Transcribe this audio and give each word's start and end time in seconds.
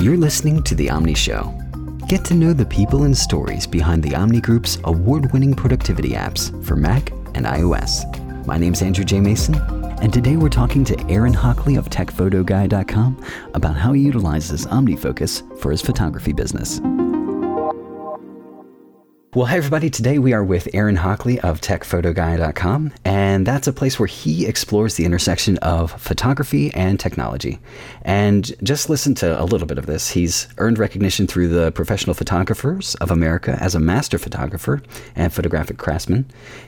You're 0.00 0.16
listening 0.16 0.62
to 0.64 0.76
The 0.76 0.88
Omni 0.88 1.14
Show. 1.14 1.52
Get 2.06 2.24
to 2.26 2.34
know 2.34 2.52
the 2.52 2.64
people 2.64 3.02
and 3.02 3.16
stories 3.16 3.66
behind 3.66 4.04
the 4.04 4.14
Omni 4.14 4.40
Group's 4.40 4.78
award 4.84 5.32
winning 5.32 5.52
productivity 5.52 6.10
apps 6.10 6.52
for 6.64 6.76
Mac 6.76 7.10
and 7.34 7.44
iOS. 7.44 8.46
My 8.46 8.56
name's 8.56 8.82
Andrew 8.82 9.04
J. 9.04 9.18
Mason, 9.18 9.56
and 10.00 10.12
today 10.12 10.36
we're 10.36 10.48
talking 10.48 10.84
to 10.84 11.10
Aaron 11.10 11.34
Hockley 11.34 11.74
of 11.74 11.90
TechPhotoGuy.com 11.90 13.24
about 13.54 13.76
how 13.76 13.92
he 13.94 14.02
utilizes 14.02 14.64
OmniFocus 14.66 15.58
for 15.58 15.72
his 15.72 15.82
photography 15.82 16.32
business. 16.32 16.80
Well, 19.34 19.46
hi, 19.46 19.56
everybody. 19.56 19.88
Today 19.88 20.18
we 20.18 20.34
are 20.34 20.44
with 20.44 20.68
Aaron 20.74 20.96
Hockley 20.96 21.40
of 21.40 21.62
TechPhotoGuy.com, 21.62 22.92
and 23.06 23.46
that's 23.46 23.66
a 23.66 23.72
place 23.72 23.98
where 23.98 24.06
he 24.06 24.44
explores 24.44 24.96
the 24.96 25.06
intersection 25.06 25.56
of 25.62 25.98
photography 25.98 26.70
and 26.74 27.00
technology. 27.00 27.58
And 28.02 28.54
just 28.62 28.90
listen 28.90 29.14
to 29.14 29.40
a 29.40 29.46
little 29.46 29.66
bit 29.66 29.78
of 29.78 29.86
this. 29.86 30.10
He's 30.10 30.48
earned 30.58 30.78
recognition 30.78 31.26
through 31.26 31.48
the 31.48 31.72
Professional 31.72 32.12
Photographers 32.12 32.94
of 32.96 33.10
America 33.10 33.56
as 33.58 33.74
a 33.74 33.80
master 33.80 34.18
photographer 34.18 34.82
and 35.16 35.32
photographic 35.32 35.78
craftsman. 35.78 36.26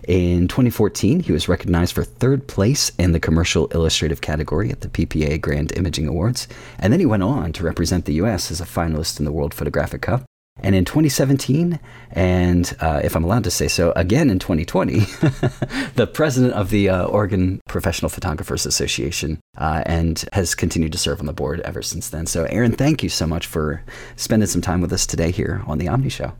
In 0.08 0.48
2014, 0.48 1.20
he 1.20 1.32
was 1.32 1.50
recognized 1.50 1.94
for 1.94 2.02
third 2.02 2.48
place 2.48 2.92
in 2.98 3.12
the 3.12 3.20
commercial 3.20 3.66
illustrative 3.74 4.22
category 4.22 4.70
at 4.70 4.80
the 4.80 4.88
PPA 4.88 5.38
Grand 5.38 5.76
Imaging 5.76 6.08
Awards. 6.08 6.48
And 6.78 6.94
then 6.94 7.00
he 7.00 7.04
went 7.04 7.24
on 7.24 7.52
to 7.52 7.62
represent 7.62 8.06
the 8.06 8.14
U.S. 8.14 8.50
as 8.50 8.62
a 8.62 8.64
finalist 8.64 9.18
in 9.18 9.26
the 9.26 9.32
World 9.32 9.52
Photographic 9.52 10.00
Cup. 10.00 10.24
And 10.62 10.74
in 10.74 10.84
2017, 10.84 11.80
and 12.12 12.76
uh, 12.80 13.00
if 13.02 13.16
I'm 13.16 13.24
allowed 13.24 13.44
to 13.44 13.50
say 13.50 13.66
so, 13.66 13.92
again 13.96 14.30
in 14.30 14.38
2020, 14.38 14.98
the 15.96 16.08
president 16.12 16.54
of 16.54 16.70
the 16.70 16.88
uh, 16.88 17.04
Oregon 17.06 17.60
Professional 17.68 18.08
Photographers 18.08 18.64
Association 18.64 19.40
uh, 19.58 19.82
and 19.84 20.24
has 20.32 20.54
continued 20.54 20.92
to 20.92 20.98
serve 20.98 21.20
on 21.20 21.26
the 21.26 21.32
board 21.32 21.60
ever 21.60 21.82
since 21.82 22.08
then. 22.08 22.26
So, 22.26 22.44
Aaron, 22.44 22.72
thank 22.72 23.02
you 23.02 23.08
so 23.08 23.26
much 23.26 23.46
for 23.46 23.82
spending 24.16 24.46
some 24.46 24.62
time 24.62 24.80
with 24.80 24.92
us 24.92 25.06
today 25.06 25.32
here 25.32 25.62
on 25.66 25.78
the 25.78 25.88
Omni 25.88 26.08
Show. 26.08 26.32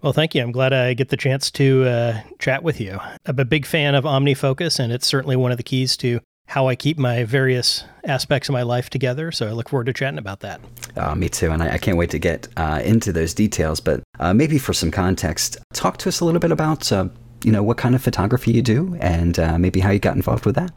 Well, 0.00 0.14
thank 0.14 0.34
you. 0.34 0.42
I'm 0.42 0.52
glad 0.52 0.72
I 0.72 0.94
get 0.94 1.10
the 1.10 1.16
chance 1.16 1.50
to 1.52 1.84
uh, 1.84 2.20
chat 2.38 2.62
with 2.62 2.80
you. 2.80 2.98
I'm 3.26 3.38
a 3.38 3.44
big 3.44 3.66
fan 3.66 3.94
of 3.94 4.04
OmniFocus, 4.04 4.78
and 4.78 4.92
it's 4.92 5.06
certainly 5.06 5.36
one 5.36 5.50
of 5.50 5.58
the 5.58 5.62
keys 5.62 5.96
to 5.98 6.20
how 6.50 6.66
I 6.66 6.74
keep 6.74 6.98
my 6.98 7.22
various 7.22 7.84
aspects 8.02 8.48
of 8.48 8.54
my 8.54 8.62
life 8.62 8.90
together. 8.90 9.30
So 9.30 9.46
I 9.46 9.52
look 9.52 9.68
forward 9.68 9.86
to 9.86 9.92
chatting 9.92 10.18
about 10.18 10.40
that. 10.40 10.60
Uh, 10.96 11.14
me 11.14 11.28
too. 11.28 11.52
And 11.52 11.62
I, 11.62 11.74
I, 11.74 11.78
can't 11.78 11.96
wait 11.96 12.10
to 12.10 12.18
get 12.18 12.48
uh, 12.56 12.82
into 12.84 13.12
those 13.12 13.32
details. 13.32 13.78
But 13.78 14.02
uh, 14.18 14.34
maybe 14.34 14.58
for 14.58 14.72
some 14.72 14.90
context, 14.90 15.58
talk 15.74 15.98
to 15.98 16.08
us 16.08 16.18
a 16.18 16.24
little 16.24 16.40
bit 16.40 16.50
about, 16.50 16.90
uh, 16.90 17.06
you 17.44 17.52
know, 17.52 17.62
what 17.62 17.76
kind 17.76 17.94
of 17.94 18.02
photography 18.02 18.50
you 18.50 18.62
do 18.62 18.96
and 19.00 19.38
uh, 19.38 19.58
maybe 19.58 19.78
how 19.78 19.90
you 19.90 20.00
got 20.00 20.16
involved 20.16 20.44
with 20.44 20.56
that. 20.56 20.72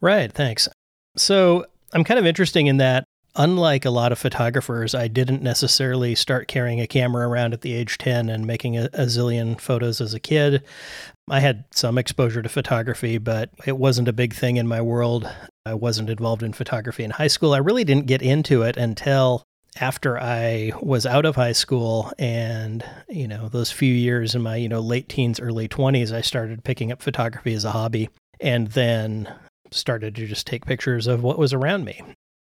Right. 0.00 0.32
Thanks. 0.32 0.68
So 1.16 1.66
I'm 1.92 2.02
kind 2.02 2.18
of 2.18 2.26
interesting 2.26 2.66
in 2.66 2.78
that 2.78 3.04
unlike 3.36 3.84
a 3.84 3.90
lot 3.90 4.12
of 4.12 4.18
photographers, 4.18 4.94
I 4.94 5.08
didn't 5.08 5.42
necessarily 5.42 6.14
start 6.14 6.48
carrying 6.48 6.80
a 6.80 6.86
camera 6.86 7.28
around 7.28 7.52
at 7.52 7.62
the 7.62 7.72
age 7.72 7.98
10 7.98 8.28
and 8.28 8.46
making 8.46 8.76
a, 8.76 8.84
a, 8.92 9.06
zillion 9.06 9.58
photos 9.60 10.00
as 10.00 10.14
a 10.14 10.20
kid. 10.20 10.62
I 11.30 11.40
had 11.40 11.64
some 11.70 11.98
exposure 11.98 12.42
to 12.42 12.48
photography, 12.48 13.18
but 13.18 13.50
it 13.64 13.78
wasn't 13.78 14.08
a 14.08 14.12
big 14.12 14.34
thing 14.34 14.56
in 14.56 14.66
my 14.66 14.80
world. 14.80 15.30
I 15.64 15.74
wasn't 15.74 16.10
involved 16.10 16.42
in 16.42 16.52
photography 16.52 17.04
in 17.04 17.10
high 17.10 17.28
school. 17.28 17.54
I 17.54 17.58
really 17.58 17.84
didn't 17.84 18.06
get 18.06 18.22
into 18.22 18.62
it 18.62 18.76
until 18.76 19.42
after 19.80 20.20
I 20.20 20.72
was 20.82 21.06
out 21.06 21.24
of 21.24 21.36
high 21.36 21.52
school 21.52 22.12
and, 22.18 22.84
you 23.08 23.26
know, 23.26 23.48
those 23.48 23.70
few 23.70 23.92
years 23.92 24.34
in 24.34 24.42
my, 24.42 24.56
you 24.56 24.68
know, 24.68 24.80
late 24.80 25.08
teens, 25.08 25.40
early 25.40 25.68
20s, 25.68 26.12
I 26.12 26.20
started 26.20 26.64
picking 26.64 26.92
up 26.92 27.00
photography 27.00 27.54
as 27.54 27.64
a 27.64 27.70
hobby 27.70 28.10
and 28.40 28.68
then 28.68 29.32
started 29.70 30.14
to 30.16 30.26
just 30.26 30.46
take 30.46 30.66
pictures 30.66 31.06
of 31.06 31.22
what 31.22 31.38
was 31.38 31.54
around 31.54 31.84
me 31.84 32.02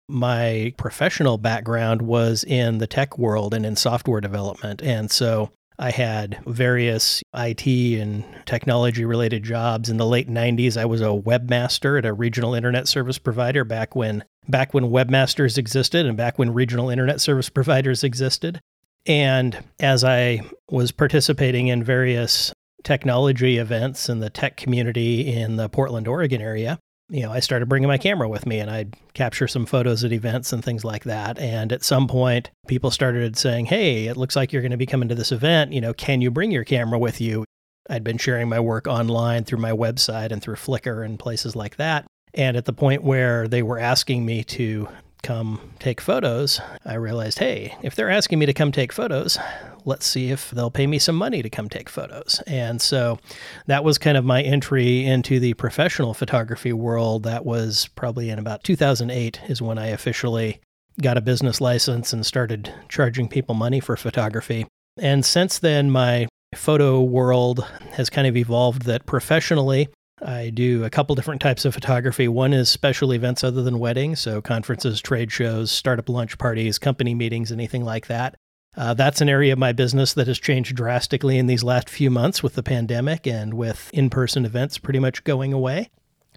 my 0.08 0.72
professional 0.76 1.38
background 1.38 2.02
was 2.02 2.44
in 2.44 2.78
the 2.78 2.86
tech 2.86 3.18
world 3.18 3.52
and 3.52 3.66
in 3.66 3.76
software 3.76 4.20
development. 4.20 4.82
And 4.82 5.10
so 5.10 5.50
I 5.78 5.90
had 5.90 6.40
various 6.46 7.22
IT 7.34 7.66
and 7.66 8.24
technology 8.46 9.04
related 9.04 9.42
jobs 9.42 9.90
in 9.90 9.98
the 9.98 10.06
late 10.06 10.28
90s. 10.28 10.76
I 10.76 10.86
was 10.86 11.02
a 11.02 11.06
webmaster 11.06 11.98
at 11.98 12.06
a 12.06 12.12
regional 12.12 12.54
internet 12.54 12.88
service 12.88 13.18
provider 13.18 13.64
back 13.64 13.94
when 13.94 14.24
back 14.48 14.72
when 14.72 14.84
webmasters 14.84 15.58
existed 15.58 16.06
and 16.06 16.16
back 16.16 16.38
when 16.38 16.54
regional 16.54 16.88
internet 16.88 17.20
service 17.20 17.48
providers 17.50 18.04
existed. 18.04 18.60
And 19.06 19.62
as 19.78 20.02
I 20.02 20.40
was 20.70 20.92
participating 20.92 21.68
in 21.68 21.84
various 21.84 22.52
technology 22.82 23.58
events 23.58 24.08
in 24.08 24.20
the 24.20 24.30
tech 24.30 24.56
community 24.56 25.32
in 25.32 25.56
the 25.56 25.68
Portland, 25.68 26.08
Oregon 26.08 26.40
area, 26.40 26.78
you 27.08 27.22
know, 27.22 27.32
I 27.32 27.40
started 27.40 27.68
bringing 27.68 27.88
my 27.88 27.98
camera 27.98 28.28
with 28.28 28.46
me 28.46 28.58
and 28.58 28.70
I'd 28.70 28.96
capture 29.14 29.46
some 29.46 29.66
photos 29.66 30.02
at 30.02 30.12
events 30.12 30.52
and 30.52 30.64
things 30.64 30.84
like 30.84 31.04
that. 31.04 31.38
And 31.38 31.72
at 31.72 31.84
some 31.84 32.08
point, 32.08 32.50
people 32.66 32.90
started 32.90 33.36
saying, 33.36 33.66
Hey, 33.66 34.06
it 34.06 34.16
looks 34.16 34.34
like 34.34 34.52
you're 34.52 34.62
going 34.62 34.72
to 34.72 34.76
be 34.76 34.86
coming 34.86 35.08
to 35.08 35.14
this 35.14 35.32
event. 35.32 35.72
You 35.72 35.80
know, 35.80 35.92
can 35.92 36.20
you 36.20 36.30
bring 36.30 36.50
your 36.50 36.64
camera 36.64 36.98
with 36.98 37.20
you? 37.20 37.44
I'd 37.88 38.02
been 38.02 38.18
sharing 38.18 38.48
my 38.48 38.58
work 38.58 38.88
online 38.88 39.44
through 39.44 39.60
my 39.60 39.70
website 39.70 40.32
and 40.32 40.42
through 40.42 40.56
Flickr 40.56 41.04
and 41.04 41.18
places 41.18 41.54
like 41.54 41.76
that. 41.76 42.06
And 42.34 42.56
at 42.56 42.64
the 42.64 42.72
point 42.72 43.04
where 43.04 43.46
they 43.46 43.62
were 43.62 43.78
asking 43.78 44.26
me 44.26 44.42
to 44.44 44.88
come 45.26 45.60
take 45.80 46.00
photos, 46.00 46.60
I 46.84 46.94
realized, 46.94 47.40
hey, 47.40 47.76
if 47.82 47.96
they're 47.96 48.10
asking 48.10 48.38
me 48.38 48.46
to 48.46 48.54
come 48.54 48.70
take 48.70 48.92
photos, 48.92 49.38
let's 49.84 50.06
see 50.06 50.30
if 50.30 50.52
they'll 50.52 50.70
pay 50.70 50.86
me 50.86 51.00
some 51.00 51.16
money 51.16 51.42
to 51.42 51.50
come 51.50 51.68
take 51.68 51.88
photos. 51.88 52.40
And 52.46 52.80
so 52.80 53.18
that 53.66 53.82
was 53.82 53.98
kind 53.98 54.16
of 54.16 54.24
my 54.24 54.40
entry 54.42 55.04
into 55.04 55.40
the 55.40 55.54
professional 55.54 56.14
photography 56.14 56.72
world. 56.72 57.24
That 57.24 57.44
was 57.44 57.88
probably 57.96 58.30
in 58.30 58.38
about 58.38 58.62
2008 58.62 59.40
is 59.48 59.60
when 59.60 59.78
I 59.78 59.88
officially 59.88 60.60
got 61.02 61.18
a 61.18 61.20
business 61.20 61.60
license 61.60 62.12
and 62.12 62.24
started 62.24 62.72
charging 62.88 63.28
people 63.28 63.56
money 63.56 63.80
for 63.80 63.96
photography. 63.96 64.66
And 64.96 65.24
since 65.24 65.58
then, 65.58 65.90
my 65.90 66.28
photo 66.54 67.02
world 67.02 67.66
has 67.92 68.08
kind 68.10 68.28
of 68.28 68.36
evolved 68.36 68.82
that 68.82 69.06
professionally, 69.06 69.88
I 70.22 70.50
do 70.50 70.84
a 70.84 70.90
couple 70.90 71.14
different 71.14 71.40
types 71.40 71.64
of 71.64 71.74
photography. 71.74 72.26
One 72.26 72.52
is 72.52 72.68
special 72.68 73.12
events 73.12 73.44
other 73.44 73.62
than 73.62 73.78
weddings, 73.78 74.20
so 74.20 74.40
conferences, 74.40 75.00
trade 75.00 75.30
shows, 75.30 75.70
startup 75.70 76.08
lunch 76.08 76.38
parties, 76.38 76.78
company 76.78 77.14
meetings, 77.14 77.52
anything 77.52 77.84
like 77.84 78.06
that. 78.06 78.34
Uh, 78.76 78.94
that's 78.94 79.20
an 79.20 79.28
area 79.28 79.52
of 79.52 79.58
my 79.58 79.72
business 79.72 80.12
that 80.14 80.26
has 80.26 80.38
changed 80.38 80.76
drastically 80.76 81.38
in 81.38 81.46
these 81.46 81.64
last 81.64 81.88
few 81.88 82.10
months 82.10 82.42
with 82.42 82.54
the 82.54 82.62
pandemic 82.62 83.26
and 83.26 83.54
with 83.54 83.90
in 83.92 84.10
person 84.10 84.44
events 84.44 84.78
pretty 84.78 84.98
much 84.98 85.24
going 85.24 85.52
away. 85.52 85.90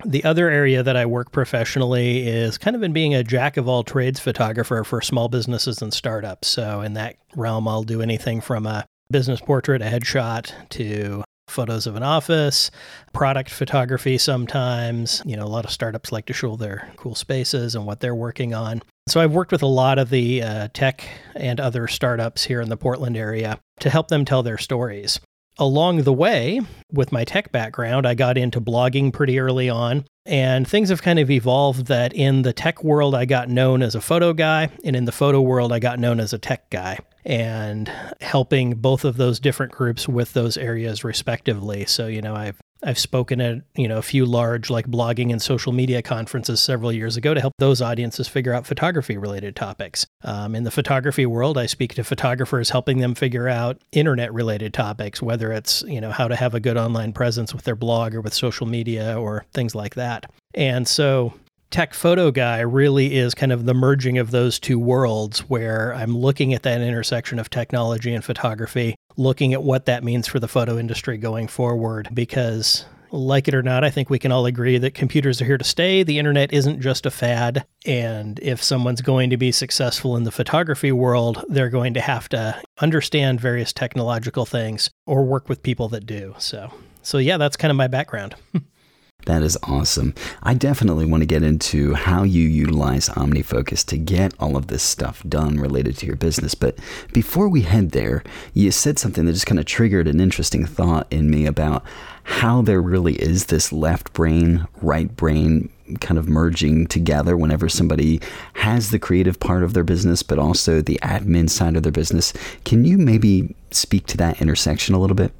The 0.06 0.24
other 0.24 0.50
area 0.50 0.82
that 0.82 0.96
I 0.96 1.06
work 1.06 1.34
professionally 1.34 2.26
is 2.26 2.58
kind 2.58 2.76
of 2.76 2.84
in 2.84 2.94
being 2.94 3.14
a 3.14 3.24
jack 3.24 3.58
of 3.58 3.68
all 3.68 3.84
trades 3.84 4.20
photographer 4.20 4.86
for 4.86 5.02
small 5.02 5.28
businesses 5.28 5.82
and 5.82 5.94
startups. 5.94 6.48
So, 6.48 6.80
in 6.80 6.94
that 6.94 7.18
realm, 7.36 7.68
I'll 7.68 7.84
do 7.84 8.02
anything 8.02 8.40
from 8.40 8.66
a 8.66 8.86
business 9.12 9.42
portrait, 9.42 9.82
a 9.82 9.86
headshot, 9.86 10.54
to 10.70 11.24
photos 11.50 11.88
of 11.88 11.96
an 11.96 12.04
office, 12.04 12.72
product 13.14 13.50
photography 13.50 14.18
sometimes. 14.18 15.22
You 15.26 15.36
know, 15.36 15.46
a 15.46 15.48
lot 15.48 15.66
of 15.66 15.72
startups 15.72 16.12
like 16.12 16.26
to 16.28 16.34
show 16.34 16.56
their 16.56 16.92
cool 16.98 17.16
spaces 17.16 17.76
and 17.76 17.86
what 17.86 18.00
they're 18.00 18.16
working 18.16 18.54
on. 18.54 18.82
So 19.08 19.22
I've 19.22 19.32
worked 19.32 19.52
with 19.52 19.64
a 19.64 19.68
lot 19.68 19.98
of 19.98 20.10
the 20.10 20.44
uh, 20.44 20.68
tech 20.74 21.08
and 21.36 21.60
other 21.60 21.88
startups 21.88 22.44
here 22.44 22.62
in 22.62 22.70
the 22.70 22.78
Portland 22.78 23.18
area 23.18 23.60
to 23.80 23.90
help 23.90 24.10
them 24.10 24.26
tell 24.26 24.44
their 24.44 24.58
stories. 24.58 25.20
Along 25.58 26.04
the 26.04 26.14
way, 26.14 26.62
with 26.94 27.12
my 27.12 27.26
tech 27.26 27.52
background, 27.52 28.06
I 28.06 28.14
got 28.14 28.38
into 28.38 28.62
blogging 28.62 29.12
pretty 29.12 29.40
early 29.40 29.70
on, 29.70 30.06
and 30.26 30.66
things 30.66 30.88
have 30.88 31.02
kind 31.02 31.20
of 31.20 31.30
evolved 31.30 31.88
that 31.88 32.14
in 32.14 32.44
the 32.44 32.54
tech 32.54 32.82
world, 32.82 33.14
I 33.14 33.26
got 33.26 33.50
known 33.50 33.82
as 33.82 33.94
a 33.94 34.00
photo 34.00 34.32
guy, 34.32 34.70
and 34.86 34.96
in 34.96 35.04
the 35.04 35.12
photo 35.12 35.42
world, 35.42 35.74
I 35.74 35.80
got 35.80 36.00
known 36.00 36.22
as 36.22 36.32
a 36.32 36.38
tech 36.38 36.70
guy 36.70 37.00
and 37.26 37.92
helping 38.22 38.76
both 38.76 39.06
of 39.06 39.18
those 39.18 39.40
different 39.40 39.72
groups 39.72 40.08
with 40.08 40.34
those 40.34 40.58
areas 40.58 41.04
respectively. 41.04 41.86
So, 41.86 42.08
you 42.08 42.22
know, 42.22 42.36
I've 42.36 42.60
I've 42.82 43.00
spoken 43.00 43.42
at, 43.42 43.58
you 43.76 43.90
know, 43.90 43.98
a 43.98 44.02
few 44.02 44.26
large 44.26 44.70
like 44.70 44.88
blogging 44.88 45.32
and 45.32 45.42
social 45.42 45.74
media 45.74 46.02
conferences 46.02 46.62
several 46.62 46.94
years 46.94 47.18
ago 47.18 47.34
to 47.34 47.42
help 47.42 47.54
those 47.60 47.82
audiences 47.82 48.30
figure 48.30 48.54
out 48.54 48.66
photography 48.66 49.18
related 49.18 49.56
topics. 49.56 50.06
Um, 50.24 50.56
in 50.56 50.64
the 50.64 50.72
photography 50.72 51.26
world, 51.26 51.58
I 51.58 51.66
speak 51.66 51.94
to 51.96 52.06
photographers 52.06 52.70
helping 52.70 53.00
them 53.00 53.16
figure 53.16 53.50
out 53.50 53.82
internet 53.92 54.34
related 54.34 54.74
topics, 54.74 55.22
whether 55.22 55.52
it's, 55.52 55.84
you 55.88 56.00
know, 56.00 56.12
how 56.12 56.30
to 56.30 56.38
have 56.38 56.56
a 56.56 56.62
good 56.62 56.78
online 56.78 57.12
presence 57.12 57.54
with 57.54 57.66
their 57.66 57.76
blog 57.76 58.16
or 58.16 58.22
with 58.22 58.34
social 58.34 58.66
media 58.66 59.20
or 59.20 59.46
things 59.54 59.76
like 59.76 59.96
that. 59.96 60.32
And 60.54 60.88
so 60.88 61.34
tech 61.72 61.94
photo 61.94 62.32
guy 62.32 62.60
really 62.60 63.16
is 63.16 63.36
kind 63.36 63.52
of 63.52 63.66
the 63.66 63.74
merging 63.74 64.18
of 64.18 64.32
those 64.32 64.60
two 64.60 64.80
worlds 64.80 65.42
where 65.42 65.94
I'm 65.94 66.18
looking 66.18 66.54
at 66.54 66.64
that 66.64 66.82
intersection 66.82 67.40
of 67.40 67.50
technology 67.50 68.14
and 68.14 68.24
photography, 68.24 68.96
looking 69.18 69.54
at 69.54 69.64
what 69.64 69.86
that 69.86 70.04
means 70.04 70.28
for 70.28 70.40
the 70.40 70.48
photo 70.48 70.78
industry 70.78 71.18
going 71.18 71.48
forward. 71.48 72.10
Because, 72.14 72.86
like 73.12 73.48
it 73.48 73.54
or 73.54 73.62
not, 73.62 73.84
I 73.84 73.92
think 73.92 74.10
we 74.10 74.20
can 74.20 74.32
all 74.32 74.46
agree 74.46 74.78
that 74.80 74.94
computers 74.96 75.42
are 75.42 75.46
here 75.46 75.58
to 75.58 75.64
stay. 75.64 76.04
The 76.04 76.20
internet 76.20 76.52
isn't 76.54 76.82
just 76.82 77.06
a 77.06 77.12
fad. 77.12 77.66
And 77.86 78.40
if 78.40 78.64
someone's 78.64 79.02
going 79.02 79.30
to 79.30 79.38
be 79.38 79.52
successful 79.52 80.16
in 80.16 80.24
the 80.24 80.32
photography 80.32 80.92
world, 80.92 81.44
they're 81.50 81.70
going 81.70 81.94
to 81.94 82.02
have 82.02 82.30
to 82.30 82.60
understand 82.80 83.42
various 83.42 83.74
technological 83.74 84.46
things 84.46 84.90
or 85.06 85.24
work 85.24 85.50
with 85.50 85.64
people 85.64 85.90
that 85.90 86.06
do. 86.06 86.36
So, 86.40 86.74
so 87.04 87.20
yeah, 87.20 87.38
that's 87.38 87.58
kind 87.58 87.72
of 87.72 87.78
my 87.78 87.88
background. 87.88 88.36
That 89.26 89.44
is 89.44 89.58
awesome. 89.64 90.16
I 90.42 90.54
definitely 90.54 91.06
want 91.06 91.22
to 91.22 91.28
get 91.28 91.44
into 91.44 91.94
how 91.94 92.24
you 92.24 92.48
utilize 92.48 93.10
OmniFocus 93.10 93.86
to 93.88 93.98
get 93.98 94.34
all 94.40 94.56
of 94.56 94.68
this 94.68 94.82
stuff 94.82 95.22
done 95.28 95.60
related 95.60 95.98
to 95.98 96.06
your 96.08 96.16
business. 96.16 96.56
But 96.56 96.80
before 97.14 97.50
we 97.50 97.62
head 97.62 97.92
there, 97.92 98.24
you 98.54 98.72
said 98.72 98.98
something 98.98 99.26
that 99.26 99.34
just 99.34 99.46
kind 99.46 99.60
of 99.60 99.66
triggered 99.66 100.08
an 100.08 100.20
interesting 100.20 100.66
thought 100.66 101.06
in 101.12 101.30
me 101.30 101.46
about 101.46 101.84
how 102.24 102.62
there 102.62 102.82
really 102.82 103.16
is 103.16 103.48
this 103.48 103.74
left 103.74 104.14
brain, 104.14 104.68
right 104.82 105.16
brain 105.16 105.70
kind 106.00 106.18
of 106.18 106.30
merging 106.30 106.88
together 106.88 107.36
whenever 107.36 107.68
somebody 107.68 108.22
has 108.54 108.90
the 108.90 109.00
creative 109.00 109.40
part 109.40 109.64
of 109.64 109.74
their 109.74 109.84
business, 109.84 110.24
but 110.24 110.40
also 110.40 110.82
the 110.82 111.00
admin 111.04 111.50
side 111.50 111.76
of 111.76 111.84
their 111.84 111.92
business. 111.92 112.32
Can 112.66 112.86
you 112.86 112.98
maybe 112.98 113.56
speak 113.72 114.06
to 114.08 114.18
that 114.18 114.42
intersection 114.42 114.96
a 114.96 115.00
little 115.00 115.16
bit? 115.16 115.34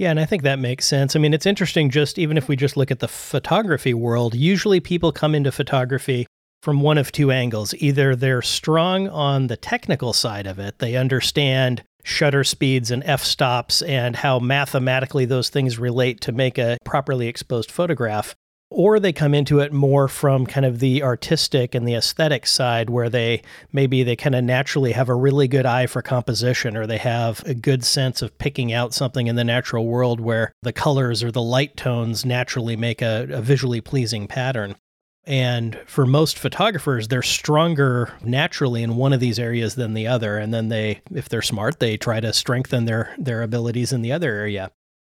Yeah, 0.00 0.08
and 0.08 0.18
I 0.18 0.24
think 0.24 0.44
that 0.44 0.58
makes 0.58 0.86
sense. 0.86 1.14
I 1.14 1.18
mean, 1.18 1.34
it's 1.34 1.44
interesting 1.44 1.90
just 1.90 2.18
even 2.18 2.38
if 2.38 2.48
we 2.48 2.56
just 2.56 2.74
look 2.74 2.90
at 2.90 3.00
the 3.00 3.06
photography 3.06 3.92
world, 3.92 4.34
usually 4.34 4.80
people 4.80 5.12
come 5.12 5.34
into 5.34 5.52
photography 5.52 6.26
from 6.62 6.80
one 6.80 6.96
of 6.96 7.12
two 7.12 7.30
angles. 7.30 7.74
Either 7.74 8.16
they're 8.16 8.40
strong 8.40 9.08
on 9.08 9.48
the 9.48 9.58
technical 9.58 10.14
side 10.14 10.46
of 10.46 10.58
it, 10.58 10.78
they 10.78 10.96
understand 10.96 11.82
shutter 12.02 12.44
speeds 12.44 12.90
and 12.90 13.04
f 13.04 13.22
stops 13.22 13.82
and 13.82 14.16
how 14.16 14.38
mathematically 14.38 15.26
those 15.26 15.50
things 15.50 15.78
relate 15.78 16.22
to 16.22 16.32
make 16.32 16.56
a 16.56 16.78
properly 16.82 17.28
exposed 17.28 17.70
photograph 17.70 18.34
or 18.70 19.00
they 19.00 19.12
come 19.12 19.34
into 19.34 19.58
it 19.58 19.72
more 19.72 20.06
from 20.06 20.46
kind 20.46 20.64
of 20.64 20.78
the 20.78 21.02
artistic 21.02 21.74
and 21.74 21.86
the 21.86 21.94
aesthetic 21.94 22.46
side 22.46 22.88
where 22.88 23.10
they 23.10 23.42
maybe 23.72 24.02
they 24.04 24.14
kind 24.14 24.34
of 24.34 24.44
naturally 24.44 24.92
have 24.92 25.08
a 25.08 25.14
really 25.14 25.48
good 25.48 25.66
eye 25.66 25.86
for 25.86 26.00
composition 26.00 26.76
or 26.76 26.86
they 26.86 26.98
have 26.98 27.42
a 27.46 27.54
good 27.54 27.84
sense 27.84 28.22
of 28.22 28.36
picking 28.38 28.72
out 28.72 28.94
something 28.94 29.26
in 29.26 29.36
the 29.36 29.44
natural 29.44 29.86
world 29.86 30.20
where 30.20 30.52
the 30.62 30.72
colors 30.72 31.22
or 31.22 31.32
the 31.32 31.42
light 31.42 31.76
tones 31.76 32.24
naturally 32.24 32.76
make 32.76 33.02
a, 33.02 33.26
a 33.30 33.42
visually 33.42 33.80
pleasing 33.80 34.28
pattern. 34.28 34.76
And 35.24 35.78
for 35.86 36.06
most 36.06 36.38
photographers 36.38 37.08
they're 37.08 37.22
stronger 37.22 38.12
naturally 38.22 38.84
in 38.84 38.96
one 38.96 39.12
of 39.12 39.20
these 39.20 39.38
areas 39.38 39.74
than 39.74 39.94
the 39.94 40.06
other. 40.06 40.38
And 40.38 40.54
then 40.54 40.68
they 40.68 41.02
if 41.12 41.28
they're 41.28 41.42
smart 41.42 41.80
they 41.80 41.96
try 41.96 42.20
to 42.20 42.32
strengthen 42.32 42.84
their 42.84 43.14
their 43.18 43.42
abilities 43.42 43.92
in 43.92 44.02
the 44.02 44.12
other 44.12 44.32
area 44.32 44.70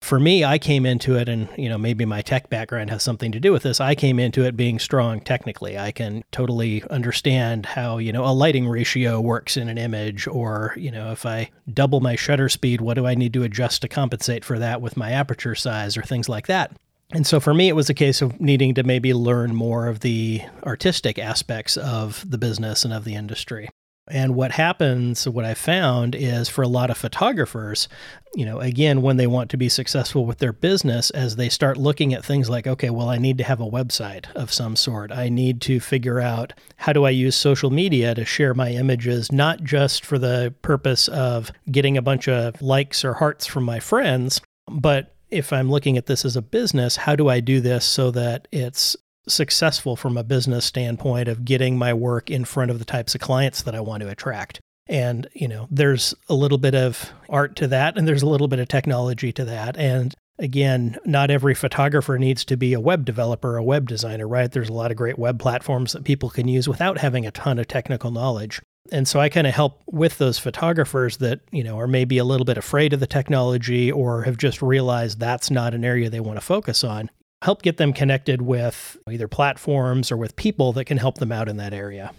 for 0.04 0.20
me, 0.20 0.44
I 0.44 0.58
came 0.58 0.86
into 0.86 1.16
it, 1.16 1.30
and 1.30 1.48
you 1.58 1.70
know 1.70 1.78
maybe 1.78 2.04
my 2.04 2.22
tech 2.22 2.50
background 2.50 2.90
has 2.90 3.02
something 3.02 3.32
to 3.32 3.40
do 3.40 3.54
with 3.54 3.64
this. 3.64 3.80
I 3.80 3.96
came 3.96 4.20
into 4.20 4.44
it 4.46 4.58
being 4.58 4.78
strong 4.78 5.22
technically. 5.22 5.78
I 5.78 5.92
can 5.92 6.26
totally 6.32 6.84
understand 6.90 7.66
how 7.66 7.98
you 7.98 8.12
know 8.12 8.26
a 8.26 8.34
lighting 8.34 8.68
ratio 8.68 9.22
works 9.22 9.56
in 9.56 9.70
an 9.70 9.78
image, 9.78 10.28
or 10.28 10.74
you 10.76 10.92
know 10.92 11.12
if 11.12 11.26
I 11.26 11.50
double 11.74 12.02
my 12.02 12.18
shutter 12.18 12.50
speed, 12.50 12.82
what 12.82 12.96
do 12.96 13.08
I 13.08 13.16
need 13.16 13.34
to 13.34 13.44
adjust 13.44 13.82
to 13.84 13.88
compensate 13.88 14.44
for 14.44 14.60
that 14.60 14.82
with 14.82 14.98
my 14.98 15.12
aperture 15.12 15.56
size 15.56 15.96
or 15.96 16.02
things 16.02 16.28
like 16.28 16.48
that. 16.48 16.76
And 17.12 17.26
so 17.26 17.40
for 17.40 17.54
me, 17.54 17.70
it 17.70 17.76
was 17.76 17.90
a 17.90 17.94
case 17.94 18.22
of 18.22 18.42
needing 18.42 18.74
to 18.74 18.84
maybe 18.84 19.14
learn 19.14 19.56
more 19.56 19.88
of 19.88 20.02
the 20.02 20.42
artistic 20.64 21.18
aspects 21.18 21.78
of 21.78 22.30
the 22.30 22.38
business 22.40 22.84
and 22.84 22.94
of 22.94 23.06
the 23.06 23.16
industry. 23.16 23.70
And 24.08 24.36
what 24.36 24.52
happens, 24.52 25.28
what 25.28 25.46
I 25.46 25.54
found 25.54 26.14
is 26.14 26.50
for 26.50 26.62
a 26.62 26.68
lot 26.68 26.90
of 26.90 26.98
photographers, 26.98 27.88
you 28.36 28.46
know, 28.46 28.60
again, 28.60 29.02
when 29.02 29.16
they 29.16 29.28
want 29.28 29.50
to 29.52 29.58
be 29.58 29.70
successful 29.70 30.26
with 30.26 30.40
their 30.40 30.52
business, 30.52 31.10
as 31.12 31.38
they 31.38 31.48
start 31.48 31.78
looking 31.78 32.14
at 32.14 32.26
things 32.26 32.50
like, 32.50 32.68
okay, 32.68 32.90
well, 32.90 33.10
I 33.10 33.18
need 33.18 33.38
to 33.38 33.46
have 33.46 33.62
a 33.62 33.70
website 33.70 34.30
of 34.34 34.52
some 34.52 34.76
sort. 34.76 35.12
I 35.12 35.30
need 35.30 35.62
to 35.62 35.80
figure 35.80 36.20
out 36.20 36.52
how 36.76 36.92
do 36.92 37.06
I 37.06 37.12
use 37.12 37.36
social 37.36 37.70
media 37.70 38.14
to 38.14 38.26
share 38.26 38.54
my 38.54 38.72
images, 38.72 39.32
not 39.32 39.64
just 39.64 40.06
for 40.06 40.20
the 40.20 40.54
purpose 40.62 41.08
of 41.08 41.52
getting 41.72 41.98
a 41.98 42.02
bunch 42.02 42.28
of 42.28 42.62
likes 42.62 43.06
or 43.06 43.14
hearts 43.14 43.46
from 43.46 43.64
my 43.64 43.80
friends, 43.80 44.42
but 44.70 45.16
if 45.30 45.52
I'm 45.52 45.72
looking 45.72 45.98
at 45.98 46.06
this 46.06 46.26
as 46.26 46.36
a 46.36 46.42
business, 46.42 46.96
how 46.96 47.16
do 47.16 47.30
I 47.30 47.40
do 47.40 47.62
this 47.62 47.86
so 47.86 48.12
that 48.12 48.48
it's 48.52 48.96
successful 49.28 49.96
from 49.96 50.18
a 50.18 50.24
business 50.24 50.66
standpoint 50.66 51.28
of 51.28 51.46
getting 51.46 51.78
my 51.78 51.94
work 51.94 52.30
in 52.30 52.46
front 52.46 52.72
of 52.72 52.80
the 52.80 52.86
types 52.86 53.16
of 53.16 53.22
clients 53.22 53.62
that 53.64 53.76
I 53.76 53.80
want 53.80 54.02
to 54.04 54.10
attract. 54.10 54.60
And, 54.88 55.28
you 55.34 55.48
know, 55.48 55.68
there's 55.72 56.14
a 56.28 56.34
little 56.34 56.58
bit 56.58 56.76
of 56.76 57.12
art 57.30 57.56
to 57.58 57.68
that 57.68 57.98
and 57.98 58.08
there's 58.08 58.22
a 58.22 58.30
little 58.30 58.48
bit 58.48 58.60
of 58.60 58.68
technology 58.68 59.32
to 59.34 59.46
that. 59.46 59.78
And 59.78 60.14
again, 60.40 60.98
not 61.06 61.32
every 61.32 61.56
photographer 61.56 62.18
needs 62.18 62.44
to 62.46 62.58
be 62.58 62.74
a 62.74 62.82
web 62.82 63.06
developer, 63.06 63.56
a 63.56 63.64
web 63.64 63.88
designer, 63.88 64.28
right? 64.28 64.52
There's 64.52 64.70
a 64.70 64.74
lot 64.74 64.92
of 64.92 64.98
great 64.98 65.18
web 65.18 65.40
platforms 65.40 65.94
that 65.94 66.04
people 66.04 66.30
can 66.30 66.48
use 66.48 66.68
without 66.68 66.98
having 66.98 67.26
a 67.26 67.32
ton 67.32 67.60
of 67.60 67.68
technical 67.68 68.12
knowledge. 68.12 68.62
And 68.92 69.08
so 69.08 69.22
I 69.22 69.30
kind 69.30 69.48
of 69.48 69.54
help 69.54 69.82
with 69.86 70.18
those 70.18 70.38
photographers 70.38 71.18
that, 71.18 71.40
you 71.52 71.64
know, 71.64 71.80
are 71.80 71.88
maybe 71.88 72.18
a 72.18 72.26
little 72.26 72.44
bit 72.44 72.58
afraid 72.58 72.92
of 72.92 73.00
the 73.00 73.08
technology 73.08 73.90
or 73.90 74.24
have 74.24 74.38
just 74.38 74.62
realized 74.62 75.20
that's 75.20 75.50
not 75.50 75.74
an 75.74 75.86
area 75.86 76.10
they 76.10 76.20
want 76.20 76.38
to 76.38 76.46
focus 76.46 76.84
on 76.84 77.10
help 77.44 77.62
get 77.62 77.76
them 77.76 77.92
connected 77.92 78.42
with 78.42 78.98
either 79.10 79.28
platforms 79.28 80.12
or 80.12 80.18
with 80.18 80.34
people 80.38 80.72
that 80.72 80.86
can 80.86 80.98
help 80.98 81.18
them 81.18 81.30
out 81.30 81.50
in 81.50 81.58
that 81.58 81.74
area. 81.74 82.14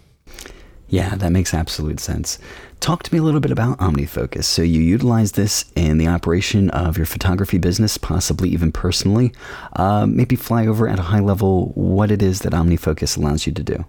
Yeah, 0.87 1.15
that 1.15 1.31
makes 1.31 1.51
absolute 1.51 1.99
sense. 1.99 2.37
Talk 2.79 3.01
to 3.03 3.13
me 3.13 3.17
a 3.17 3.23
little 3.23 3.39
bit 3.39 3.49
about 3.49 3.79
OmniFocus. 3.79 4.43
So, 4.43 4.61
you 4.61 4.81
utilize 4.81 5.31
this 5.31 5.65
in 5.75 5.97
the 5.97 6.07
operation 6.07 6.69
of 6.69 6.95
your 6.95 7.07
photography 7.07 7.57
business, 7.57 7.97
possibly 7.97 8.49
even 8.49 8.71
personally. 8.71 9.33
Uh, 9.75 10.05
maybe 10.05 10.35
fly 10.35 10.67
over 10.67 10.87
at 10.87 10.99
a 10.99 11.03
high 11.03 11.21
level 11.21 11.71
what 11.73 12.11
it 12.11 12.21
is 12.21 12.41
that 12.41 12.53
OmniFocus 12.53 13.17
allows 13.17 13.47
you 13.47 13.53
to 13.53 13.63
do. 13.63 13.83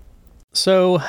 So, 0.55 1.03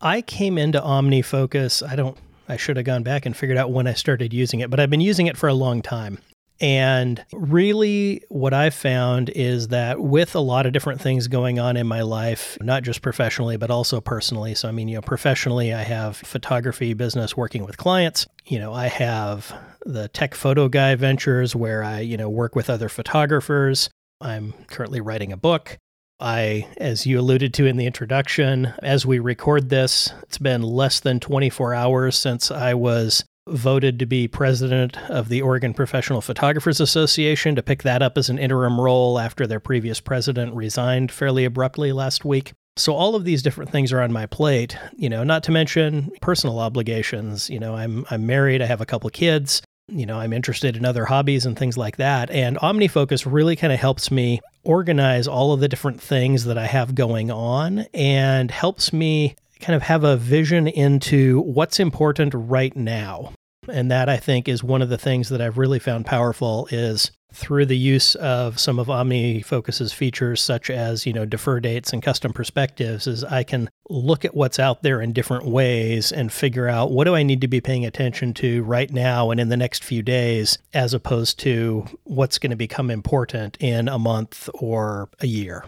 I 0.00 0.22
came 0.22 0.56
into 0.56 0.80
OmniFocus. 0.80 1.86
I 1.86 1.96
don't, 1.96 2.16
I 2.48 2.56
should 2.56 2.76
have 2.76 2.86
gone 2.86 3.02
back 3.02 3.26
and 3.26 3.36
figured 3.36 3.58
out 3.58 3.72
when 3.72 3.88
I 3.88 3.94
started 3.94 4.32
using 4.32 4.60
it, 4.60 4.70
but 4.70 4.78
I've 4.78 4.90
been 4.90 5.00
using 5.00 5.26
it 5.26 5.36
for 5.36 5.48
a 5.48 5.54
long 5.54 5.82
time. 5.82 6.18
And 6.60 7.24
really, 7.32 8.22
what 8.28 8.52
I've 8.52 8.74
found 8.74 9.30
is 9.30 9.68
that 9.68 10.00
with 10.00 10.34
a 10.34 10.40
lot 10.40 10.66
of 10.66 10.72
different 10.72 11.00
things 11.00 11.28
going 11.28 11.58
on 11.58 11.76
in 11.76 11.86
my 11.86 12.02
life, 12.02 12.58
not 12.60 12.82
just 12.82 13.00
professionally, 13.00 13.56
but 13.56 13.70
also 13.70 14.00
personally. 14.00 14.54
So, 14.54 14.68
I 14.68 14.72
mean, 14.72 14.88
you 14.88 14.96
know, 14.96 15.02
professionally, 15.02 15.72
I 15.72 15.82
have 15.82 16.16
photography 16.16 16.94
business 16.94 17.36
working 17.36 17.64
with 17.64 17.76
clients. 17.76 18.26
You 18.44 18.58
know, 18.58 18.72
I 18.72 18.88
have 18.88 19.54
the 19.86 20.08
Tech 20.08 20.34
Photo 20.34 20.68
Guy 20.68 20.96
ventures 20.96 21.54
where 21.54 21.84
I, 21.84 22.00
you 22.00 22.16
know, 22.16 22.28
work 22.28 22.56
with 22.56 22.68
other 22.68 22.88
photographers. 22.88 23.88
I'm 24.20 24.52
currently 24.66 25.00
writing 25.00 25.32
a 25.32 25.36
book. 25.36 25.78
I, 26.20 26.66
as 26.78 27.06
you 27.06 27.20
alluded 27.20 27.54
to 27.54 27.66
in 27.66 27.76
the 27.76 27.86
introduction, 27.86 28.74
as 28.82 29.06
we 29.06 29.20
record 29.20 29.68
this, 29.68 30.12
it's 30.24 30.38
been 30.38 30.62
less 30.62 30.98
than 30.98 31.20
24 31.20 31.74
hours 31.74 32.16
since 32.16 32.50
I 32.50 32.74
was 32.74 33.24
voted 33.50 33.98
to 33.98 34.06
be 34.06 34.28
president 34.28 34.98
of 35.10 35.28
the 35.28 35.42
Oregon 35.42 35.74
Professional 35.74 36.20
Photographers 36.20 36.80
Association 36.80 37.54
to 37.56 37.62
pick 37.62 37.82
that 37.82 38.02
up 38.02 38.18
as 38.18 38.28
an 38.28 38.38
interim 38.38 38.80
role 38.80 39.18
after 39.18 39.46
their 39.46 39.60
previous 39.60 40.00
president 40.00 40.54
resigned 40.54 41.10
fairly 41.12 41.44
abruptly 41.44 41.92
last 41.92 42.24
week. 42.24 42.52
So 42.76 42.92
all 42.94 43.16
of 43.16 43.24
these 43.24 43.42
different 43.42 43.72
things 43.72 43.92
are 43.92 44.00
on 44.00 44.12
my 44.12 44.26
plate, 44.26 44.76
you 44.96 45.08
know, 45.08 45.24
not 45.24 45.42
to 45.44 45.50
mention 45.50 46.10
personal 46.20 46.60
obligations. 46.60 47.50
You 47.50 47.58
know, 47.58 47.74
I'm 47.74 48.06
I'm 48.10 48.26
married, 48.26 48.62
I 48.62 48.66
have 48.66 48.80
a 48.80 48.86
couple 48.86 49.10
kids, 49.10 49.62
you 49.88 50.06
know, 50.06 50.20
I'm 50.20 50.32
interested 50.32 50.76
in 50.76 50.84
other 50.84 51.06
hobbies 51.06 51.46
and 51.46 51.58
things 51.58 51.76
like 51.76 51.96
that. 51.96 52.30
And 52.30 52.56
OmniFocus 52.58 53.30
really 53.30 53.56
kind 53.56 53.72
of 53.72 53.80
helps 53.80 54.10
me 54.10 54.40
organize 54.62 55.26
all 55.26 55.52
of 55.52 55.60
the 55.60 55.68
different 55.68 56.00
things 56.00 56.44
that 56.44 56.58
I 56.58 56.66
have 56.66 56.94
going 56.94 57.30
on 57.30 57.86
and 57.94 58.50
helps 58.50 58.92
me 58.92 59.34
kind 59.60 59.74
of 59.74 59.82
have 59.82 60.04
a 60.04 60.16
vision 60.16 60.68
into 60.68 61.40
what's 61.40 61.80
important 61.80 62.32
right 62.34 62.76
now. 62.76 63.32
And 63.68 63.90
that 63.90 64.08
I 64.08 64.16
think 64.16 64.48
is 64.48 64.62
one 64.62 64.82
of 64.82 64.88
the 64.88 64.98
things 64.98 65.28
that 65.28 65.40
I've 65.40 65.58
really 65.58 65.78
found 65.78 66.06
powerful 66.06 66.68
is 66.70 67.10
through 67.32 67.66
the 67.66 67.76
use 67.76 68.14
of 68.14 68.58
some 68.58 68.78
of 68.78 68.86
OmniFocus's 68.86 69.92
features, 69.92 70.40
such 70.40 70.70
as, 70.70 71.04
you 71.04 71.12
know, 71.12 71.26
defer 71.26 71.60
dates 71.60 71.92
and 71.92 72.02
custom 72.02 72.32
perspectives, 72.32 73.06
is 73.06 73.22
I 73.22 73.42
can 73.42 73.68
look 73.90 74.24
at 74.24 74.34
what's 74.34 74.58
out 74.58 74.82
there 74.82 75.02
in 75.02 75.12
different 75.12 75.44
ways 75.44 76.10
and 76.10 76.32
figure 76.32 76.68
out 76.68 76.90
what 76.90 77.04
do 77.04 77.14
I 77.14 77.22
need 77.22 77.42
to 77.42 77.48
be 77.48 77.60
paying 77.60 77.84
attention 77.84 78.32
to 78.34 78.62
right 78.62 78.90
now 78.90 79.30
and 79.30 79.38
in 79.38 79.50
the 79.50 79.56
next 79.56 79.84
few 79.84 80.02
days, 80.02 80.58
as 80.72 80.94
opposed 80.94 81.38
to 81.40 81.84
what's 82.04 82.38
going 82.38 82.50
to 82.50 82.56
become 82.56 82.90
important 82.90 83.58
in 83.60 83.88
a 83.88 83.98
month 83.98 84.48
or 84.54 85.10
a 85.20 85.26
year. 85.26 85.64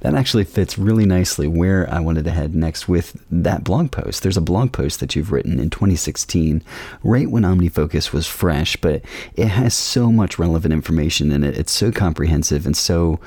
That 0.00 0.14
actually 0.14 0.44
fits 0.44 0.78
really 0.78 1.06
nicely 1.06 1.46
where 1.46 1.92
I 1.92 2.00
wanted 2.00 2.24
to 2.24 2.30
head 2.30 2.54
next 2.54 2.88
with 2.88 3.16
that 3.30 3.64
blog 3.64 3.90
post. 3.90 4.22
There's 4.22 4.36
a 4.36 4.42
blog 4.42 4.72
post 4.72 5.00
that 5.00 5.14
you've 5.16 5.32
written 5.32 5.58
in 5.58 5.70
2016, 5.70 6.62
right 7.02 7.30
when 7.30 7.42
OmniFocus 7.42 8.12
was 8.12 8.26
fresh, 8.26 8.76
but 8.76 9.02
it 9.34 9.48
has 9.48 9.74
so 9.74 10.10
much 10.10 10.38
relevant 10.38 10.72
information 10.72 11.32
in 11.32 11.44
it. 11.44 11.56
It's 11.56 11.72
so 11.72 11.90
comprehensive 11.92 12.66
and 12.66 12.76
so 12.76 13.20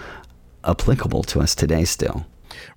applicable 0.63 1.23
to 1.23 1.39
us 1.39 1.55
today 1.55 1.85
still. 1.85 2.25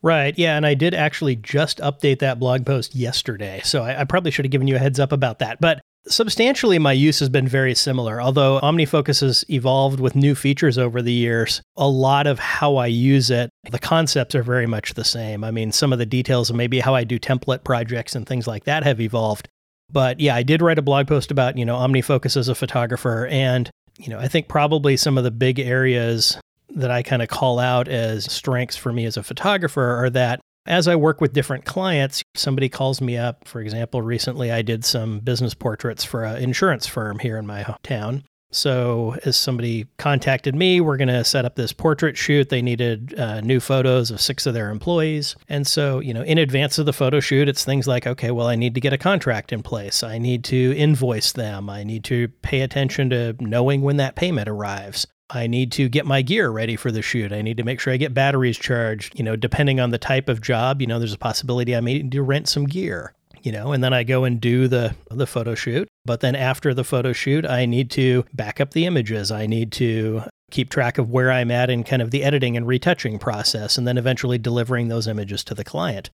Right. 0.02 0.36
Yeah. 0.38 0.56
And 0.56 0.66
I 0.66 0.74
did 0.74 0.94
actually 0.94 1.36
just 1.36 1.78
update 1.78 2.20
that 2.20 2.38
blog 2.38 2.64
post 2.64 2.94
yesterday. 2.94 3.60
So 3.64 3.82
I, 3.82 4.00
I, 4.00 4.04
probably 4.04 4.30
should 4.30 4.44
have 4.44 4.52
given 4.52 4.66
you 4.66 4.76
a 4.76 4.78
heads 4.78 5.00
up 5.00 5.12
about 5.12 5.38
that. 5.40 5.60
But 5.60 5.80
Substantially, 6.06 6.78
my 6.78 6.92
use 6.92 7.18
has 7.18 7.28
been 7.28 7.46
very 7.46 7.74
similar. 7.74 8.22
Although 8.22 8.58
OmniFocus 8.60 9.20
has 9.20 9.44
evolved 9.50 10.00
with 10.00 10.16
new 10.16 10.34
features 10.34 10.78
over 10.78 11.02
the 11.02 11.12
years, 11.12 11.60
a 11.76 11.88
lot 11.88 12.26
of 12.26 12.38
how 12.38 12.76
I 12.76 12.86
use 12.86 13.30
it, 13.30 13.50
the 13.70 13.78
concepts 13.78 14.34
are 14.34 14.42
very 14.42 14.66
much 14.66 14.94
the 14.94 15.04
same. 15.04 15.44
I 15.44 15.50
mean, 15.50 15.72
some 15.72 15.92
of 15.92 15.98
the 15.98 16.06
details 16.06 16.48
of 16.48 16.56
maybe 16.56 16.80
how 16.80 16.94
I 16.94 17.04
do 17.04 17.18
template 17.18 17.64
projects 17.64 18.14
and 18.16 18.26
things 18.26 18.46
like 18.46 18.64
that 18.64 18.82
have 18.82 19.00
evolved. 19.00 19.48
But 19.92 20.20
yeah, 20.20 20.34
I 20.34 20.42
did 20.42 20.62
write 20.62 20.78
a 20.78 20.82
blog 20.82 21.06
post 21.06 21.30
about, 21.30 21.58
you 21.58 21.64
know, 21.64 21.76
OmniFocus 21.76 22.36
as 22.36 22.48
a 22.48 22.54
photographer. 22.54 23.26
And, 23.26 23.70
you 23.98 24.08
know, 24.08 24.18
I 24.18 24.28
think 24.28 24.48
probably 24.48 24.96
some 24.96 25.18
of 25.18 25.24
the 25.24 25.30
big 25.30 25.58
areas 25.58 26.38
that 26.70 26.90
I 26.90 27.02
kind 27.02 27.20
of 27.20 27.28
call 27.28 27.58
out 27.58 27.88
as 27.88 28.30
strengths 28.32 28.76
for 28.76 28.92
me 28.92 29.04
as 29.04 29.16
a 29.16 29.22
photographer 29.22 29.96
are 29.96 30.10
that 30.10 30.40
as 30.66 30.88
I 30.88 30.96
work 30.96 31.20
with 31.20 31.32
different 31.32 31.64
clients, 31.64 32.22
somebody 32.34 32.68
calls 32.68 33.00
me 33.00 33.16
up. 33.16 33.46
For 33.46 33.60
example, 33.60 34.02
recently 34.02 34.50
I 34.50 34.62
did 34.62 34.84
some 34.84 35.20
business 35.20 35.54
portraits 35.54 36.04
for 36.04 36.24
an 36.24 36.42
insurance 36.42 36.86
firm 36.86 37.18
here 37.18 37.36
in 37.36 37.46
my 37.46 37.74
town. 37.82 38.24
So, 38.52 39.16
as 39.24 39.36
somebody 39.36 39.86
contacted 39.96 40.56
me, 40.56 40.80
we're 40.80 40.96
going 40.96 41.06
to 41.06 41.22
set 41.22 41.44
up 41.44 41.54
this 41.54 41.72
portrait 41.72 42.16
shoot. 42.16 42.48
They 42.48 42.62
needed 42.62 43.14
uh, 43.16 43.40
new 43.42 43.60
photos 43.60 44.10
of 44.10 44.20
six 44.20 44.44
of 44.44 44.54
their 44.54 44.70
employees. 44.70 45.36
And 45.48 45.66
so, 45.66 46.00
you 46.00 46.12
know, 46.12 46.22
in 46.22 46.36
advance 46.36 46.76
of 46.76 46.86
the 46.86 46.92
photo 46.92 47.20
shoot, 47.20 47.48
it's 47.48 47.64
things 47.64 47.86
like, 47.86 48.08
okay, 48.08 48.32
well, 48.32 48.48
I 48.48 48.56
need 48.56 48.74
to 48.74 48.80
get 48.80 48.92
a 48.92 48.98
contract 48.98 49.52
in 49.52 49.62
place. 49.62 50.02
I 50.02 50.18
need 50.18 50.42
to 50.44 50.74
invoice 50.76 51.30
them. 51.30 51.70
I 51.70 51.84
need 51.84 52.02
to 52.04 52.26
pay 52.42 52.62
attention 52.62 53.10
to 53.10 53.36
knowing 53.38 53.82
when 53.82 53.98
that 53.98 54.16
payment 54.16 54.48
arrives. 54.48 55.06
I 55.32 55.46
need 55.46 55.72
to 55.72 55.88
get 55.88 56.06
my 56.06 56.22
gear 56.22 56.50
ready 56.50 56.76
for 56.76 56.90
the 56.90 57.02
shoot. 57.02 57.32
I 57.32 57.42
need 57.42 57.56
to 57.56 57.62
make 57.62 57.80
sure 57.80 57.92
I 57.92 57.96
get 57.96 58.14
batteries 58.14 58.58
charged. 58.58 59.16
You 59.18 59.24
know, 59.24 59.36
depending 59.36 59.78
on 59.80 59.90
the 59.90 59.98
type 59.98 60.28
of 60.28 60.40
job, 60.40 60.80
you 60.80 60.86
know, 60.86 60.98
there's 60.98 61.12
a 61.12 61.18
possibility 61.18 61.76
I 61.76 61.80
may 61.80 61.94
need 61.94 62.12
to 62.12 62.22
rent 62.22 62.48
some 62.48 62.66
gear 62.66 63.14
you 63.42 63.52
know, 63.52 63.72
and 63.72 63.82
then 63.82 63.92
I 63.92 64.04
go 64.04 64.24
and 64.24 64.40
do 64.40 64.68
the 64.68 64.94
the 65.10 65.26
photo 65.26 65.54
shoot. 65.54 65.88
But 66.04 66.20
then 66.20 66.34
after 66.34 66.74
the 66.74 66.84
photo 66.84 67.12
shoot, 67.12 67.46
I 67.46 67.66
need 67.66 67.90
to 67.92 68.24
back 68.34 68.60
up 68.60 68.72
the 68.72 68.86
images. 68.86 69.30
I 69.30 69.46
need 69.46 69.72
to 69.72 70.24
keep 70.50 70.70
track 70.70 70.98
of 70.98 71.10
where 71.10 71.30
I'm 71.30 71.50
at 71.50 71.70
in 71.70 71.84
kind 71.84 72.02
of 72.02 72.10
the 72.10 72.24
editing 72.24 72.56
and 72.56 72.66
retouching 72.66 73.18
process, 73.18 73.78
and 73.78 73.86
then 73.86 73.98
eventually 73.98 74.38
delivering 74.38 74.88
those 74.88 75.06
images 75.06 75.44
to 75.44 75.54
the 75.54 75.64
client. 75.64 76.10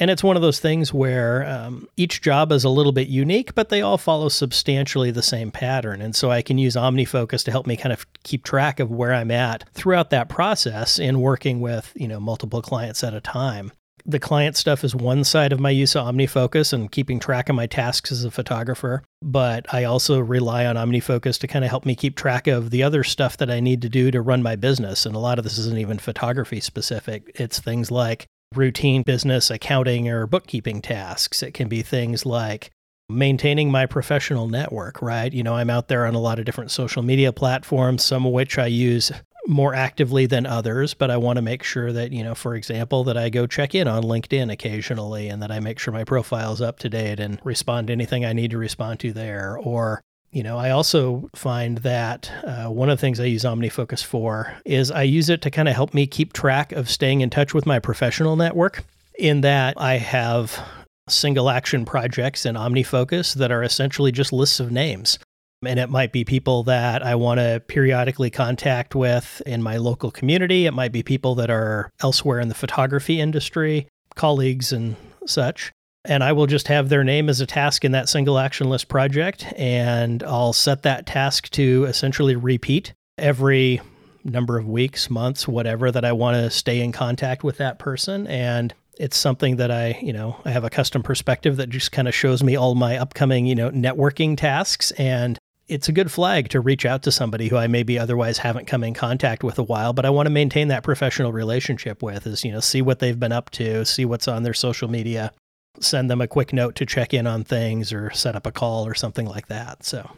And 0.00 0.10
it's 0.10 0.22
one 0.22 0.36
of 0.36 0.42
those 0.42 0.60
things 0.60 0.94
where 0.94 1.44
um, 1.46 1.88
each 1.96 2.20
job 2.20 2.52
is 2.52 2.62
a 2.62 2.68
little 2.68 2.92
bit 2.92 3.08
unique, 3.08 3.54
but 3.54 3.68
they 3.68 3.82
all 3.82 3.98
follow 3.98 4.28
substantially 4.28 5.10
the 5.10 5.22
same 5.22 5.50
pattern. 5.50 6.00
And 6.00 6.14
so 6.14 6.30
I 6.30 6.40
can 6.40 6.56
use 6.56 6.76
OmniFocus 6.76 7.44
to 7.44 7.50
help 7.50 7.66
me 7.66 7.76
kind 7.76 7.92
of 7.92 8.06
keep 8.22 8.44
track 8.44 8.78
of 8.78 8.90
where 8.90 9.12
I'm 9.12 9.32
at 9.32 9.64
throughout 9.72 10.10
that 10.10 10.28
process 10.28 11.00
in 11.00 11.20
working 11.20 11.60
with, 11.60 11.92
you 11.96 12.06
know, 12.06 12.20
multiple 12.20 12.62
clients 12.62 13.02
at 13.02 13.14
a 13.14 13.20
time 13.20 13.72
the 14.08 14.18
client 14.18 14.56
stuff 14.56 14.84
is 14.84 14.94
one 14.94 15.22
side 15.22 15.52
of 15.52 15.60
my 15.60 15.68
use 15.68 15.94
of 15.94 16.06
OmniFocus 16.06 16.72
and 16.72 16.90
keeping 16.90 17.20
track 17.20 17.50
of 17.50 17.54
my 17.54 17.66
tasks 17.66 18.10
as 18.10 18.24
a 18.24 18.30
photographer. 18.30 19.02
But 19.22 19.72
I 19.72 19.84
also 19.84 20.18
rely 20.18 20.64
on 20.64 20.76
OmniFocus 20.76 21.38
to 21.40 21.46
kind 21.46 21.62
of 21.64 21.70
help 21.70 21.84
me 21.84 21.94
keep 21.94 22.16
track 22.16 22.46
of 22.46 22.70
the 22.70 22.82
other 22.82 23.04
stuff 23.04 23.36
that 23.36 23.50
I 23.50 23.60
need 23.60 23.82
to 23.82 23.88
do 23.90 24.10
to 24.10 24.22
run 24.22 24.42
my 24.42 24.56
business. 24.56 25.04
And 25.04 25.14
a 25.14 25.18
lot 25.18 25.38
of 25.38 25.44
this 25.44 25.58
isn't 25.58 25.78
even 25.78 25.98
photography 25.98 26.58
specific, 26.60 27.30
it's 27.34 27.60
things 27.60 27.90
like 27.90 28.26
routine 28.54 29.02
business 29.02 29.50
accounting 29.50 30.08
or 30.08 30.26
bookkeeping 30.26 30.80
tasks. 30.80 31.42
It 31.42 31.52
can 31.54 31.68
be 31.68 31.82
things 31.82 32.24
like 32.24 32.70
maintaining 33.08 33.70
my 33.70 33.86
professional 33.86 34.48
network, 34.48 35.00
right? 35.00 35.32
You 35.32 35.42
know, 35.42 35.54
I'm 35.54 35.70
out 35.70 35.88
there 35.88 36.06
on 36.06 36.14
a 36.14 36.20
lot 36.20 36.38
of 36.38 36.44
different 36.44 36.70
social 36.70 37.02
media 37.02 37.32
platforms, 37.32 38.04
some 38.04 38.26
of 38.26 38.32
which 38.32 38.58
I 38.58 38.66
use 38.66 39.10
more 39.46 39.74
actively 39.74 40.26
than 40.26 40.44
others, 40.44 40.92
but 40.92 41.10
I 41.10 41.16
want 41.16 41.36
to 41.36 41.42
make 41.42 41.62
sure 41.62 41.90
that, 41.90 42.12
you 42.12 42.22
know, 42.22 42.34
for 42.34 42.54
example, 42.54 43.04
that 43.04 43.16
I 43.16 43.30
go 43.30 43.46
check 43.46 43.74
in 43.74 43.88
on 43.88 44.02
LinkedIn 44.02 44.52
occasionally 44.52 45.28
and 45.28 45.42
that 45.42 45.50
I 45.50 45.58
make 45.58 45.78
sure 45.78 45.92
my 45.92 46.04
profile 46.04 46.52
is 46.52 46.60
up 46.60 46.78
to 46.80 46.90
date 46.90 47.18
and 47.18 47.40
respond 47.44 47.86
to 47.86 47.94
anything 47.94 48.26
I 48.26 48.34
need 48.34 48.50
to 48.50 48.58
respond 48.58 49.00
to 49.00 49.12
there. 49.12 49.56
Or, 49.56 50.02
you 50.30 50.42
know, 50.42 50.58
I 50.58 50.70
also 50.70 51.28
find 51.34 51.78
that 51.78 52.30
uh, 52.44 52.66
one 52.66 52.90
of 52.90 52.98
the 52.98 53.00
things 53.00 53.18
I 53.18 53.24
use 53.24 53.44
OmniFocus 53.44 54.04
for 54.04 54.54
is 54.64 54.90
I 54.90 55.02
use 55.02 55.28
it 55.28 55.40
to 55.42 55.50
kind 55.50 55.68
of 55.68 55.74
help 55.74 55.94
me 55.94 56.06
keep 56.06 56.32
track 56.32 56.72
of 56.72 56.90
staying 56.90 57.22
in 57.22 57.30
touch 57.30 57.54
with 57.54 57.66
my 57.66 57.78
professional 57.78 58.36
network, 58.36 58.84
in 59.18 59.40
that 59.40 59.74
I 59.76 59.96
have 59.96 60.62
single 61.08 61.48
action 61.48 61.84
projects 61.84 62.44
in 62.44 62.54
OmniFocus 62.54 63.34
that 63.34 63.50
are 63.50 63.62
essentially 63.62 64.12
just 64.12 64.32
lists 64.32 64.60
of 64.60 64.70
names. 64.70 65.18
And 65.64 65.80
it 65.80 65.90
might 65.90 66.12
be 66.12 66.24
people 66.24 66.62
that 66.64 67.02
I 67.02 67.16
want 67.16 67.40
to 67.40 67.60
periodically 67.66 68.30
contact 68.30 68.94
with 68.94 69.42
in 69.44 69.62
my 69.62 69.78
local 69.78 70.10
community. 70.10 70.66
It 70.66 70.72
might 70.72 70.92
be 70.92 71.02
people 71.02 71.34
that 71.36 71.50
are 71.50 71.90
elsewhere 72.00 72.38
in 72.38 72.48
the 72.48 72.54
photography 72.54 73.20
industry, 73.20 73.88
colleagues 74.14 74.72
and 74.72 74.94
such. 75.26 75.72
And 76.08 76.24
I 76.24 76.32
will 76.32 76.46
just 76.46 76.68
have 76.68 76.88
their 76.88 77.04
name 77.04 77.28
as 77.28 77.40
a 77.40 77.46
task 77.46 77.84
in 77.84 77.92
that 77.92 78.08
single 78.08 78.38
action 78.38 78.70
list 78.70 78.88
project. 78.88 79.46
And 79.56 80.22
I'll 80.22 80.54
set 80.54 80.82
that 80.82 81.06
task 81.06 81.50
to 81.50 81.84
essentially 81.84 82.34
repeat 82.34 82.94
every 83.18 83.80
number 84.24 84.58
of 84.58 84.66
weeks, 84.66 85.10
months, 85.10 85.46
whatever 85.46 85.92
that 85.92 86.04
I 86.04 86.12
want 86.12 86.36
to 86.36 86.50
stay 86.50 86.80
in 86.80 86.92
contact 86.92 87.44
with 87.44 87.58
that 87.58 87.78
person. 87.78 88.26
And 88.26 88.72
it's 88.98 89.16
something 89.16 89.56
that 89.56 89.70
I, 89.70 89.98
you 90.02 90.12
know, 90.12 90.36
I 90.44 90.50
have 90.50 90.64
a 90.64 90.70
custom 90.70 91.02
perspective 91.02 91.58
that 91.58 91.68
just 91.68 91.92
kind 91.92 92.08
of 92.08 92.14
shows 92.14 92.42
me 92.42 92.56
all 92.56 92.74
my 92.74 92.96
upcoming, 92.96 93.46
you 93.46 93.54
know, 93.54 93.70
networking 93.70 94.36
tasks. 94.36 94.90
And 94.92 95.38
it's 95.68 95.88
a 95.90 95.92
good 95.92 96.10
flag 96.10 96.48
to 96.48 96.60
reach 96.60 96.86
out 96.86 97.02
to 97.02 97.12
somebody 97.12 97.48
who 97.48 97.56
I 97.56 97.66
maybe 97.66 97.98
otherwise 97.98 98.38
haven't 98.38 98.66
come 98.66 98.82
in 98.82 98.94
contact 98.94 99.44
with 99.44 99.58
a 99.58 99.62
while, 99.62 99.92
but 99.92 100.06
I 100.06 100.10
want 100.10 100.26
to 100.26 100.30
maintain 100.30 100.68
that 100.68 100.82
professional 100.82 101.32
relationship 101.32 102.02
with 102.02 102.26
is, 102.26 102.44
you 102.44 102.50
know, 102.50 102.60
see 102.60 102.80
what 102.80 102.98
they've 102.98 103.20
been 103.20 103.32
up 103.32 103.50
to, 103.50 103.84
see 103.84 104.06
what's 104.06 104.26
on 104.26 104.42
their 104.42 104.54
social 104.54 104.88
media, 104.88 105.32
send 105.80 106.10
them 106.10 106.20
a 106.20 106.26
quick 106.26 106.52
note 106.52 106.74
to 106.76 106.86
check 106.86 107.14
in 107.14 107.26
on 107.26 107.44
things 107.44 107.92
or 107.92 108.10
set 108.10 108.36
up 108.36 108.46
a 108.46 108.52
call 108.52 108.86
or 108.86 108.94
something 108.94 109.26
like 109.26 109.48
that. 109.48 109.84
So 109.84 110.10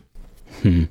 Hmm. 0.63 0.85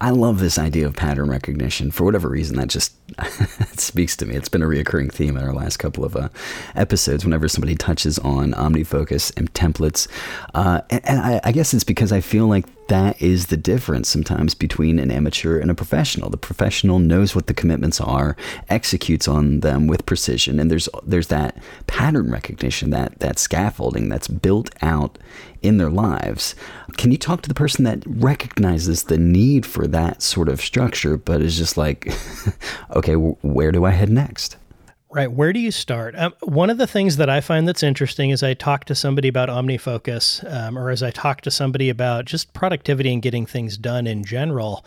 I 0.00 0.10
love 0.10 0.38
this 0.38 0.58
idea 0.58 0.86
of 0.86 0.94
pattern 0.94 1.28
recognition. 1.28 1.90
For 1.90 2.04
whatever 2.04 2.28
reason, 2.28 2.56
that 2.56 2.68
just 2.68 2.94
speaks 3.80 4.16
to 4.16 4.26
me. 4.26 4.36
It's 4.36 4.48
been 4.48 4.62
a 4.62 4.66
reoccurring 4.66 5.12
theme 5.12 5.36
in 5.36 5.42
our 5.42 5.52
last 5.52 5.78
couple 5.78 6.04
of 6.04 6.14
uh, 6.14 6.28
episodes. 6.76 7.24
Whenever 7.24 7.48
somebody 7.48 7.74
touches 7.74 8.18
on 8.20 8.52
OmniFocus 8.52 9.36
and 9.36 9.52
templates, 9.54 10.06
uh, 10.54 10.82
and, 10.90 11.04
and 11.08 11.20
I, 11.20 11.40
I 11.42 11.52
guess 11.52 11.74
it's 11.74 11.84
because 11.84 12.12
I 12.12 12.20
feel 12.20 12.46
like 12.46 12.66
that 12.88 13.20
is 13.20 13.46
the 13.46 13.56
difference 13.56 14.08
sometimes 14.08 14.54
between 14.54 14.98
an 14.98 15.10
amateur 15.10 15.58
and 15.58 15.70
a 15.70 15.74
professional. 15.74 16.30
The 16.30 16.36
professional 16.36 16.98
knows 16.98 17.34
what 17.34 17.46
the 17.46 17.54
commitments 17.54 18.00
are, 18.00 18.36
executes 18.68 19.28
on 19.28 19.60
them 19.60 19.86
with 19.86 20.06
precision, 20.06 20.58
and 20.58 20.70
there's 20.70 20.88
there's 21.04 21.28
that 21.28 21.56
pattern 21.86 22.30
recognition, 22.30 22.90
that 22.90 23.18
that 23.20 23.38
scaffolding 23.38 24.08
that's 24.08 24.28
built 24.28 24.70
out 24.82 25.18
in 25.62 25.78
their 25.78 25.90
lives. 25.90 26.54
Can 26.96 27.10
you 27.10 27.18
talk 27.18 27.42
to 27.42 27.48
the 27.48 27.54
person 27.54 27.84
that 27.84 28.02
recognizes 28.06 29.04
the 29.04 29.18
need 29.18 29.66
for 29.66 29.86
that 29.86 30.22
sort 30.22 30.48
of 30.48 30.60
structure, 30.60 31.16
but 31.16 31.40
is 31.40 31.56
just 31.56 31.76
like, 31.76 32.12
okay, 32.94 33.14
where 33.14 33.72
do 33.72 33.84
I 33.84 33.90
head 33.90 34.10
next? 34.10 34.56
Right. 35.10 35.30
Where 35.32 35.54
do 35.54 35.60
you 35.60 35.70
start? 35.70 36.14
Um, 36.18 36.34
one 36.42 36.68
of 36.68 36.76
the 36.76 36.86
things 36.86 37.16
that 37.16 37.30
I 37.30 37.40
find 37.40 37.66
that's 37.66 37.82
interesting 37.82 38.28
is 38.28 38.42
I 38.42 38.52
talk 38.52 38.84
to 38.86 38.94
somebody 38.94 39.28
about 39.28 39.48
OmniFocus, 39.48 40.52
um, 40.52 40.78
or 40.78 40.90
as 40.90 41.02
I 41.02 41.10
talk 41.10 41.40
to 41.42 41.50
somebody 41.50 41.88
about 41.88 42.26
just 42.26 42.52
productivity 42.52 43.12
and 43.12 43.22
getting 43.22 43.46
things 43.46 43.78
done 43.78 44.06
in 44.06 44.22
general, 44.22 44.84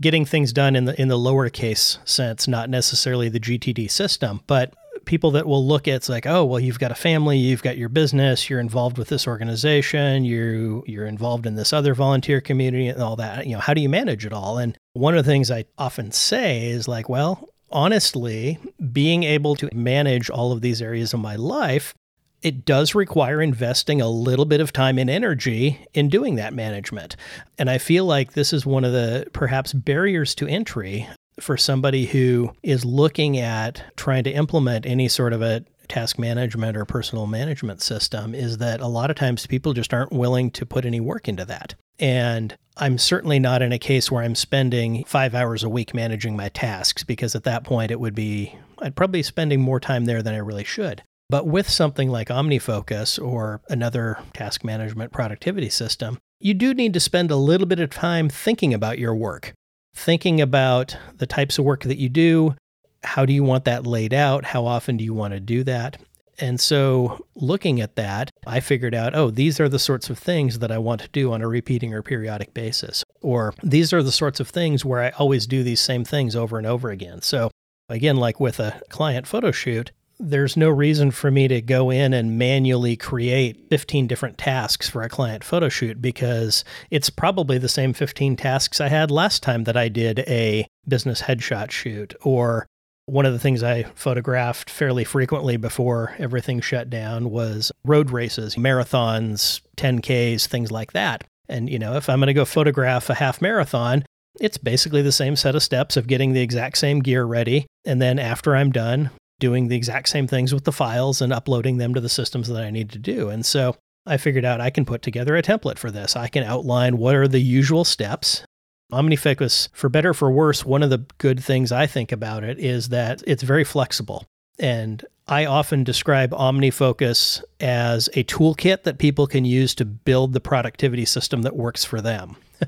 getting 0.00 0.24
things 0.24 0.54
done 0.54 0.76
in 0.76 0.86
the 0.86 0.98
in 1.00 1.08
the 1.08 1.18
lowercase 1.18 1.98
sense, 2.08 2.48
not 2.48 2.70
necessarily 2.70 3.28
the 3.28 3.40
GTD 3.40 3.90
system, 3.90 4.40
but 4.46 4.74
people 5.04 5.30
that 5.32 5.46
will 5.46 5.66
look 5.66 5.88
at 5.88 5.94
it's 5.94 6.08
like, 6.08 6.26
oh, 6.26 6.44
well, 6.44 6.60
you've 6.60 6.78
got 6.78 6.90
a 6.90 6.94
family, 6.94 7.36
you've 7.36 7.62
got 7.62 7.76
your 7.76 7.88
business, 7.88 8.48
you're 8.48 8.60
involved 8.60 8.96
with 8.96 9.08
this 9.08 9.26
organization, 9.26 10.24
you 10.24 10.84
you're 10.86 11.06
involved 11.06 11.44
in 11.44 11.54
this 11.54 11.74
other 11.74 11.94
volunteer 11.94 12.40
community 12.40 12.88
and 12.88 13.02
all 13.02 13.16
that. 13.16 13.46
You 13.46 13.54
know, 13.54 13.60
how 13.60 13.74
do 13.74 13.82
you 13.82 13.90
manage 13.90 14.24
it 14.24 14.32
all? 14.32 14.56
And 14.56 14.76
one 14.94 15.16
of 15.16 15.24
the 15.24 15.30
things 15.30 15.50
I 15.50 15.66
often 15.76 16.12
say 16.12 16.68
is 16.68 16.88
like, 16.88 17.10
well, 17.10 17.50
honestly, 17.70 18.58
being 18.92 19.22
able 19.22 19.56
to 19.56 19.68
manage 19.74 20.30
all 20.30 20.52
of 20.52 20.60
these 20.60 20.82
areas 20.82 21.14
of 21.14 21.20
my 21.20 21.36
life, 21.36 21.94
it 22.42 22.64
does 22.64 22.94
require 22.94 23.42
investing 23.42 24.00
a 24.00 24.08
little 24.08 24.46
bit 24.46 24.60
of 24.60 24.72
time 24.72 24.98
and 24.98 25.10
energy 25.10 25.86
in 25.92 26.08
doing 26.08 26.36
that 26.36 26.54
management. 26.54 27.16
And 27.58 27.68
I 27.68 27.78
feel 27.78 28.06
like 28.06 28.32
this 28.32 28.52
is 28.52 28.64
one 28.64 28.84
of 28.84 28.92
the 28.92 29.26
perhaps 29.32 29.72
barriers 29.72 30.34
to 30.36 30.46
entry 30.46 31.06
for 31.38 31.56
somebody 31.56 32.06
who 32.06 32.52
is 32.62 32.84
looking 32.84 33.38
at 33.38 33.82
trying 33.96 34.24
to 34.24 34.30
implement 34.30 34.86
any 34.86 35.08
sort 35.08 35.32
of 35.32 35.42
a 35.42 35.64
task 35.88 36.18
management 36.18 36.76
or 36.76 36.84
personal 36.84 37.26
management 37.26 37.82
system 37.82 38.34
is 38.34 38.58
that 38.58 38.80
a 38.80 38.86
lot 38.86 39.10
of 39.10 39.16
times 39.16 39.46
people 39.46 39.72
just 39.72 39.92
aren't 39.92 40.12
willing 40.12 40.50
to 40.52 40.64
put 40.64 40.84
any 40.84 41.00
work 41.00 41.28
into 41.28 41.44
that. 41.44 41.74
And 42.00 42.56
I'm 42.78 42.96
certainly 42.96 43.38
not 43.38 43.60
in 43.60 43.72
a 43.72 43.78
case 43.78 44.10
where 44.10 44.22
I'm 44.22 44.34
spending 44.34 45.04
five 45.04 45.34
hours 45.34 45.62
a 45.62 45.68
week 45.68 45.94
managing 45.94 46.34
my 46.34 46.48
tasks 46.48 47.04
because 47.04 47.34
at 47.34 47.44
that 47.44 47.62
point 47.62 47.90
it 47.90 48.00
would 48.00 48.14
be, 48.14 48.56
I'd 48.78 48.96
probably 48.96 49.18
be 49.18 49.22
spending 49.22 49.60
more 49.60 49.78
time 49.78 50.06
there 50.06 50.22
than 50.22 50.34
I 50.34 50.38
really 50.38 50.64
should. 50.64 51.02
But 51.28 51.46
with 51.46 51.68
something 51.68 52.10
like 52.10 52.28
OmniFocus 52.28 53.22
or 53.22 53.60
another 53.68 54.18
task 54.32 54.64
management 54.64 55.12
productivity 55.12 55.68
system, 55.68 56.18
you 56.40 56.54
do 56.54 56.72
need 56.72 56.94
to 56.94 57.00
spend 57.00 57.30
a 57.30 57.36
little 57.36 57.66
bit 57.66 57.80
of 57.80 57.90
time 57.90 58.30
thinking 58.30 58.72
about 58.72 58.98
your 58.98 59.14
work, 59.14 59.52
thinking 59.94 60.40
about 60.40 60.96
the 61.18 61.26
types 61.26 61.58
of 61.58 61.66
work 61.66 61.84
that 61.84 61.98
you 61.98 62.08
do. 62.08 62.56
How 63.04 63.26
do 63.26 63.32
you 63.32 63.44
want 63.44 63.64
that 63.66 63.86
laid 63.86 64.14
out? 64.14 64.46
How 64.46 64.64
often 64.64 64.96
do 64.96 65.04
you 65.04 65.14
want 65.14 65.34
to 65.34 65.40
do 65.40 65.62
that? 65.64 65.98
And 66.40 66.58
so, 66.58 67.26
looking 67.34 67.80
at 67.80 67.96
that, 67.96 68.30
I 68.46 68.60
figured 68.60 68.94
out, 68.94 69.14
oh, 69.14 69.30
these 69.30 69.60
are 69.60 69.68
the 69.68 69.78
sorts 69.78 70.08
of 70.08 70.18
things 70.18 70.60
that 70.60 70.72
I 70.72 70.78
want 70.78 71.02
to 71.02 71.08
do 71.08 71.32
on 71.32 71.42
a 71.42 71.48
repeating 71.48 71.92
or 71.92 72.02
periodic 72.02 72.54
basis. 72.54 73.04
Or 73.20 73.54
these 73.62 73.92
are 73.92 74.02
the 74.02 74.12
sorts 74.12 74.40
of 74.40 74.48
things 74.48 74.84
where 74.84 75.02
I 75.02 75.10
always 75.10 75.46
do 75.46 75.62
these 75.62 75.80
same 75.80 76.04
things 76.04 76.34
over 76.34 76.56
and 76.56 76.66
over 76.66 76.90
again. 76.90 77.20
So, 77.22 77.50
again, 77.88 78.16
like 78.16 78.40
with 78.40 78.58
a 78.58 78.80
client 78.88 79.26
photo 79.26 79.50
shoot, 79.50 79.92
there's 80.20 80.56
no 80.56 80.68
reason 80.68 81.10
for 81.10 81.30
me 81.30 81.48
to 81.48 81.62
go 81.62 81.90
in 81.90 82.12
and 82.12 82.38
manually 82.38 82.94
create 82.94 83.68
15 83.70 84.06
different 84.06 84.36
tasks 84.36 84.88
for 84.88 85.02
a 85.02 85.08
client 85.08 85.42
photo 85.42 85.68
shoot 85.70 86.00
because 86.00 86.62
it's 86.90 87.08
probably 87.08 87.56
the 87.56 87.68
same 87.68 87.94
15 87.94 88.36
tasks 88.36 88.80
I 88.80 88.88
had 88.88 89.10
last 89.10 89.42
time 89.42 89.64
that 89.64 89.78
I 89.78 89.88
did 89.88 90.20
a 90.20 90.66
business 90.86 91.22
headshot 91.22 91.70
shoot. 91.70 92.14
Or 92.22 92.66
one 93.10 93.26
of 93.26 93.32
the 93.32 93.38
things 93.38 93.62
I 93.62 93.84
photographed 93.94 94.70
fairly 94.70 95.04
frequently 95.04 95.56
before 95.56 96.14
everything 96.18 96.60
shut 96.60 96.88
down 96.88 97.30
was 97.30 97.72
road 97.84 98.10
races, 98.10 98.54
marathons, 98.56 99.60
10Ks, 99.76 100.46
things 100.46 100.70
like 100.70 100.92
that. 100.92 101.24
And, 101.48 101.68
you 101.68 101.78
know, 101.78 101.96
if 101.96 102.08
I'm 102.08 102.20
going 102.20 102.28
to 102.28 102.34
go 102.34 102.44
photograph 102.44 103.10
a 103.10 103.14
half 103.14 103.42
marathon, 103.42 104.04
it's 104.40 104.58
basically 104.58 105.02
the 105.02 105.12
same 105.12 105.34
set 105.34 105.56
of 105.56 105.62
steps 105.62 105.96
of 105.96 106.06
getting 106.06 106.32
the 106.32 106.40
exact 106.40 106.78
same 106.78 107.00
gear 107.00 107.24
ready. 107.24 107.66
And 107.84 108.00
then 108.00 108.18
after 108.18 108.54
I'm 108.54 108.70
done, 108.70 109.10
doing 109.40 109.68
the 109.68 109.76
exact 109.76 110.08
same 110.08 110.28
things 110.28 110.54
with 110.54 110.64
the 110.64 110.72
files 110.72 111.20
and 111.20 111.32
uploading 111.32 111.78
them 111.78 111.94
to 111.94 112.00
the 112.00 112.08
systems 112.08 112.48
that 112.48 112.62
I 112.62 112.70
need 112.70 112.90
to 112.90 112.98
do. 112.98 113.28
And 113.28 113.44
so 113.44 113.76
I 114.06 114.16
figured 114.18 114.44
out 114.44 114.60
I 114.60 114.70
can 114.70 114.84
put 114.84 115.02
together 115.02 115.36
a 115.36 115.42
template 115.42 115.78
for 115.78 115.90
this. 115.90 116.14
I 116.14 116.28
can 116.28 116.44
outline 116.44 116.98
what 116.98 117.16
are 117.16 117.28
the 117.28 117.40
usual 117.40 117.84
steps. 117.84 118.44
OmniFocus, 118.90 119.68
for 119.72 119.88
better 119.88 120.14
for 120.14 120.30
worse, 120.30 120.64
one 120.64 120.82
of 120.82 120.90
the 120.90 121.04
good 121.18 121.42
things 121.42 121.72
I 121.72 121.86
think 121.86 122.12
about 122.12 122.44
it 122.44 122.58
is 122.58 122.90
that 122.90 123.22
it's 123.26 123.42
very 123.42 123.64
flexible. 123.64 124.26
And 124.58 125.04
I 125.26 125.46
often 125.46 125.84
describe 125.84 126.32
OmniFocus 126.32 127.42
as 127.60 128.08
a 128.14 128.24
toolkit 128.24 128.82
that 128.82 128.98
people 128.98 129.26
can 129.26 129.44
use 129.44 129.74
to 129.76 129.84
build 129.84 130.32
the 130.32 130.40
productivity 130.40 131.04
system 131.04 131.42
that 131.42 131.56
works 131.56 131.84
for 131.84 132.00
them. 132.00 132.36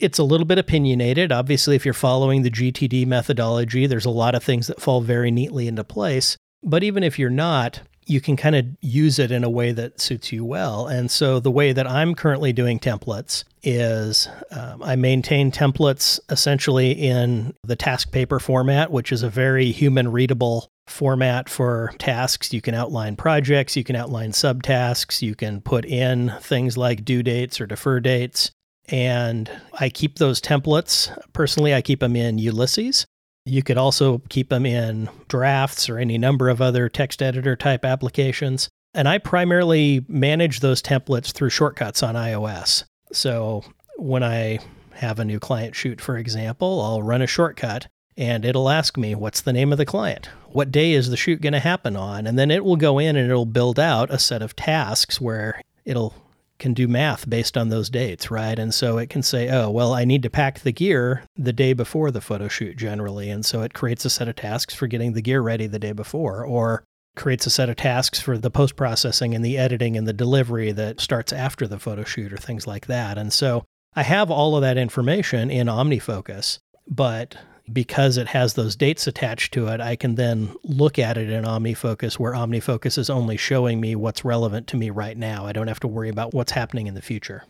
it's 0.00 0.18
a 0.18 0.24
little 0.24 0.46
bit 0.46 0.58
opinionated. 0.58 1.32
Obviously, 1.32 1.74
if 1.74 1.84
you're 1.84 1.94
following 1.94 2.42
the 2.42 2.50
GTD 2.50 3.06
methodology, 3.06 3.86
there's 3.86 4.04
a 4.04 4.10
lot 4.10 4.34
of 4.34 4.44
things 4.44 4.66
that 4.66 4.80
fall 4.80 5.00
very 5.00 5.30
neatly 5.30 5.68
into 5.68 5.84
place. 5.84 6.36
But 6.62 6.84
even 6.84 7.02
if 7.02 7.18
you're 7.18 7.30
not, 7.30 7.80
you 8.06 8.20
can 8.20 8.36
kind 8.36 8.54
of 8.54 8.64
use 8.80 9.18
it 9.18 9.32
in 9.32 9.42
a 9.42 9.50
way 9.50 9.72
that 9.72 10.00
suits 10.00 10.32
you 10.32 10.44
well. 10.44 10.86
And 10.86 11.10
so 11.10 11.40
the 11.40 11.50
way 11.50 11.72
that 11.72 11.86
I'm 11.86 12.14
currently 12.14 12.52
doing 12.52 12.78
templates 12.78 13.44
is 13.62 14.28
um, 14.52 14.82
I 14.82 14.94
maintain 14.94 15.50
templates 15.50 16.20
essentially 16.30 16.92
in 16.92 17.54
the 17.64 17.76
TaskPaper 17.76 18.40
format, 18.40 18.92
which 18.92 19.10
is 19.10 19.22
a 19.22 19.28
very 19.28 19.72
human 19.72 20.10
readable 20.12 20.68
format 20.86 21.48
for 21.48 21.92
tasks. 21.98 22.52
You 22.52 22.60
can 22.60 22.74
outline 22.74 23.16
projects, 23.16 23.76
you 23.76 23.82
can 23.82 23.96
outline 23.96 24.30
subtasks, 24.30 25.20
you 25.20 25.34
can 25.34 25.60
put 25.60 25.84
in 25.84 26.32
things 26.40 26.76
like 26.76 27.04
due 27.04 27.24
dates 27.24 27.60
or 27.60 27.66
defer 27.66 27.98
dates. 27.98 28.52
And 28.88 29.50
I 29.80 29.88
keep 29.88 30.18
those 30.18 30.40
templates. 30.40 31.10
Personally, 31.32 31.74
I 31.74 31.82
keep 31.82 31.98
them 31.98 32.14
in 32.14 32.38
Ulysses. 32.38 33.04
You 33.46 33.62
could 33.62 33.78
also 33.78 34.20
keep 34.28 34.48
them 34.48 34.66
in 34.66 35.08
drafts 35.28 35.88
or 35.88 35.98
any 35.98 36.18
number 36.18 36.48
of 36.48 36.60
other 36.60 36.88
text 36.88 37.22
editor 37.22 37.54
type 37.54 37.84
applications. 37.84 38.68
And 38.92 39.08
I 39.08 39.18
primarily 39.18 40.04
manage 40.08 40.60
those 40.60 40.82
templates 40.82 41.32
through 41.32 41.50
shortcuts 41.50 42.02
on 42.02 42.16
iOS. 42.16 42.84
So 43.12 43.64
when 43.96 44.24
I 44.24 44.58
have 44.94 45.20
a 45.20 45.24
new 45.24 45.38
client 45.38 45.76
shoot, 45.76 46.00
for 46.00 46.18
example, 46.18 46.82
I'll 46.82 47.02
run 47.02 47.22
a 47.22 47.26
shortcut 47.26 47.86
and 48.16 48.44
it'll 48.44 48.68
ask 48.68 48.96
me, 48.96 49.14
what's 49.14 49.42
the 49.42 49.52
name 49.52 49.70
of 49.70 49.78
the 49.78 49.86
client? 49.86 50.28
What 50.48 50.72
day 50.72 50.92
is 50.92 51.10
the 51.10 51.16
shoot 51.16 51.40
going 51.40 51.52
to 51.52 51.60
happen 51.60 51.94
on? 51.94 52.26
And 52.26 52.36
then 52.36 52.50
it 52.50 52.64
will 52.64 52.76
go 52.76 52.98
in 52.98 53.14
and 53.14 53.30
it'll 53.30 53.46
build 53.46 53.78
out 53.78 54.10
a 54.10 54.18
set 54.18 54.42
of 54.42 54.56
tasks 54.56 55.20
where 55.20 55.60
it'll 55.84 56.14
can 56.58 56.74
do 56.74 56.88
math 56.88 57.28
based 57.28 57.56
on 57.56 57.68
those 57.68 57.90
dates, 57.90 58.30
right? 58.30 58.58
And 58.58 58.72
so 58.72 58.98
it 58.98 59.10
can 59.10 59.22
say, 59.22 59.48
oh, 59.50 59.70
well, 59.70 59.92
I 59.92 60.04
need 60.04 60.22
to 60.22 60.30
pack 60.30 60.60
the 60.60 60.72
gear 60.72 61.24
the 61.36 61.52
day 61.52 61.72
before 61.72 62.10
the 62.10 62.20
photo 62.20 62.48
shoot 62.48 62.76
generally. 62.76 63.30
And 63.30 63.44
so 63.44 63.62
it 63.62 63.74
creates 63.74 64.04
a 64.04 64.10
set 64.10 64.28
of 64.28 64.36
tasks 64.36 64.74
for 64.74 64.86
getting 64.86 65.12
the 65.12 65.22
gear 65.22 65.40
ready 65.40 65.66
the 65.66 65.78
day 65.78 65.92
before, 65.92 66.44
or 66.44 66.84
creates 67.14 67.46
a 67.46 67.50
set 67.50 67.68
of 67.68 67.76
tasks 67.76 68.20
for 68.20 68.38
the 68.38 68.50
post 68.50 68.76
processing 68.76 69.34
and 69.34 69.44
the 69.44 69.58
editing 69.58 69.96
and 69.96 70.06
the 70.06 70.12
delivery 70.12 70.70
that 70.72 71.00
starts 71.00 71.32
after 71.32 71.66
the 71.66 71.78
photo 71.78 72.04
shoot 72.04 72.32
or 72.32 72.36
things 72.36 72.66
like 72.66 72.86
that. 72.86 73.18
And 73.18 73.32
so 73.32 73.64
I 73.94 74.02
have 74.02 74.30
all 74.30 74.54
of 74.54 74.62
that 74.62 74.76
information 74.76 75.50
in 75.50 75.66
OmniFocus, 75.66 76.58
but 76.86 77.36
because 77.72 78.16
it 78.16 78.28
has 78.28 78.54
those 78.54 78.76
dates 78.76 79.06
attached 79.06 79.52
to 79.54 79.68
it, 79.68 79.80
I 79.80 79.96
can 79.96 80.14
then 80.14 80.54
look 80.62 80.98
at 80.98 81.18
it 81.18 81.30
in 81.30 81.44
OmniFocus 81.44 82.18
where 82.18 82.32
OmniFocus 82.32 82.98
is 82.98 83.10
only 83.10 83.36
showing 83.36 83.80
me 83.80 83.96
what's 83.96 84.24
relevant 84.24 84.66
to 84.68 84.76
me 84.76 84.90
right 84.90 85.16
now. 85.16 85.46
I 85.46 85.52
don't 85.52 85.68
have 85.68 85.80
to 85.80 85.88
worry 85.88 86.08
about 86.08 86.34
what's 86.34 86.52
happening 86.52 86.86
in 86.86 86.94
the 86.94 87.02
future. 87.02 87.44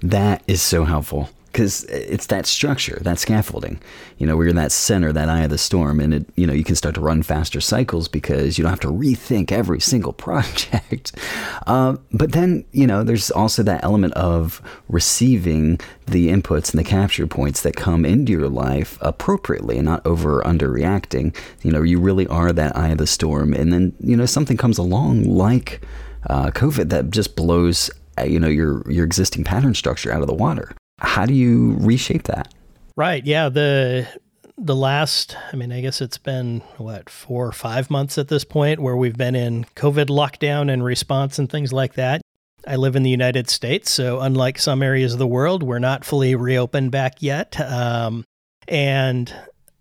That 0.00 0.42
is 0.46 0.62
so 0.62 0.84
helpful 0.84 1.30
because 1.56 1.84
it's 1.84 2.26
that 2.26 2.44
structure, 2.44 2.98
that 3.00 3.18
scaffolding, 3.18 3.80
you 4.18 4.26
know, 4.26 4.38
you're 4.38 4.50
in 4.50 4.56
that 4.56 4.70
center, 4.70 5.10
that 5.10 5.30
eye 5.30 5.44
of 5.44 5.48
the 5.48 5.56
storm, 5.56 6.00
and 6.00 6.12
it, 6.12 6.26
you 6.36 6.46
know, 6.46 6.52
you 6.52 6.62
can 6.62 6.74
start 6.74 6.94
to 6.96 7.00
run 7.00 7.22
faster 7.22 7.62
cycles 7.62 8.08
because 8.08 8.58
you 8.58 8.62
don't 8.62 8.68
have 8.68 8.80
to 8.80 8.92
rethink 8.92 9.50
every 9.50 9.80
single 9.80 10.12
project. 10.26 11.12
Uh, 11.66 11.96
but 12.12 12.32
then, 12.32 12.66
you 12.72 12.86
know, 12.86 13.02
there's 13.02 13.30
also 13.30 13.62
that 13.62 13.82
element 13.82 14.12
of 14.12 14.60
receiving 14.90 15.80
the 16.06 16.28
inputs 16.28 16.72
and 16.72 16.78
the 16.78 16.84
capture 16.84 17.26
points 17.26 17.62
that 17.62 17.74
come 17.74 18.04
into 18.04 18.32
your 18.32 18.50
life 18.50 18.98
appropriately 19.00 19.78
and 19.78 19.86
not 19.86 20.06
over 20.06 20.42
underreacting. 20.42 21.34
You 21.62 21.72
know, 21.72 21.80
you 21.80 21.98
really 21.98 22.26
are 22.26 22.52
that 22.52 22.76
eye 22.76 22.90
of 22.90 22.98
the 22.98 23.06
storm, 23.06 23.54
and 23.54 23.72
then 23.72 23.94
you 23.98 24.14
know 24.14 24.26
something 24.26 24.58
comes 24.58 24.76
along 24.76 25.24
like 25.24 25.80
uh, 26.28 26.50
COVID 26.50 26.90
that 26.90 27.10
just 27.10 27.34
blows 27.34 27.90
you 28.24 28.40
know 28.40 28.48
your 28.48 28.82
your 28.90 29.04
existing 29.04 29.44
pattern 29.44 29.74
structure 29.74 30.12
out 30.12 30.22
of 30.22 30.26
the 30.26 30.34
water 30.34 30.74
how 30.98 31.26
do 31.26 31.34
you 31.34 31.76
reshape 31.80 32.24
that? 32.24 32.52
Right. 32.96 33.24
Yeah. 33.24 33.48
The 33.48 34.08
the 34.58 34.76
last, 34.76 35.36
I 35.52 35.56
mean, 35.56 35.70
I 35.70 35.82
guess 35.82 36.00
it's 36.00 36.16
been 36.16 36.60
what 36.78 37.10
four 37.10 37.46
or 37.46 37.52
five 37.52 37.90
months 37.90 38.16
at 38.16 38.28
this 38.28 38.44
point 38.44 38.80
where 38.80 38.96
we've 38.96 39.16
been 39.16 39.34
in 39.34 39.64
COVID 39.76 40.06
lockdown 40.06 40.72
and 40.72 40.82
response 40.82 41.38
and 41.38 41.50
things 41.50 41.74
like 41.74 41.94
that. 41.94 42.22
I 42.66 42.76
live 42.76 42.96
in 42.96 43.02
the 43.02 43.10
United 43.10 43.50
States, 43.50 43.90
so 43.90 44.20
unlike 44.20 44.58
some 44.58 44.82
areas 44.82 45.12
of 45.12 45.18
the 45.18 45.26
world, 45.26 45.62
we're 45.62 45.78
not 45.78 46.04
fully 46.04 46.34
reopened 46.34 46.90
back 46.90 47.22
yet. 47.22 47.60
Um, 47.60 48.24
and 48.66 49.32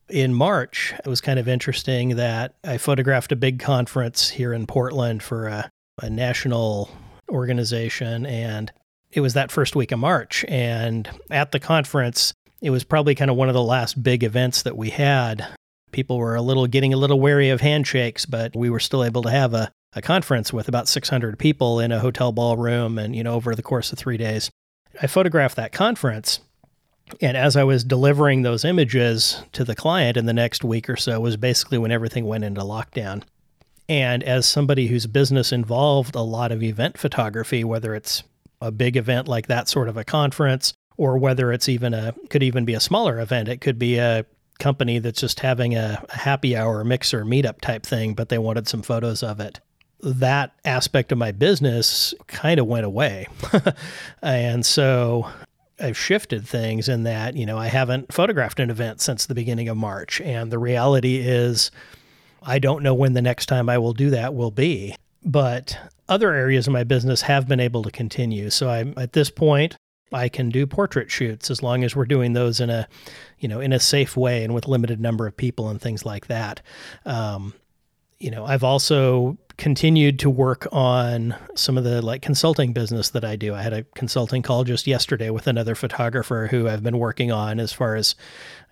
in 0.10 0.34
March, 0.34 0.93
it 1.04 1.08
was 1.08 1.21
kind 1.21 1.39
of 1.39 1.48
interesting 1.48 2.17
that 2.17 2.56
I 2.63 2.78
photographed 2.78 3.32
a 3.32 3.38
big 3.38 3.60
conference 3.60 4.30
here 4.30 4.54
in 4.54 4.67
Portland 4.67 5.24
for 5.24 5.48
a, 5.48 5.69
a 6.04 6.10
national 6.10 6.91
organization, 7.29 8.25
and 8.25 8.71
it 9.11 9.21
was 9.21 9.33
that 9.33 9.51
first 9.51 9.75
week 9.75 9.91
of 9.91 9.99
March. 9.99 10.45
And 10.47 11.09
at 11.29 11.51
the 11.51 11.59
conference, 11.59 12.33
it 12.61 12.69
was 12.69 12.83
probably 12.83 13.15
kind 13.15 13.31
of 13.31 13.38
one 13.38 13.47
of 13.47 13.53
the 13.53 13.63
last 13.63 14.01
big 14.01 14.23
events 14.23 14.63
that 14.63 14.77
we 14.77 14.89
had. 14.89 15.47
People 15.91 16.17
were 16.17 16.35
a 16.35 16.41
little 16.41 16.67
getting 16.67 16.93
a 16.93 16.97
little 16.97 17.19
wary 17.19 17.49
of 17.49 17.61
handshakes, 17.61 18.25
but 18.25 18.55
we 18.55 18.69
were 18.69 18.79
still 18.79 19.03
able 19.03 19.21
to 19.23 19.29
have 19.29 19.53
a, 19.53 19.71
a 19.93 20.01
conference 20.01 20.51
with 20.51 20.67
about 20.67 20.88
600 20.88 21.39
people 21.39 21.79
in 21.79 21.91
a 21.91 21.99
hotel 21.99 22.31
ballroom 22.31 22.97
and, 22.97 23.15
you 23.15 23.23
know, 23.23 23.33
over 23.33 23.55
the 23.55 23.63
course 23.63 23.93
of 23.93 23.99
three 23.99 24.17
days. 24.17 24.49
I 25.01 25.07
photographed 25.07 25.55
that 25.55 25.71
conference. 25.71 26.39
And 27.21 27.38
as 27.38 27.55
I 27.55 27.63
was 27.63 27.83
delivering 27.83 28.41
those 28.41 28.65
images 28.65 29.43
to 29.53 29.63
the 29.63 29.75
client 29.75 30.17
in 30.17 30.25
the 30.25 30.33
next 30.33 30.63
week 30.63 30.89
or 30.89 30.95
so, 30.95 31.19
was 31.19 31.38
basically 31.38 31.77
when 31.77 31.91
everything 31.91 32.25
went 32.25 32.43
into 32.43 32.61
lockdown. 32.61 33.23
And 33.88 34.24
as 34.24 34.45
somebody 34.45 34.88
whose 34.88 35.08
business 35.08 35.52
involved 35.52 36.15
a 36.15 36.21
lot 36.21 36.52
of 36.52 36.63
event 36.63 36.98
photography, 36.98 37.63
whether 37.63 37.93
it's 37.93 38.24
a 38.62 38.71
big 38.71 38.98
event 38.98 39.28
like 39.28 39.48
that 39.48 39.69
sort 39.69 39.89
of 39.89 39.98
a 39.98 40.04
conference, 40.04 40.74
or 40.98 41.17
whether 41.17 41.52
it's 41.52 41.69
even 41.69 41.93
a 41.93 42.13
could 42.30 42.43
even 42.43 42.65
be 42.65 42.74
a 42.74 42.80
smaller 42.80 43.19
event. 43.19 43.50
It 43.50 43.62
could 43.62 43.78
be 43.78 43.98
a 43.98 44.26
company 44.60 45.00
that's 45.00 45.19
just 45.19 45.41
having 45.41 45.76
a, 45.76 46.04
happy 46.10 46.56
hour 46.56 46.84
mixer 46.84 47.26
meetup 47.26 47.62
type 47.62 47.86
thing, 47.86 48.13
but 48.13 48.30
they 48.30 48.38
wanted 48.38 48.67
some 48.67 48.82
photos 48.82 49.21
of 49.21 49.39
it. 49.39 49.60
That 50.02 50.54
aspect 50.63 51.12
of 51.12 51.17
my 51.17 51.32
business 51.32 52.13
kind 52.28 52.60
of 52.60 52.65
went 52.65 52.86
away. 52.86 53.28
and 54.21 54.65
so 54.65 55.30
I've 55.80 55.98
shifted 55.98 56.48
things 56.48 56.88
in 56.88 57.04
that, 57.04 57.36
you 57.36 57.45
know, 57.45 57.58
I 57.58 57.67
haven't 57.67 58.13
photographed 58.13 58.60
an 58.60 58.69
event 58.69 59.02
since 59.02 59.26
the 59.26 59.36
beginning 59.36 59.67
of 59.67 59.78
March. 59.78 60.21
And 60.21 60.52
the 60.52 60.60
reality 60.60 61.17
is, 61.17 61.71
I 62.45 62.60
don't 62.60 62.84
know 62.84 62.93
when 62.93 63.13
the 63.13 63.21
next 63.21 63.47
time 63.47 63.69
I 63.69 63.77
will 63.77 63.93
do 63.93 64.10
that 64.12 64.34
will 64.34 64.51
be. 64.51 64.95
But 65.23 65.77
other 66.08 66.34
areas 66.34 66.67
of 66.67 66.73
my 66.73 66.84
business 66.84 67.21
have 67.21 67.47
been 67.47 67.60
able 67.60 67.84
to 67.84 67.91
continue. 67.91 68.49
So 68.49 68.69
I'm 68.69 68.93
at 68.95 69.13
this 69.13 69.31
point, 69.31 69.75
I 70.13 70.29
can 70.29 70.49
do 70.49 70.67
portrait 70.67 71.10
shoots 71.10 71.49
as 71.49 71.63
long 71.63 71.84
as 71.84 71.95
we're 71.95 72.05
doing 72.05 72.34
those 72.34 72.60
in 72.60 72.69
a, 72.69 72.88
you 73.39 73.47
know, 73.47 73.60
in 73.60 73.73
a 73.73 73.79
safe 73.79 74.15
way 74.15 74.43
and 74.43 74.53
with 74.53 74.67
limited 74.67 74.99
number 74.99 75.25
of 75.25 75.36
people 75.36 75.69
and 75.69 75.81
things 75.81 76.05
like 76.05 76.27
that. 76.27 76.62
Um, 77.05 77.53
you 78.19 78.29
know, 78.29 78.45
I've 78.45 78.63
also 78.63 79.38
continued 79.58 80.19
to 80.19 80.29
work 80.29 80.67
on 80.71 81.36
some 81.55 81.77
of 81.77 81.84
the 81.84 82.01
like 82.01 82.21
consulting 82.21 82.73
business 82.73 83.10
that 83.10 83.23
I 83.23 83.36
do. 83.36 83.55
I 83.55 83.62
had 83.62 83.73
a 83.73 83.84
consulting 83.95 84.41
call 84.41 84.63
just 84.63 84.86
yesterday 84.86 85.29
with 85.29 85.47
another 85.47 85.75
photographer 85.75 86.47
who 86.51 86.67
I've 86.67 86.84
been 86.84 86.99
working 86.99 87.31
on 87.31 87.60
as 87.60 87.71
far 87.71 87.95
as 87.95 88.15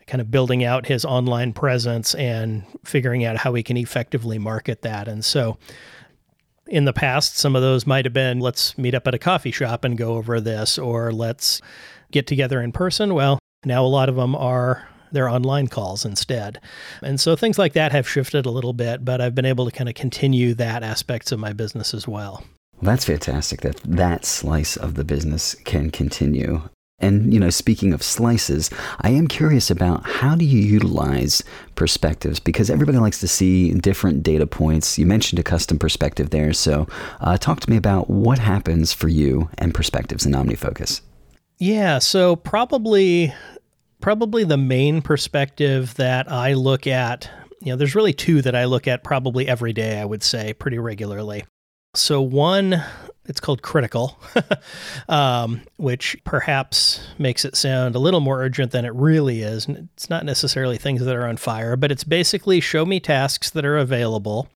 kind 0.07 0.21
of 0.21 0.31
building 0.31 0.63
out 0.63 0.87
his 0.87 1.05
online 1.05 1.53
presence 1.53 2.13
and 2.15 2.63
figuring 2.83 3.23
out 3.23 3.37
how 3.37 3.51
we 3.51 3.63
can 3.63 3.77
effectively 3.77 4.37
market 4.37 4.81
that. 4.81 5.07
And 5.07 5.23
so 5.23 5.57
in 6.67 6.85
the 6.85 6.93
past, 6.93 7.37
some 7.37 7.55
of 7.55 7.61
those 7.61 7.85
might 7.85 8.05
have 8.05 8.13
been 8.13 8.39
let's 8.39 8.77
meet 8.77 8.95
up 8.95 9.07
at 9.07 9.13
a 9.13 9.19
coffee 9.19 9.51
shop 9.51 9.83
and 9.83 9.97
go 9.97 10.15
over 10.15 10.39
this, 10.39 10.77
or 10.77 11.11
let's 11.11 11.61
get 12.11 12.27
together 12.27 12.61
in 12.61 12.71
person. 12.71 13.13
Well, 13.13 13.39
now 13.65 13.83
a 13.83 13.87
lot 13.87 14.09
of 14.09 14.15
them 14.15 14.35
are 14.35 14.87
their 15.11 15.29
online 15.29 15.67
calls 15.67 16.05
instead. 16.05 16.59
And 17.01 17.19
so 17.19 17.35
things 17.35 17.59
like 17.59 17.73
that 17.73 17.91
have 17.91 18.09
shifted 18.09 18.45
a 18.45 18.51
little 18.51 18.73
bit, 18.73 19.05
but 19.05 19.21
I've 19.21 19.35
been 19.35 19.45
able 19.45 19.65
to 19.65 19.71
kind 19.71 19.87
of 19.87 19.95
continue 19.95 20.53
that 20.55 20.83
aspects 20.83 21.31
of 21.31 21.39
my 21.39 21.53
business 21.53 21.93
as. 21.93 22.07
Well, 22.07 22.43
that's 22.81 23.05
fantastic 23.05 23.61
that 23.61 23.77
that 23.83 24.25
slice 24.25 24.75
of 24.75 24.95
the 24.95 25.03
business 25.03 25.55
can 25.63 25.91
continue. 25.91 26.63
And, 26.99 27.33
you 27.33 27.39
know, 27.39 27.49
speaking 27.49 27.91
of 27.91 28.01
slices, 28.01 28.69
I 29.01 29.09
am 29.09 29.27
curious 29.27 29.69
about 29.69 30.05
how 30.05 30.35
do 30.35 30.45
you 30.45 30.59
utilize 30.59 31.43
perspectives? 31.75 32.39
Because 32.39 32.69
everybody 32.69 32.97
likes 32.97 33.19
to 33.19 33.27
see 33.27 33.73
different 33.73 34.23
data 34.23 34.47
points. 34.47 34.97
You 34.97 35.05
mentioned 35.05 35.39
a 35.39 35.43
custom 35.43 35.77
perspective 35.77 36.29
there. 36.29 36.53
So, 36.53 36.87
uh, 37.19 37.37
talk 37.37 37.59
to 37.61 37.69
me 37.69 37.75
about 37.77 38.09
what 38.09 38.39
happens 38.39 38.93
for 38.93 39.09
you 39.09 39.49
and 39.57 39.73
perspectives 39.73 40.25
in 40.25 40.31
OmniFocus. 40.31 41.01
Yeah. 41.57 41.99
So, 41.99 42.35
probably, 42.35 43.33
probably 43.99 44.43
the 44.43 44.57
main 44.57 45.01
perspective 45.01 45.95
that 45.95 46.31
I 46.31 46.53
look 46.53 46.87
at, 46.87 47.29
you 47.59 47.71
know, 47.71 47.75
there's 47.75 47.95
really 47.95 48.13
two 48.13 48.41
that 48.43 48.55
I 48.55 48.65
look 48.65 48.87
at 48.87 49.03
probably 49.03 49.47
every 49.47 49.73
day, 49.73 49.99
I 49.99 50.05
would 50.05 50.23
say, 50.23 50.53
pretty 50.53 50.79
regularly. 50.79 51.45
So, 51.95 52.21
one 52.21 52.83
it's 53.25 53.39
called 53.39 53.61
Critical, 53.61 54.19
um, 55.09 55.61
which 55.77 56.17
perhaps 56.23 57.01
makes 57.17 57.45
it 57.45 57.55
sound 57.55 57.95
a 57.95 57.99
little 57.99 58.19
more 58.19 58.41
urgent 58.41 58.71
than 58.71 58.85
it 58.85 58.93
really 58.93 59.41
is. 59.41 59.67
It's 59.67 60.09
not 60.09 60.25
necessarily 60.25 60.77
things 60.77 61.03
that 61.03 61.15
are 61.15 61.27
on 61.27 61.37
fire, 61.37 61.75
but 61.75 61.91
it's 61.91 62.03
basically 62.03 62.59
show 62.59 62.85
me 62.85 62.99
tasks 62.99 63.49
that 63.51 63.65
are 63.65 63.77
available 63.77 64.49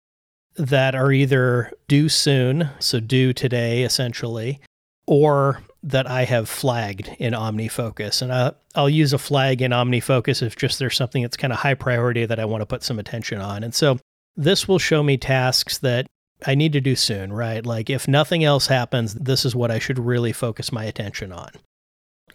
that 0.58 0.96
are 0.96 1.12
either 1.12 1.72
due 1.88 2.10
soon, 2.10 2.70
so 2.80 3.00
due 3.00 3.32
today 3.32 3.84
essentially, 3.84 4.60
or 5.06 5.62
that 5.84 6.10
I 6.10 6.26
have 6.26 6.50
flagged 6.50 7.10
in 7.20 7.34
OmniFocus. 7.34 8.22
And 8.22 8.34
I, 8.34 8.52
I'll 8.76 8.90
use 8.90 9.14
a 9.14 9.18
flag 9.18 9.62
in 9.62 9.72
OmniFocus 9.72 10.42
if 10.42 10.56
just 10.56 10.80
there's 10.80 10.98
something 10.98 11.22
that's 11.22 11.38
kind 11.38 11.54
of 11.54 11.60
high 11.60 11.76
priority 11.76 12.26
that 12.26 12.40
I 12.40 12.46
want 12.46 12.62
to 12.62 12.66
put 12.66 12.84
some 12.84 13.00
attention 13.00 13.40
on. 13.40 13.64
And 13.64 13.74
so 13.74 14.00
this 14.36 14.68
will 14.68 14.80
show 14.80 15.04
me 15.04 15.18
tasks 15.18 15.78
that 15.80 16.08
I 16.46 16.56
need 16.56 16.74
to 16.74 16.82
do 16.82 16.96
soon, 16.96 17.34
right? 17.34 17.66
Like, 17.66 17.90
if 17.90 18.08
nothing 18.08 18.44
else 18.44 18.68
happens, 18.68 19.14
this 19.16 19.46
is 19.46 19.56
what 19.56 19.72
I 19.72 19.80
should 19.80 20.00
really 20.00 20.34
focus 20.34 20.72
my 20.72 20.84
attention 20.86 21.32
on. 21.32 21.50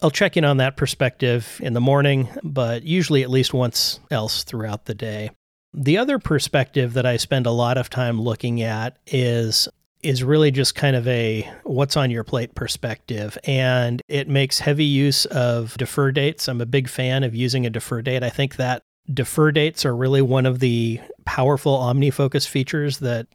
I'll 0.02 0.10
check 0.10 0.36
in 0.36 0.44
on 0.44 0.56
that 0.56 0.76
perspective 0.76 1.60
in 1.62 1.74
the 1.74 1.80
morning, 1.80 2.28
but 2.42 2.82
usually 2.82 3.22
at 3.22 3.30
least 3.30 3.54
once 3.54 4.00
else 4.10 4.42
throughout 4.42 4.86
the 4.86 4.94
day. 4.94 5.30
The 5.72 5.98
other 5.98 6.18
perspective 6.18 6.94
that 6.94 7.06
I 7.06 7.16
spend 7.16 7.46
a 7.46 7.52
lot 7.52 7.78
of 7.78 7.88
time 7.88 8.20
looking 8.20 8.62
at 8.62 8.98
is 9.06 9.68
is 10.02 10.24
really 10.24 10.50
just 10.50 10.74
kind 10.74 10.96
of 10.96 11.06
a 11.06 11.48
what's 11.62 11.96
on 11.96 12.10
your 12.10 12.24
plate 12.24 12.56
perspective 12.56 13.38
and 13.44 14.02
it 14.08 14.28
makes 14.28 14.58
heavy 14.58 14.84
use 14.84 15.26
of 15.26 15.76
defer 15.76 16.10
dates. 16.10 16.48
I'm 16.48 16.60
a 16.60 16.66
big 16.66 16.88
fan 16.88 17.22
of 17.22 17.36
using 17.36 17.66
a 17.66 17.70
defer 17.70 18.02
date. 18.02 18.24
I 18.24 18.28
think 18.28 18.56
that 18.56 18.82
defer 19.12 19.52
dates 19.52 19.86
are 19.86 19.94
really 19.94 20.20
one 20.20 20.44
of 20.44 20.58
the 20.58 21.00
powerful 21.24 21.78
OmniFocus 21.78 22.48
features 22.48 22.98
that 22.98 23.28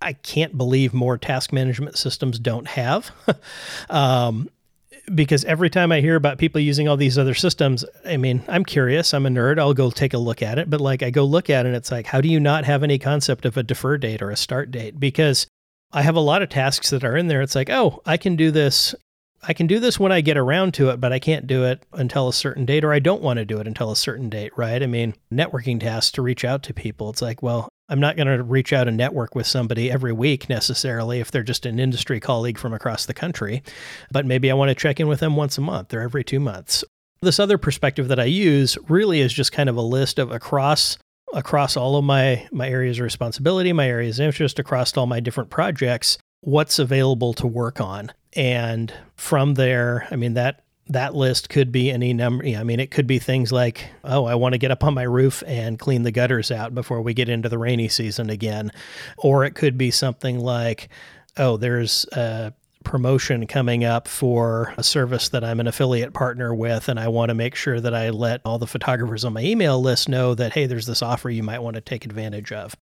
I 0.00 0.12
can't 0.12 0.56
believe 0.56 0.92
more 0.92 1.18
task 1.18 1.52
management 1.52 1.96
systems 1.96 2.38
don't 2.38 2.68
have. 2.68 3.10
um, 3.90 4.48
because 5.14 5.44
every 5.44 5.70
time 5.70 5.92
I 5.92 6.00
hear 6.00 6.16
about 6.16 6.38
people 6.38 6.60
using 6.60 6.88
all 6.88 6.96
these 6.96 7.18
other 7.18 7.34
systems, 7.34 7.84
I 8.04 8.16
mean, 8.16 8.42
I'm 8.48 8.64
curious, 8.64 9.14
I'm 9.14 9.26
a 9.26 9.28
nerd, 9.28 9.58
I'll 9.58 9.74
go 9.74 9.90
take 9.90 10.14
a 10.14 10.18
look 10.18 10.42
at 10.42 10.58
it. 10.58 10.68
But 10.68 10.80
like, 10.80 11.02
I 11.02 11.10
go 11.10 11.24
look 11.24 11.48
at 11.48 11.64
it 11.64 11.68
and 11.68 11.76
it's 11.76 11.92
like, 11.92 12.06
how 12.06 12.20
do 12.20 12.28
you 12.28 12.40
not 12.40 12.64
have 12.64 12.82
any 12.82 12.98
concept 12.98 13.44
of 13.44 13.56
a 13.56 13.62
defer 13.62 13.98
date 13.98 14.22
or 14.22 14.30
a 14.30 14.36
start 14.36 14.70
date? 14.70 14.98
Because 14.98 15.46
I 15.92 16.02
have 16.02 16.16
a 16.16 16.20
lot 16.20 16.42
of 16.42 16.48
tasks 16.48 16.90
that 16.90 17.04
are 17.04 17.16
in 17.16 17.28
there. 17.28 17.40
It's 17.40 17.54
like, 17.54 17.70
oh, 17.70 18.02
I 18.04 18.16
can 18.16 18.36
do 18.36 18.50
this. 18.50 18.94
I 19.42 19.52
can 19.52 19.68
do 19.68 19.78
this 19.78 20.00
when 20.00 20.10
I 20.10 20.22
get 20.22 20.36
around 20.36 20.74
to 20.74 20.90
it, 20.90 21.00
but 21.00 21.12
I 21.12 21.20
can't 21.20 21.46
do 21.46 21.64
it 21.64 21.84
until 21.92 22.28
a 22.28 22.32
certain 22.32 22.64
date, 22.64 22.84
or 22.84 22.92
I 22.92 22.98
don't 22.98 23.22
want 23.22 23.36
to 23.36 23.44
do 23.44 23.60
it 23.60 23.68
until 23.68 23.92
a 23.92 23.96
certain 23.96 24.28
date, 24.28 24.50
right? 24.56 24.82
I 24.82 24.86
mean, 24.86 25.14
networking 25.32 25.78
tasks 25.78 26.10
to 26.12 26.22
reach 26.22 26.44
out 26.44 26.64
to 26.64 26.74
people. 26.74 27.10
It's 27.10 27.22
like, 27.22 27.42
well, 27.42 27.68
I'm 27.88 28.00
not 28.00 28.16
going 28.16 28.26
to 28.26 28.42
reach 28.42 28.72
out 28.72 28.88
and 28.88 28.96
network 28.96 29.34
with 29.34 29.46
somebody 29.46 29.90
every 29.90 30.12
week 30.12 30.48
necessarily 30.48 31.20
if 31.20 31.30
they're 31.30 31.42
just 31.42 31.66
an 31.66 31.78
industry 31.78 32.18
colleague 32.18 32.58
from 32.58 32.72
across 32.72 33.06
the 33.06 33.14
country, 33.14 33.62
but 34.10 34.26
maybe 34.26 34.50
I 34.50 34.54
want 34.54 34.70
to 34.70 34.74
check 34.74 34.98
in 34.98 35.06
with 35.06 35.20
them 35.20 35.36
once 35.36 35.56
a 35.56 35.60
month 35.60 35.94
or 35.94 36.00
every 36.00 36.24
two 36.24 36.40
months. 36.40 36.84
This 37.22 37.38
other 37.38 37.58
perspective 37.58 38.08
that 38.08 38.20
I 38.20 38.24
use 38.24 38.76
really 38.88 39.20
is 39.20 39.32
just 39.32 39.52
kind 39.52 39.68
of 39.68 39.76
a 39.76 39.82
list 39.82 40.18
of 40.18 40.30
across 40.30 40.98
across 41.32 41.76
all 41.76 41.96
of 41.96 42.04
my 42.04 42.46
my 42.52 42.68
areas 42.68 42.98
of 42.98 43.04
responsibility, 43.04 43.72
my 43.72 43.88
areas 43.88 44.20
of 44.20 44.26
interest, 44.26 44.58
across 44.58 44.96
all 44.96 45.06
my 45.06 45.20
different 45.20 45.50
projects, 45.50 46.18
what's 46.40 46.78
available 46.78 47.34
to 47.34 47.46
work 47.46 47.80
on. 47.80 48.12
And 48.34 48.92
from 49.14 49.54
there, 49.54 50.06
I 50.10 50.16
mean 50.16 50.34
that 50.34 50.65
that 50.88 51.14
list 51.14 51.48
could 51.48 51.72
be 51.72 51.90
any 51.90 52.12
number. 52.12 52.44
I 52.44 52.62
mean, 52.62 52.80
it 52.80 52.90
could 52.90 53.06
be 53.06 53.18
things 53.18 53.50
like, 53.50 53.88
oh, 54.04 54.24
I 54.24 54.36
want 54.36 54.52
to 54.52 54.58
get 54.58 54.70
up 54.70 54.84
on 54.84 54.94
my 54.94 55.02
roof 55.02 55.42
and 55.46 55.78
clean 55.78 56.04
the 56.04 56.12
gutters 56.12 56.50
out 56.50 56.74
before 56.74 57.02
we 57.02 57.14
get 57.14 57.28
into 57.28 57.48
the 57.48 57.58
rainy 57.58 57.88
season 57.88 58.30
again. 58.30 58.70
Or 59.16 59.44
it 59.44 59.54
could 59.54 59.76
be 59.76 59.90
something 59.90 60.38
like, 60.38 60.88
oh, 61.36 61.56
there's 61.56 62.06
a 62.12 62.52
promotion 62.84 63.48
coming 63.48 63.84
up 63.84 64.06
for 64.06 64.72
a 64.76 64.82
service 64.82 65.28
that 65.30 65.42
I'm 65.42 65.58
an 65.58 65.66
affiliate 65.66 66.14
partner 66.14 66.54
with, 66.54 66.88
and 66.88 67.00
I 67.00 67.08
want 67.08 67.30
to 67.30 67.34
make 67.34 67.56
sure 67.56 67.80
that 67.80 67.94
I 67.94 68.10
let 68.10 68.40
all 68.44 68.58
the 68.58 68.66
photographers 68.68 69.24
on 69.24 69.32
my 69.32 69.42
email 69.42 69.82
list 69.82 70.08
know 70.08 70.36
that, 70.36 70.52
hey, 70.52 70.66
there's 70.66 70.86
this 70.86 71.02
offer 71.02 71.28
you 71.28 71.42
might 71.42 71.58
want 71.58 71.74
to 71.74 71.80
take 71.80 72.04
advantage 72.04 72.52
of. 72.52 72.76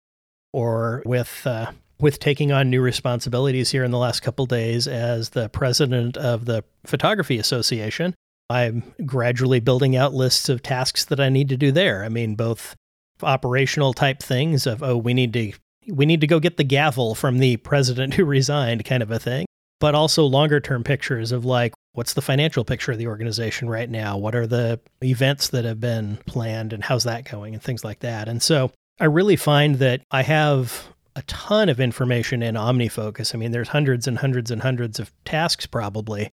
Or 0.53 1.03
with, 1.07 1.47
uh, 1.47 1.73
with 2.01 2.19
taking 2.19 2.53
on 2.53 2.71
new 2.71 2.81
responsibilities 2.81 3.71
here 3.71 3.85
in 3.85 3.91
the 3.91 3.99
last 3.99 4.21
couple 4.21 4.47
days 4.47 4.87
as 4.89 5.31
the 5.31 5.49
president 5.49 6.17
of 6.17 6.45
the 6.45 6.65
Photography 6.85 7.39
Association, 7.39 8.15
I'm 8.51 8.95
gradually 9.07 9.61
building 9.61 9.97
out 9.97 10.13
lists 10.13 10.49
of 10.49 10.63
tasks 10.63 11.05
that 11.07 11.21
I 11.21 11.29
need 11.29 11.49
to 11.49 11.57
do 11.57 11.73
there. 11.73 12.05
I 12.05 12.09
mean, 12.09 12.35
both 12.35 12.75
operational 13.23 13.93
type 13.93 14.23
things 14.23 14.67
of 14.67 14.83
oh, 14.83 14.97
we 14.97 15.15
need 15.15 15.33
to 15.33 15.53
we 15.89 16.07
need 16.07 16.21
to 16.21 16.27
go 16.27 16.41
get 16.41 16.57
the 16.57 16.65
gavel 16.65 17.15
from 17.15 17.39
the 17.39 17.57
president 17.59 18.15
who 18.15 18.25
resigned 18.25 18.85
kind 18.85 19.03
of 19.03 19.11
a 19.11 19.19
thing, 19.19 19.47
but 19.81 19.95
also 19.95 20.25
longer 20.25 20.61
term 20.61 20.83
pictures 20.83 21.33
of 21.33 21.45
like 21.45 21.73
what's 21.93 22.15
the 22.15 22.23
financial 22.23 22.65
picture 22.65 22.93
of 22.93 22.99
the 22.99 23.07
organization 23.07 23.69
right 23.69 23.89
now? 23.89 24.19
What 24.19 24.35
are 24.35 24.47
the 24.47 24.81
events 25.03 25.49
that 25.49 25.65
have 25.65 25.81
been 25.81 26.19
planned 26.27 26.73
and 26.73 26.83
how's 26.83 27.05
that 27.05 27.31
going 27.31 27.55
and 27.55 27.63
things 27.63 27.85
like 27.85 28.01
that. 28.01 28.29
And 28.29 28.43
so 28.43 28.73
I 29.01 29.07
really 29.07 29.37
find 29.37 29.77
that 29.77 30.03
I 30.11 30.23
have 30.23 30.89
a 31.17 31.23
ton 31.23 31.69
of 31.69 31.81
information 31.81 32.43
in 32.43 32.55
OmniFocus. 32.55 33.35
I 33.35 33.39
mean, 33.39 33.53
there's 33.53 33.69
hundreds 33.69 34.07
and 34.07 34.19
hundreds 34.19 34.51
and 34.51 34.63
hundreds 34.63 34.99
of 34.99 35.13
tasks 35.25 35.67
probably. 35.67 36.31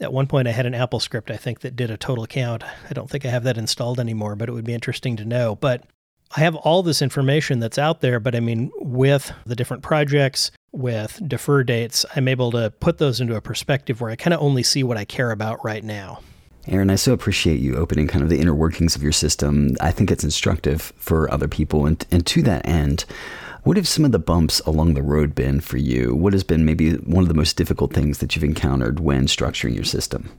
At 0.00 0.12
one 0.12 0.26
point, 0.26 0.48
I 0.48 0.52
had 0.52 0.66
an 0.66 0.72
AppleScript, 0.72 1.30
I 1.30 1.36
think, 1.36 1.60
that 1.60 1.76
did 1.76 1.90
a 1.90 1.96
total 1.96 2.26
count. 2.26 2.64
I 2.88 2.92
don't 2.94 3.08
think 3.08 3.24
I 3.24 3.28
have 3.28 3.44
that 3.44 3.58
installed 3.58 4.00
anymore, 4.00 4.34
but 4.34 4.48
it 4.48 4.52
would 4.52 4.64
be 4.64 4.74
interesting 4.74 5.16
to 5.16 5.24
know. 5.24 5.54
But 5.54 5.84
I 6.36 6.40
have 6.40 6.56
all 6.56 6.82
this 6.82 7.00
information 7.00 7.60
that's 7.60 7.78
out 7.78 8.00
there, 8.00 8.18
but 8.18 8.34
I 8.34 8.40
mean, 8.40 8.72
with 8.80 9.32
the 9.46 9.54
different 9.54 9.84
projects, 9.84 10.50
with 10.72 11.20
defer 11.24 11.62
dates, 11.62 12.04
I'm 12.16 12.26
able 12.26 12.50
to 12.52 12.70
put 12.80 12.98
those 12.98 13.20
into 13.20 13.36
a 13.36 13.40
perspective 13.40 14.00
where 14.00 14.10
I 14.10 14.16
kind 14.16 14.34
of 14.34 14.40
only 14.40 14.64
see 14.64 14.82
what 14.82 14.96
I 14.96 15.04
care 15.04 15.30
about 15.30 15.64
right 15.64 15.84
now. 15.84 16.20
Aaron, 16.66 16.90
I 16.90 16.96
so 16.96 17.12
appreciate 17.12 17.60
you 17.60 17.76
opening 17.76 18.08
kind 18.08 18.24
of 18.24 18.30
the 18.30 18.40
inner 18.40 18.54
workings 18.54 18.96
of 18.96 19.02
your 19.02 19.12
system. 19.12 19.76
I 19.80 19.92
think 19.92 20.10
it's 20.10 20.24
instructive 20.24 20.92
for 20.96 21.30
other 21.30 21.46
people. 21.46 21.86
And, 21.86 22.04
and 22.10 22.26
to 22.26 22.42
that 22.42 22.66
end, 22.66 23.04
what 23.64 23.76
have 23.76 23.88
some 23.88 24.04
of 24.04 24.12
the 24.12 24.18
bumps 24.18 24.60
along 24.60 24.94
the 24.94 25.02
road 25.02 25.34
been 25.34 25.60
for 25.60 25.78
you? 25.78 26.14
What 26.14 26.34
has 26.34 26.44
been 26.44 26.64
maybe 26.64 26.92
one 26.92 27.24
of 27.24 27.28
the 27.28 27.34
most 27.34 27.56
difficult 27.56 27.92
things 27.92 28.18
that 28.18 28.36
you've 28.36 28.44
encountered 28.44 29.00
when 29.00 29.26
structuring 29.26 29.74
your 29.74 29.84
system? 29.84 30.30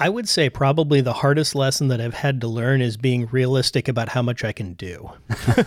I 0.00 0.08
would 0.08 0.28
say 0.28 0.48
probably 0.48 1.00
the 1.00 1.14
hardest 1.14 1.56
lesson 1.56 1.88
that 1.88 2.00
I've 2.00 2.14
had 2.14 2.40
to 2.42 2.46
learn 2.46 2.80
is 2.80 2.96
being 2.96 3.26
realistic 3.32 3.88
about 3.88 4.10
how 4.10 4.22
much 4.22 4.44
I 4.44 4.52
can 4.52 4.74
do, 4.74 5.10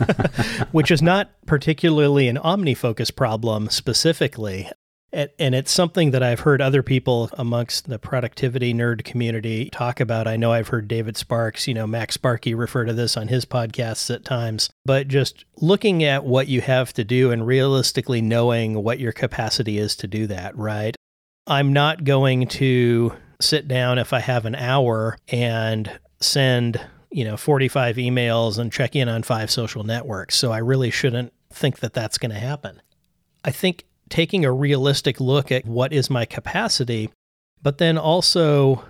which 0.72 0.90
is 0.90 1.02
not 1.02 1.32
particularly 1.46 2.30
an 2.30 2.38
OmniFocus 2.38 3.14
problem 3.14 3.70
specifically. 3.70 4.70
And 5.14 5.54
it's 5.54 5.74
something 5.74 6.12
that 6.12 6.24
I've 6.24 6.40
heard 6.40 6.62
other 6.62 6.82
people 6.82 7.30
amongst 7.34 7.90
the 7.90 8.00
productivity 8.00 8.74
nerd 8.74 9.04
community 9.04 9.70
talk 9.70 10.00
about. 10.00 10.26
I 10.26 10.38
know 10.38 10.54
I've 10.54 10.70
heard 10.70 10.88
David 10.88 11.18
Sparks, 11.18 11.68
you 11.68 11.74
know, 11.74 11.86
MacSparky 11.86 12.58
refer 12.58 12.86
to 12.86 12.94
this 12.94 13.18
on 13.18 13.28
his 13.28 13.46
podcasts 13.46 14.14
at 14.14 14.24
times, 14.24 14.70
but 14.86 15.10
just 15.10 15.44
looking 15.58 16.04
at 16.06 16.24
what 16.24 16.48
you 16.48 16.62
have 16.62 16.94
to 16.94 17.04
do 17.04 17.30
and 17.32 17.46
realistically 17.46 18.22
knowing 18.22 18.84
what 18.84 19.00
your 19.00 19.12
capacity 19.12 19.78
is 19.78 19.98
to 19.98 20.08
do 20.08 20.28
that, 20.28 20.58
right? 20.58 20.96
I'm 21.46 21.74
not 21.74 22.06
going 22.06 22.48
to 22.48 23.14
sit 23.42 23.68
down 23.68 23.98
if 23.98 24.14
I 24.14 24.20
have 24.20 24.46
an 24.46 24.56
hour 24.56 25.18
and 25.28 26.00
send, 26.22 26.80
you 27.10 27.26
know, 27.26 27.36
45 27.36 27.98
emails 27.98 28.58
and 28.58 28.72
check 28.72 28.96
in 28.96 29.10
on 29.10 29.24
five 29.24 29.52
social 29.52 29.84
networks. 29.84 30.38
So 30.38 30.54
I 30.54 30.60
really 30.60 30.92
shouldn't 30.92 31.34
think 31.52 31.80
that 31.80 31.94
that's 31.94 32.18
going 32.18 32.32
to 32.32 32.40
happen. 32.40 32.82
I 33.44 33.52
think 33.52 33.84
taking 34.12 34.46
a 34.46 34.52
realistic 34.52 35.20
look 35.20 35.52
at 35.52 35.66
what 35.66 35.92
is 35.92 36.10
my 36.10 36.26
capacity, 36.26 37.10
but 37.62 37.80
then 37.80 37.98
also 37.98 38.84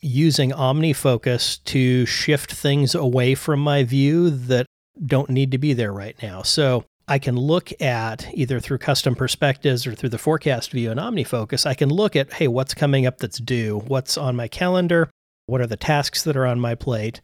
using 0.00 0.52
OmniFocus 0.52 1.64
to 1.64 2.06
shift 2.06 2.52
things 2.52 2.94
away 2.94 3.34
from 3.34 3.58
my 3.58 3.82
view 3.82 4.30
that 4.30 4.66
don't 5.04 5.30
need 5.30 5.50
to 5.50 5.58
be 5.58 5.72
there 5.72 5.92
right 5.92 6.16
now. 6.22 6.42
So 6.42 6.84
I 7.08 7.18
can 7.18 7.36
look 7.36 7.70
at 7.80 8.28
either 8.34 8.60
through 8.60 8.78
custom 8.78 9.14
perspectives 9.14 9.86
or 9.86 9.94
through 9.94 10.10
the 10.10 10.18
forecast 10.18 10.70
view 10.70 10.90
in 10.90 10.98
OmniFocus, 10.98 11.66
I 11.66 11.74
can 11.74 11.88
look 11.88 12.14
at, 12.14 12.34
hey, 12.34 12.48
what's 12.48 12.74
coming 12.74 13.06
up 13.06 13.18
that's 13.18 13.38
due? 13.38 13.78
What's 13.86 14.18
on 14.18 14.36
my 14.36 14.48
calendar? 14.48 15.10
What 15.46 15.60
are 15.60 15.66
the 15.66 15.76
tasks 15.76 16.22
that 16.24 16.36
are 16.36 16.46
on 16.46 16.60
my 16.60 16.74
plate? 16.74 17.20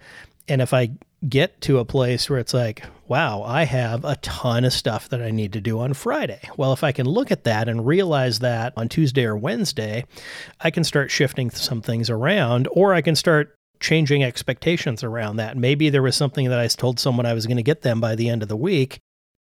And 0.48 0.62
if 0.62 0.72
I 0.72 0.90
get 1.28 1.60
to 1.62 1.78
a 1.78 1.84
place 1.84 2.28
where 2.28 2.38
it's 2.38 2.54
like, 2.54 2.82
wow, 3.06 3.42
I 3.42 3.64
have 3.64 4.04
a 4.04 4.16
ton 4.16 4.64
of 4.64 4.72
stuff 4.72 5.08
that 5.10 5.22
I 5.22 5.30
need 5.30 5.52
to 5.52 5.60
do 5.60 5.78
on 5.78 5.94
Friday. 5.94 6.40
Well, 6.56 6.72
if 6.72 6.82
I 6.82 6.92
can 6.92 7.06
look 7.06 7.30
at 7.30 7.44
that 7.44 7.68
and 7.68 7.86
realize 7.86 8.40
that 8.40 8.72
on 8.76 8.88
Tuesday 8.88 9.24
or 9.24 9.36
Wednesday, 9.36 10.04
I 10.60 10.70
can 10.70 10.82
start 10.82 11.10
shifting 11.10 11.50
some 11.50 11.82
things 11.82 12.10
around, 12.10 12.68
or 12.72 12.94
I 12.94 13.02
can 13.02 13.14
start 13.14 13.54
changing 13.80 14.24
expectations 14.24 15.04
around 15.04 15.36
that. 15.36 15.56
Maybe 15.56 15.90
there 15.90 16.02
was 16.02 16.16
something 16.16 16.48
that 16.48 16.58
I 16.58 16.66
told 16.68 16.98
someone 16.98 17.26
I 17.26 17.34
was 17.34 17.46
going 17.46 17.56
to 17.56 17.62
get 17.62 17.82
them 17.82 18.00
by 18.00 18.14
the 18.14 18.28
end 18.28 18.42
of 18.42 18.48
the 18.48 18.56
week. 18.56 18.98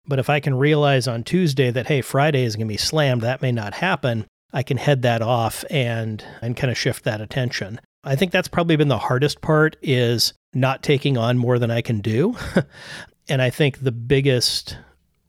But 0.07 0.19
if 0.19 0.29
I 0.29 0.39
can 0.39 0.55
realize 0.55 1.07
on 1.07 1.23
Tuesday 1.23 1.69
that, 1.71 1.87
hey, 1.87 2.01
Friday 2.01 2.43
is 2.43 2.55
going 2.55 2.67
to 2.67 2.73
be 2.73 2.77
slammed, 2.77 3.21
that 3.21 3.41
may 3.41 3.51
not 3.51 3.75
happen, 3.75 4.25
I 4.51 4.63
can 4.63 4.77
head 4.77 5.03
that 5.03 5.21
off 5.21 5.63
and, 5.69 6.23
and 6.41 6.57
kind 6.57 6.71
of 6.71 6.77
shift 6.77 7.03
that 7.05 7.21
attention. 7.21 7.79
I 8.03 8.15
think 8.15 8.31
that's 8.31 8.47
probably 8.47 8.75
been 8.75 8.87
the 8.87 8.97
hardest 8.97 9.41
part 9.41 9.77
is 9.81 10.33
not 10.53 10.83
taking 10.83 11.17
on 11.17 11.37
more 11.37 11.59
than 11.59 11.71
I 11.71 11.81
can 11.81 12.01
do. 12.01 12.35
and 13.29 13.41
I 13.41 13.49
think 13.49 13.79
the 13.79 13.91
biggest 13.91 14.77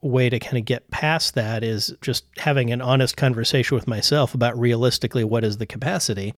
way 0.00 0.28
to 0.28 0.38
kind 0.38 0.58
of 0.58 0.64
get 0.64 0.90
past 0.90 1.34
that 1.34 1.62
is 1.62 1.94
just 2.00 2.24
having 2.36 2.72
an 2.72 2.82
honest 2.82 3.16
conversation 3.16 3.76
with 3.76 3.86
myself 3.86 4.34
about 4.34 4.58
realistically 4.58 5.22
what 5.22 5.44
is 5.44 5.58
the 5.58 5.66
capacity, 5.66 6.34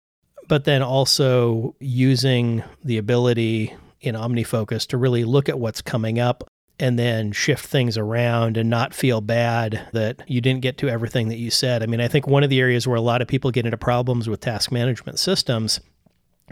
but 0.48 0.64
then 0.64 0.82
also 0.82 1.74
using 1.80 2.62
the 2.84 2.98
ability 2.98 3.74
in 4.02 4.14
OmniFocus 4.14 4.86
to 4.88 4.98
really 4.98 5.24
look 5.24 5.48
at 5.48 5.58
what's 5.58 5.80
coming 5.80 6.18
up 6.18 6.44
and 6.78 6.98
then 6.98 7.32
shift 7.32 7.64
things 7.64 7.96
around 7.96 8.56
and 8.56 8.68
not 8.68 8.92
feel 8.92 9.20
bad 9.20 9.88
that 9.92 10.22
you 10.26 10.40
didn't 10.40 10.60
get 10.60 10.76
to 10.76 10.88
everything 10.88 11.28
that 11.28 11.38
you 11.38 11.50
said. 11.50 11.82
I 11.82 11.86
mean, 11.86 12.00
I 12.00 12.08
think 12.08 12.26
one 12.26 12.42
of 12.42 12.50
the 12.50 12.60
areas 12.60 12.86
where 12.86 12.96
a 12.96 13.00
lot 13.00 13.22
of 13.22 13.28
people 13.28 13.50
get 13.50 13.64
into 13.64 13.78
problems 13.78 14.28
with 14.28 14.40
task 14.40 14.70
management 14.72 15.18
systems 15.18 15.80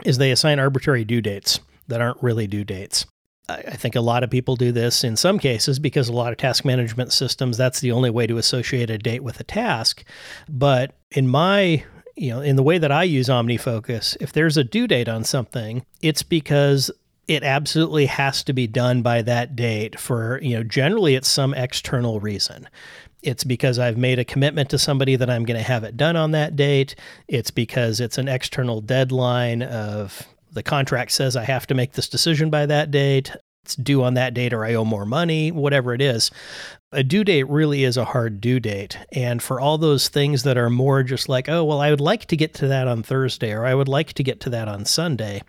is 0.05 0.17
they 0.17 0.31
assign 0.31 0.59
arbitrary 0.59 1.05
due 1.05 1.21
dates 1.21 1.61
that 1.93 2.01
aren't 2.01 2.23
really 2.23 2.49
due 2.49 2.65
dates. 2.65 3.07
I 3.49 3.77
think 3.77 3.97
a 3.97 4.01
lot 4.01 4.25
of 4.25 4.31
people 4.31 4.57
do 4.57 4.73
this 4.73 5.05
in 5.05 5.17
some 5.17 5.39
cases 5.39 5.79
because 5.79 6.09
a 6.09 6.13
lot 6.13 6.33
of 6.33 6.39
task 6.39 6.65
management 6.65 7.13
systems, 7.13 7.57
that's 7.57 7.81
the 7.81 7.93
only 7.93 8.09
way 8.09 8.27
to 8.27 8.39
associate 8.39 8.89
a 8.89 8.99
date 8.99 9.23
with 9.23 9.41
a 9.41 9.45
task. 9.45 10.05
But 10.49 10.97
in 11.11 11.29
my 11.29 11.85
you 12.17 12.31
know, 12.31 12.41
in 12.41 12.57
the 12.57 12.63
way 12.63 12.79
that 12.79 12.93
I 12.93 13.05
use 13.05 13.29
OmniFocus, 13.29 14.17
if 14.21 14.33
there's 14.33 14.57
a 14.57 14.65
due 14.65 14.87
date 14.87 15.09
on 15.09 15.25
something, 15.25 15.85
it's 16.01 16.23
because 16.23 16.91
it 17.29 17.43
absolutely 17.43 18.07
has 18.07 18.43
to 18.45 18.53
be 18.53 18.67
done 18.67 19.03
by 19.03 19.23
that 19.23 19.57
date 19.57 19.99
for, 19.99 20.41
you 20.43 20.57
know, 20.57 20.63
generally 20.63 21.15
it's 21.15 21.29
some 21.29 21.55
external 21.55 22.21
reason. 22.21 22.69
It's 23.23 23.45
because 23.45 23.79
I've 23.79 23.97
made 23.97 24.19
a 24.19 24.25
commitment 24.25 24.69
to 24.71 24.79
somebody 24.79 25.15
that 25.17 25.31
I'm 25.31 25.45
going 25.45 25.59
to 25.59 25.63
have 25.67 25.85
it 25.85 25.97
done 25.97 26.17
on 26.17 26.33
that 26.33 26.57
date. 26.57 26.97
It's 27.29 27.53
because 27.53 28.01
it's 28.01 28.19
an 28.19 28.29
external 28.29 28.81
deadline 28.81 29.63
of 29.63 30.27
the 30.53 30.63
contract 30.63 31.13
says 31.13 31.37
I 31.37 31.45
have 31.45 31.67
to 31.69 31.75
make 31.75 31.93
this 31.93 32.09
decision 32.09 32.51
by 32.51 32.67
that 32.67 32.91
date. 32.91 33.33
It's 33.65 33.77
due 33.77 34.03
on 34.03 34.15
that 34.15 34.35
date 34.35 34.53
or 34.53 34.65
I 34.65 34.75
owe 34.75 34.85
more 34.85 35.07
money, 35.07 35.53
whatever 35.53 35.95
it 35.95 36.01
is. 36.01 36.31
A 36.91 37.05
due 37.05 37.23
date 37.23 37.49
really 37.49 37.85
is 37.85 37.97
a 37.97 38.05
hard 38.05 38.41
due 38.41 38.59
date. 38.59 38.99
And 39.13 39.41
for 39.41 39.61
all 39.61 39.79
those 39.79 40.09
things 40.09 40.43
that 40.43 40.59
are 40.59 40.69
more 40.69 41.03
just 41.03 41.29
like, 41.29 41.49
oh, 41.49 41.65
well, 41.65 41.81
I 41.81 41.91
would 41.91 42.01
like 42.01 42.27
to 42.27 42.37
get 42.37 42.55
to 42.55 42.69
that 42.69 42.89
on 42.89 43.03
Thursday 43.03 43.53
or 43.53 43.65
I 43.65 43.75
would 43.75 43.89
like 43.89 44.13
to 44.15 44.25
get 44.25 44.41
to 44.41 44.51
that 44.51 44.69
on 44.69 44.85
Sunday, 44.85 45.43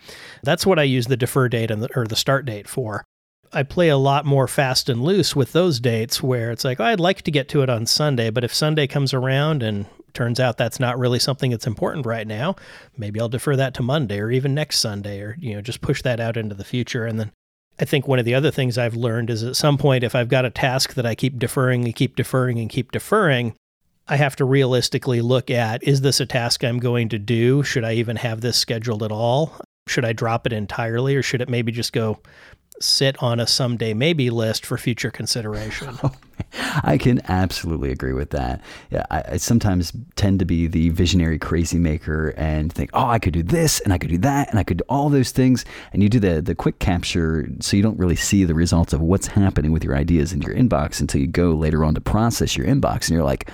that's 0.44 0.66
what 0.66 0.80
I 0.80 0.84
use 0.84 1.08
the 1.08 1.18
defer 1.18 1.50
date 1.50 1.72
and 1.72 1.82
the, 1.82 1.90
or 1.96 2.06
the 2.06 2.16
start 2.16 2.46
date 2.46 2.68
for. 2.68 3.04
I 3.52 3.64
play 3.64 3.90
a 3.90 3.98
lot 3.98 4.26
more 4.26 4.48
fast 4.48 4.90
and 4.90 5.04
loose 5.04 5.36
with 5.36 5.52
those 5.52 5.80
dates 5.80 6.24
where 6.24 6.52
it's 6.52 6.64
like, 6.64 6.80
oh, 6.80 6.86
I'd 6.86 7.00
like 7.00 7.24
to 7.24 7.32
get 7.32 7.50
to 7.50 7.62
it 7.62 7.70
on 7.70 7.86
Sunday, 7.86 8.30
but 8.30 8.44
if 8.44 8.54
Sunday 8.54 8.88
comes 8.88 9.14
around 9.14 9.62
and 9.62 9.86
turns 10.14 10.40
out 10.40 10.58
that's 10.58 10.80
not 10.80 11.00
really 11.00 11.20
something 11.20 11.52
that's 11.52 11.68
important 11.68 12.06
right 12.06 12.28
now, 12.28 12.56
maybe 12.98 13.20
I'll 13.20 13.30
defer 13.30 13.56
that 13.56 13.74
to 13.76 13.84
Monday 13.84 14.20
or 14.20 14.32
even 14.32 14.54
next 14.54 14.80
Sunday 14.80 15.22
or, 15.22 15.36
you 15.40 15.54
know, 15.54 15.62
just 15.62 15.82
push 15.82 16.02
that 16.04 16.20
out 16.20 16.38
into 16.38 16.56
the 16.56 16.64
future. 16.64 17.06
And 17.06 17.20
then 17.20 17.32
I 17.80 17.86
think 17.86 18.08
one 18.08 18.20
of 18.20 18.26
the 18.26 18.36
other 18.36 18.52
things 18.52 18.78
I've 18.78 18.96
learned 18.96 19.30
is 19.30 19.44
at 19.44 19.56
some 19.56 19.78
point, 19.78 20.04
if 20.04 20.16
I've 20.16 20.30
got 20.30 20.46
a 20.46 20.50
task 20.50 20.94
that 20.94 21.06
I 21.06 21.16
keep 21.16 21.40
deferring 21.40 21.86
and 21.86 21.96
keep 21.96 22.16
deferring 22.16 22.60
and 22.60 22.70
keep 22.70 22.92
deferring, 22.92 23.56
I 24.08 24.18
have 24.18 24.36
to 24.38 24.46
realistically 24.46 25.22
look 25.22 25.50
at 25.50 25.84
is 25.84 26.02
this 26.02 26.20
a 26.20 26.26
task 26.26 26.64
I'm 26.64 26.80
going 26.80 27.10
to 27.10 27.20
do? 27.20 27.64
Should 27.64 27.84
I 27.84 27.94
even 27.94 28.18
have 28.18 28.42
this 28.42 28.58
scheduled 28.58 29.02
at 29.02 29.12
all? 29.12 29.58
Should 29.88 30.06
I 30.06 30.14
drop 30.14 30.46
it 30.46 30.54
entirely 30.54 31.16
or 31.16 31.24
should 31.24 31.42
it 31.42 31.50
maybe 31.50 31.72
just 31.72 31.94
go 31.94 32.20
sit 32.80 33.22
on 33.22 33.40
a 33.40 33.48
someday 33.48 33.94
maybe 33.94 34.30
list 34.30 34.66
for 34.66 34.78
future 34.78 35.12
consideration. 35.12 35.98
I 36.84 36.98
can 36.98 37.22
absolutely 37.30 37.92
agree 37.92 38.14
with 38.14 38.30
that. 38.32 38.62
Yeah, 38.92 39.06
I, 39.10 39.24
I, 39.32 39.38
sometimes 39.38 39.92
tend 40.16 40.40
to 40.40 40.46
be 40.46 40.68
the 40.68 40.90
visionary 40.90 41.40
crazy 41.40 41.80
maker 41.80 42.34
and 42.38 42.72
think, 42.72 42.92
oh, 42.94 43.08
I 43.08 43.20
could 43.20 43.34
do 43.34 43.44
this 43.44 43.80
and 43.80 43.94
I 43.94 43.98
could 43.98 44.10
do 44.10 44.18
that 44.20 44.50
and 44.50 44.60
I 44.60 44.64
could 44.64 44.78
do 44.78 44.84
all 44.88 45.10
those 45.10 45.32
things. 45.32 45.66
And 45.94 46.04
you 46.04 46.10
do 46.10 46.20
the 46.20 46.42
the 46.42 46.56
quick 46.56 46.80
capture, 46.80 47.48
so 47.60 47.78
you 47.78 47.84
don't 47.84 47.98
really 47.98 48.16
see 48.16 48.44
the 48.44 48.54
results 48.54 48.94
of 48.94 49.02
what's 49.02 49.28
happening 49.28 49.72
with 49.72 49.84
your 49.84 49.96
ideas 49.96 50.34
in 50.34 50.42
your 50.42 50.54
inbox 50.54 51.02
until 51.02 51.22
you 51.22 51.28
go 51.28 51.54
later 51.54 51.84
on 51.84 51.96
to 51.96 52.02
process 52.02 52.56
your 52.56 52.68
inbox, 52.68 53.08
and 53.08 53.10
you're 53.10 53.24
like 53.24 53.50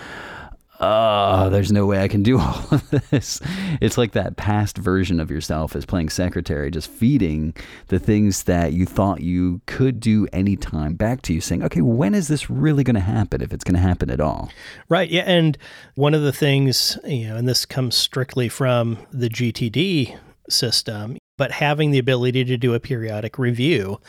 oh, 0.80 1.50
there's 1.50 1.72
no 1.72 1.86
way 1.86 2.02
I 2.02 2.08
can 2.08 2.24
do 2.24 2.39
all 2.39 2.65
of 2.72 2.89
this. 3.10 3.42
It's 3.82 3.98
like 3.98 4.13
that 4.13 4.38
past 4.38 4.78
version 4.78 5.20
of 5.20 5.30
yourself 5.30 5.76
as 5.76 5.86
playing 5.86 6.10
secretary, 6.10 6.72
just 6.72 6.89
feeding 6.89 7.54
the 7.88 8.00
things 8.00 8.44
that 8.44 8.74
you 8.74 8.86
thought 8.86 9.22
you 9.22 9.62
could 9.65 10.00
do 10.00 10.28
anytime 10.32 10.96
back 10.96 11.22
to 11.24 11.34
you, 11.34 11.42
saying, 11.42 11.63
okay, 11.63 11.82
when 11.82 12.15
is 12.15 12.28
this 12.28 12.50
really 12.50 12.84
going 12.84 12.96
to 12.96 13.02
happen, 13.02 13.42
if 13.42 13.54
it's 13.54 13.63
going 13.63 13.76
to 13.76 13.82
happen 13.82 14.10
at 14.10 14.22
all? 14.22 14.50
Right. 14.88 15.10
Yeah. 15.10 15.24
And 15.24 15.58
one 15.96 16.13
of 16.13 16.22
the 16.22 16.34
things, 16.34 16.98
you 17.06 17.28
know, 17.28 17.36
and 17.36 17.48
this 17.48 17.65
comes 17.65 17.96
strictly 17.96 18.50
from 18.50 18.98
the 19.12 19.30
GTD 19.30 20.18
system, 20.50 21.18
but 21.38 21.52
having 21.52 21.92
the 21.92 22.00
ability 22.00 22.44
to 22.46 22.58
do 22.58 22.74
a 22.74 22.80
periodic 22.80 23.38
review 23.38 24.00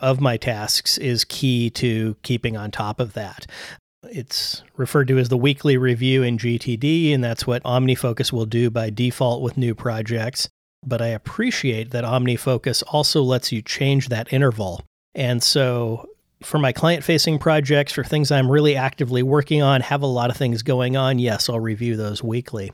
of 0.00 0.20
my 0.20 0.36
tasks 0.36 0.98
is 0.98 1.24
key 1.24 1.70
to 1.70 2.16
keeping 2.22 2.56
on 2.56 2.70
top 2.70 2.98
of 2.98 3.12
that. 3.12 3.46
It's 4.14 4.62
referred 4.76 5.08
to 5.08 5.18
as 5.18 5.30
the 5.30 5.38
weekly 5.38 5.78
review 5.78 6.22
in 6.22 6.36
GTD, 6.36 7.14
and 7.14 7.24
that's 7.24 7.46
what 7.46 7.62
OmniFocus 7.62 8.30
will 8.30 8.44
do 8.44 8.68
by 8.68 8.90
default 8.90 9.40
with 9.40 9.56
new 9.56 9.74
projects. 9.74 10.50
But 10.84 11.00
I 11.00 11.06
appreciate 11.06 11.92
that 11.92 12.04
OmniFocus 12.04 12.82
also 12.88 13.22
lets 13.22 13.52
you 13.52 13.62
change 13.62 14.10
that 14.10 14.30
interval. 14.30 14.84
And 15.14 15.42
so 15.42 16.10
for 16.42 16.58
my 16.58 16.72
client 16.72 17.04
facing 17.04 17.38
projects, 17.38 17.92
for 17.92 18.04
things 18.04 18.30
I'm 18.30 18.50
really 18.50 18.76
actively 18.76 19.22
working 19.22 19.62
on, 19.62 19.80
have 19.80 20.02
a 20.02 20.06
lot 20.06 20.28
of 20.28 20.36
things 20.36 20.62
going 20.62 20.94
on, 20.94 21.18
yes, 21.18 21.48
I'll 21.48 21.60
review 21.60 21.96
those 21.96 22.22
weekly. 22.22 22.70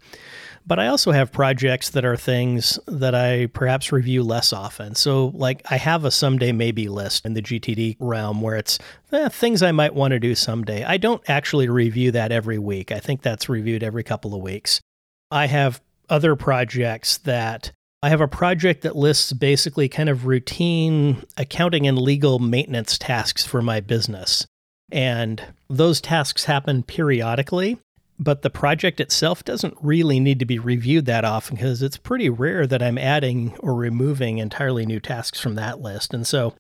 But 0.69 0.79
I 0.79 0.89
also 0.89 1.13
have 1.13 1.33
projects 1.33 1.89
that 1.91 2.05
are 2.05 2.15
things 2.15 2.79
that 2.87 3.15
I 3.15 3.47
perhaps 3.47 3.91
review 3.91 4.23
less 4.23 4.53
often. 4.53 4.95
So, 4.95 5.29
like, 5.29 5.63
I 5.71 5.79
have 5.79 6.05
a 6.05 6.11
someday 6.11 6.53
maybe 6.53 6.89
list 6.89 7.25
in 7.25 7.33
the 7.33 7.41
GTD 7.41 7.97
realm 7.99 8.43
where 8.43 8.57
it's 8.57 8.79
eh, 9.11 9.31
things 9.31 9.63
I 9.63 9.73
might 9.73 9.95
want 9.95 10.13
to 10.13 10.21
do 10.21 10.35
someday. 10.35 10.85
I 10.85 10.99
don't 10.99 11.23
actually 11.27 11.71
review 11.71 12.11
that 12.11 12.33
every 12.33 12.59
week. 12.59 12.93
I 12.93 12.99
think 12.99 13.23
that's 13.23 13.49
reviewed 13.49 13.83
every 13.83 14.05
couple 14.05 14.35
of 14.35 14.43
weeks. 14.43 14.83
I 15.31 15.47
have 15.47 15.81
other 16.11 16.37
projects 16.37 17.17
that 17.17 17.73
I 18.03 18.11
have 18.11 18.21
a 18.21 18.29
project 18.29 18.83
that 18.83 18.95
lists 18.95 19.33
basically 19.33 19.89
kind 19.89 20.11
of 20.11 20.27
routine 20.27 21.25
accounting 21.39 21.87
and 21.87 21.99
legal 21.99 22.41
maintenance 22.41 22.99
tasks 22.99 23.47
for 23.47 23.63
my 23.63 23.81
business. 23.81 24.47
And 24.93 25.43
those 25.71 26.03
tasks 26.03 26.45
happen 26.45 26.83
periodically 26.83 27.79
but 28.19 28.43
the 28.43 28.51
project 28.51 29.01
itself 29.01 29.45
doesn't 29.45 29.77
really 29.81 30.19
need 30.19 30.39
to 30.41 30.45
be 30.45 30.59
reviewed 30.59 31.07
that 31.07 31.25
often 31.25 31.57
because 31.57 31.83
it's 31.83 31.97
pretty 31.97 32.29
rare 32.29 32.67
that 32.67 32.83
I'm 32.83 32.99
adding 32.99 33.57
or 33.59 33.75
removing 33.75 34.39
entirely 34.39 34.85
new 34.85 34.99
tasks 34.99 35.41
from 35.41 35.55
that 35.55 35.81
list. 35.81 36.13
And 36.13 36.27
so 36.27 36.55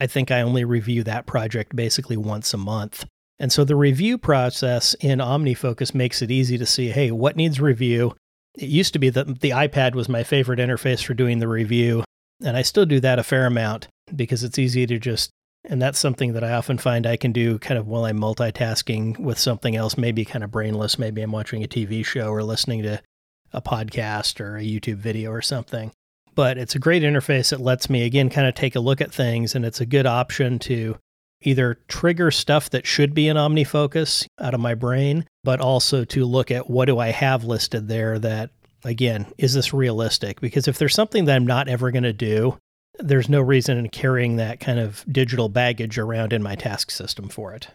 I 0.00 0.06
think 0.06 0.30
I 0.30 0.42
only 0.42 0.64
review 0.64 1.02
that 1.04 1.26
project 1.26 1.74
basically 1.74 2.16
once 2.16 2.54
a 2.54 2.58
month. 2.58 3.04
And 3.38 3.52
so 3.52 3.64
the 3.64 3.74
review 3.74 4.16
process 4.16 4.94
in 5.00 5.18
OmniFocus 5.18 5.94
makes 5.94 6.22
it 6.22 6.30
easy 6.30 6.56
to 6.58 6.66
see 6.66 6.90
hey, 6.90 7.10
what 7.10 7.36
needs 7.36 7.60
review? 7.60 8.14
It 8.56 8.68
used 8.68 8.92
to 8.92 8.98
be 8.98 9.10
that 9.10 9.40
the 9.40 9.50
iPad 9.50 9.94
was 9.94 10.08
my 10.08 10.22
favorite 10.22 10.60
interface 10.60 11.02
for 11.02 11.14
doing 11.14 11.38
the 11.38 11.48
review. 11.48 12.04
And 12.44 12.56
I 12.56 12.62
still 12.62 12.86
do 12.86 13.00
that 13.00 13.18
a 13.18 13.24
fair 13.24 13.46
amount 13.46 13.88
because 14.14 14.44
it's 14.44 14.58
easy 14.58 14.86
to 14.86 14.98
just 14.98 15.30
and 15.64 15.80
that's 15.80 15.98
something 15.98 16.32
that 16.32 16.42
I 16.42 16.52
often 16.52 16.78
find 16.78 17.06
I 17.06 17.16
can 17.16 17.32
do 17.32 17.58
kind 17.58 17.78
of 17.78 17.86
while 17.86 18.04
I'm 18.04 18.18
multitasking 18.18 19.18
with 19.18 19.38
something 19.38 19.76
else, 19.76 19.96
maybe 19.96 20.24
kind 20.24 20.44
of 20.44 20.50
brainless. 20.50 20.98
Maybe 20.98 21.22
I'm 21.22 21.32
watching 21.32 21.62
a 21.62 21.68
TV 21.68 22.04
show 22.04 22.28
or 22.28 22.42
listening 22.42 22.82
to 22.82 23.00
a 23.52 23.62
podcast 23.62 24.40
or 24.40 24.56
a 24.56 24.62
YouTube 24.62 24.96
video 24.96 25.30
or 25.30 25.42
something. 25.42 25.92
But 26.34 26.58
it's 26.58 26.74
a 26.74 26.80
great 26.80 27.02
interface 27.02 27.50
that 27.50 27.60
lets 27.60 27.90
me, 27.90 28.04
again, 28.04 28.30
kind 28.30 28.48
of 28.48 28.54
take 28.54 28.74
a 28.74 28.80
look 28.80 29.00
at 29.00 29.12
things. 29.12 29.54
And 29.54 29.64
it's 29.64 29.80
a 29.80 29.86
good 29.86 30.06
option 30.06 30.58
to 30.60 30.96
either 31.42 31.78
trigger 31.88 32.30
stuff 32.30 32.70
that 32.70 32.86
should 32.86 33.14
be 33.14 33.28
in 33.28 33.36
OmniFocus 33.36 34.26
out 34.40 34.54
of 34.54 34.60
my 34.60 34.74
brain, 34.74 35.26
but 35.44 35.60
also 35.60 36.04
to 36.04 36.24
look 36.24 36.50
at 36.50 36.70
what 36.70 36.86
do 36.86 36.98
I 36.98 37.08
have 37.08 37.44
listed 37.44 37.88
there 37.88 38.18
that, 38.20 38.50
again, 38.84 39.26
is 39.38 39.52
this 39.52 39.74
realistic? 39.74 40.40
Because 40.40 40.66
if 40.66 40.78
there's 40.78 40.94
something 40.94 41.26
that 41.26 41.36
I'm 41.36 41.46
not 41.46 41.68
ever 41.68 41.90
going 41.90 42.04
to 42.04 42.12
do, 42.12 42.56
there's 42.98 43.28
no 43.28 43.40
reason 43.40 43.78
in 43.78 43.88
carrying 43.88 44.36
that 44.36 44.60
kind 44.60 44.78
of 44.78 45.04
digital 45.10 45.48
baggage 45.48 45.98
around 45.98 46.32
in 46.32 46.42
my 46.42 46.54
task 46.54 46.90
system 46.90 47.28
for 47.28 47.54
it. 47.54 47.68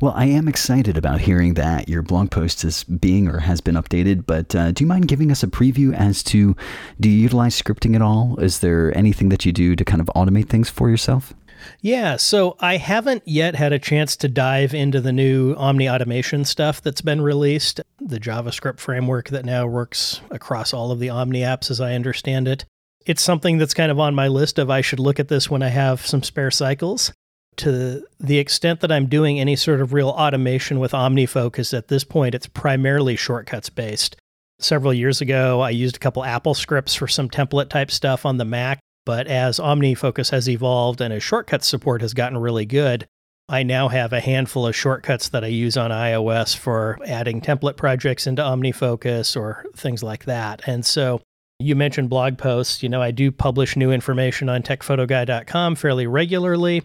Well, 0.00 0.12
I 0.16 0.26
am 0.26 0.48
excited 0.48 0.98
about 0.98 1.20
hearing 1.20 1.54
that 1.54 1.88
your 1.88 2.02
blog 2.02 2.30
post 2.30 2.64
is 2.64 2.82
being 2.82 3.28
or 3.28 3.38
has 3.38 3.60
been 3.60 3.76
updated, 3.76 4.26
but 4.26 4.54
uh, 4.54 4.72
do 4.72 4.82
you 4.82 4.88
mind 4.88 5.06
giving 5.06 5.30
us 5.30 5.44
a 5.44 5.46
preview 5.46 5.94
as 5.94 6.22
to 6.24 6.56
do 6.98 7.08
you 7.08 7.16
utilize 7.16 7.60
scripting 7.60 7.94
at 7.94 8.02
all? 8.02 8.36
Is 8.40 8.58
there 8.58 8.96
anything 8.96 9.28
that 9.28 9.46
you 9.46 9.52
do 9.52 9.76
to 9.76 9.84
kind 9.84 10.00
of 10.00 10.10
automate 10.16 10.48
things 10.48 10.68
for 10.68 10.90
yourself? 10.90 11.32
Yeah, 11.80 12.16
so 12.16 12.56
I 12.60 12.76
haven't 12.76 13.22
yet 13.24 13.54
had 13.54 13.72
a 13.72 13.78
chance 13.78 14.16
to 14.16 14.28
dive 14.28 14.74
into 14.74 15.00
the 15.00 15.12
new 15.12 15.54
Omni 15.54 15.88
automation 15.88 16.44
stuff 16.44 16.82
that's 16.82 17.00
been 17.00 17.20
released, 17.20 17.80
the 18.00 18.20
JavaScript 18.20 18.80
framework 18.80 19.28
that 19.30 19.44
now 19.44 19.66
works 19.66 20.20
across 20.30 20.74
all 20.74 20.90
of 20.90 20.98
the 20.98 21.10
Omni 21.10 21.40
apps 21.40 21.70
as 21.70 21.80
I 21.80 21.94
understand 21.94 22.48
it. 22.48 22.64
It's 23.06 23.22
something 23.22 23.58
that's 23.58 23.74
kind 23.74 23.90
of 23.90 24.00
on 24.00 24.14
my 24.14 24.28
list 24.28 24.58
of 24.58 24.70
I 24.70 24.80
should 24.80 25.00
look 25.00 25.20
at 25.20 25.28
this 25.28 25.50
when 25.50 25.62
I 25.62 25.68
have 25.68 26.06
some 26.06 26.22
spare 26.22 26.50
cycles. 26.50 27.12
To 27.58 28.04
the 28.18 28.38
extent 28.38 28.80
that 28.80 28.90
I'm 28.90 29.06
doing 29.06 29.38
any 29.38 29.54
sort 29.54 29.80
of 29.80 29.92
real 29.92 30.08
automation 30.08 30.80
with 30.80 30.92
OmniFocus 30.92 31.76
at 31.76 31.88
this 31.88 32.02
point, 32.02 32.34
it's 32.34 32.48
primarily 32.48 33.14
shortcuts 33.14 33.70
based. 33.70 34.16
Several 34.58 34.92
years 34.92 35.20
ago, 35.20 35.60
I 35.60 35.70
used 35.70 35.96
a 35.96 36.00
couple 36.00 36.22
AppleScripts 36.22 36.96
for 36.96 37.06
some 37.06 37.28
template 37.28 37.68
type 37.68 37.90
stuff 37.90 38.26
on 38.26 38.38
the 38.38 38.44
Mac 38.44 38.80
but 39.04 39.26
as 39.26 39.58
OmniFocus 39.58 40.30
has 40.30 40.48
evolved 40.48 41.00
and 41.00 41.12
as 41.12 41.22
shortcuts 41.22 41.66
support 41.66 42.00
has 42.00 42.14
gotten 42.14 42.38
really 42.38 42.64
good, 42.64 43.06
I 43.48 43.62
now 43.62 43.88
have 43.88 44.12
a 44.12 44.20
handful 44.20 44.66
of 44.66 44.74
shortcuts 44.74 45.28
that 45.28 45.44
I 45.44 45.48
use 45.48 45.76
on 45.76 45.90
iOS 45.90 46.56
for 46.56 46.98
adding 47.04 47.42
template 47.42 47.76
projects 47.76 48.26
into 48.26 48.42
OmniFocus 48.42 49.36
or 49.36 49.66
things 49.76 50.02
like 50.02 50.24
that. 50.24 50.62
And 50.66 50.86
so 50.86 51.20
you 51.58 51.74
mentioned 51.76 52.10
blog 52.10 52.38
posts. 52.38 52.82
You 52.82 52.88
know, 52.88 53.02
I 53.02 53.10
do 53.10 53.30
publish 53.30 53.76
new 53.76 53.92
information 53.92 54.48
on 54.48 54.62
techphotoguy.com 54.62 55.76
fairly 55.76 56.06
regularly. 56.06 56.82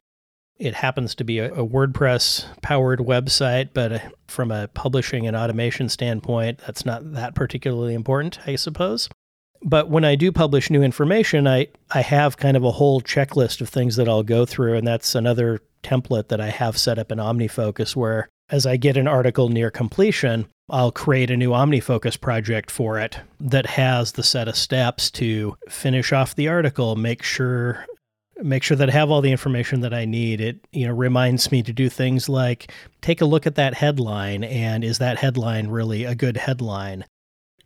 It 0.58 0.73
happens 0.73 1.15
to 1.15 1.23
be 1.23 1.39
a, 1.39 1.53
a 1.53 1.65
WordPress 1.65 2.45
powered 2.62 2.99
website, 2.99 3.69
but 3.73 3.93
uh, 3.93 3.99
from 4.27 4.51
a 4.51 4.67
publishing 4.67 5.25
and 5.25 5.36
automation 5.36 5.88
standpoint, 5.88 6.60
that's 6.60 6.86
not 6.86 7.13
that 7.13 7.34
particularly 7.34 7.93
important, 7.93 8.39
I 8.45 8.55
suppose. 8.55 9.10
But 9.62 9.89
when 9.89 10.05
I 10.05 10.15
do 10.15 10.32
publish 10.32 10.69
new 10.69 10.84
information, 10.84 11.47
I, 11.47 11.67
I 11.91 12.01
have 12.01 12.38
kind 12.38 12.55
of 12.55 12.63
a 12.63 12.71
whole 12.71 13.01
checklist 13.01 13.62
of 13.62 13.69
things 13.69 13.95
that 13.95 14.08
I'll 14.08 14.23
go 14.23 14.45
through. 14.45 14.75
And 14.75 14.88
that's 14.88 15.15
another 15.15 15.62
template 15.84 16.29
that 16.29 16.41
I 16.41 16.49
have 16.49 16.77
set 16.77 16.99
up 16.99 17.12
in 17.12 17.19
OmniFocus 17.19 17.95
where 17.95 18.29
as 18.49 18.65
I 18.65 18.77
get 18.77 18.97
an 18.97 19.07
article 19.07 19.49
near 19.49 19.71
completion, 19.71 20.47
I'll 20.69 20.91
create 20.91 21.31
a 21.31 21.38
new 21.38 21.51
OmniFocus 21.51 22.19
project 22.19 22.69
for 22.69 22.99
it 22.99 23.19
that 23.39 23.65
has 23.65 24.13
the 24.13 24.23
set 24.23 24.47
of 24.47 24.55
steps 24.55 25.09
to 25.12 25.55
finish 25.67 26.13
off 26.13 26.35
the 26.35 26.47
article, 26.47 26.95
make 26.95 27.23
sure 27.23 27.85
make 28.41 28.63
sure 28.63 28.77
that 28.77 28.89
I 28.89 28.93
have 28.93 29.12
all 29.12 29.19
the 29.19 29.31
information 29.31 29.81
that 29.81 29.93
I 29.93 30.05
need. 30.05 30.39
It 30.39 30.65
you 30.71 30.88
know 30.88 30.93
reminds 30.93 31.51
me 31.51 31.62
to 31.63 31.73
do 31.73 31.89
things 31.89 32.29
like 32.29 32.71
take 33.01 33.19
a 33.21 33.25
look 33.25 33.45
at 33.45 33.55
that 33.55 33.73
headline 33.73 34.43
and 34.43 34.83
is 34.83 34.99
that 34.99 35.17
headline 35.17 35.67
really 35.67 36.05
a 36.05 36.15
good 36.15 36.38
headline? 36.38 37.05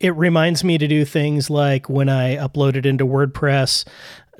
it 0.04 0.16
reminds 0.18 0.66
me 0.66 0.78
to 0.78 0.86
do 0.86 1.06
things 1.06 1.50
like 1.50 1.90
when 1.90 2.10
I 2.10 2.36
upload 2.36 2.76
it 2.76 2.86
into 2.86 3.06
WordPress 3.06 3.86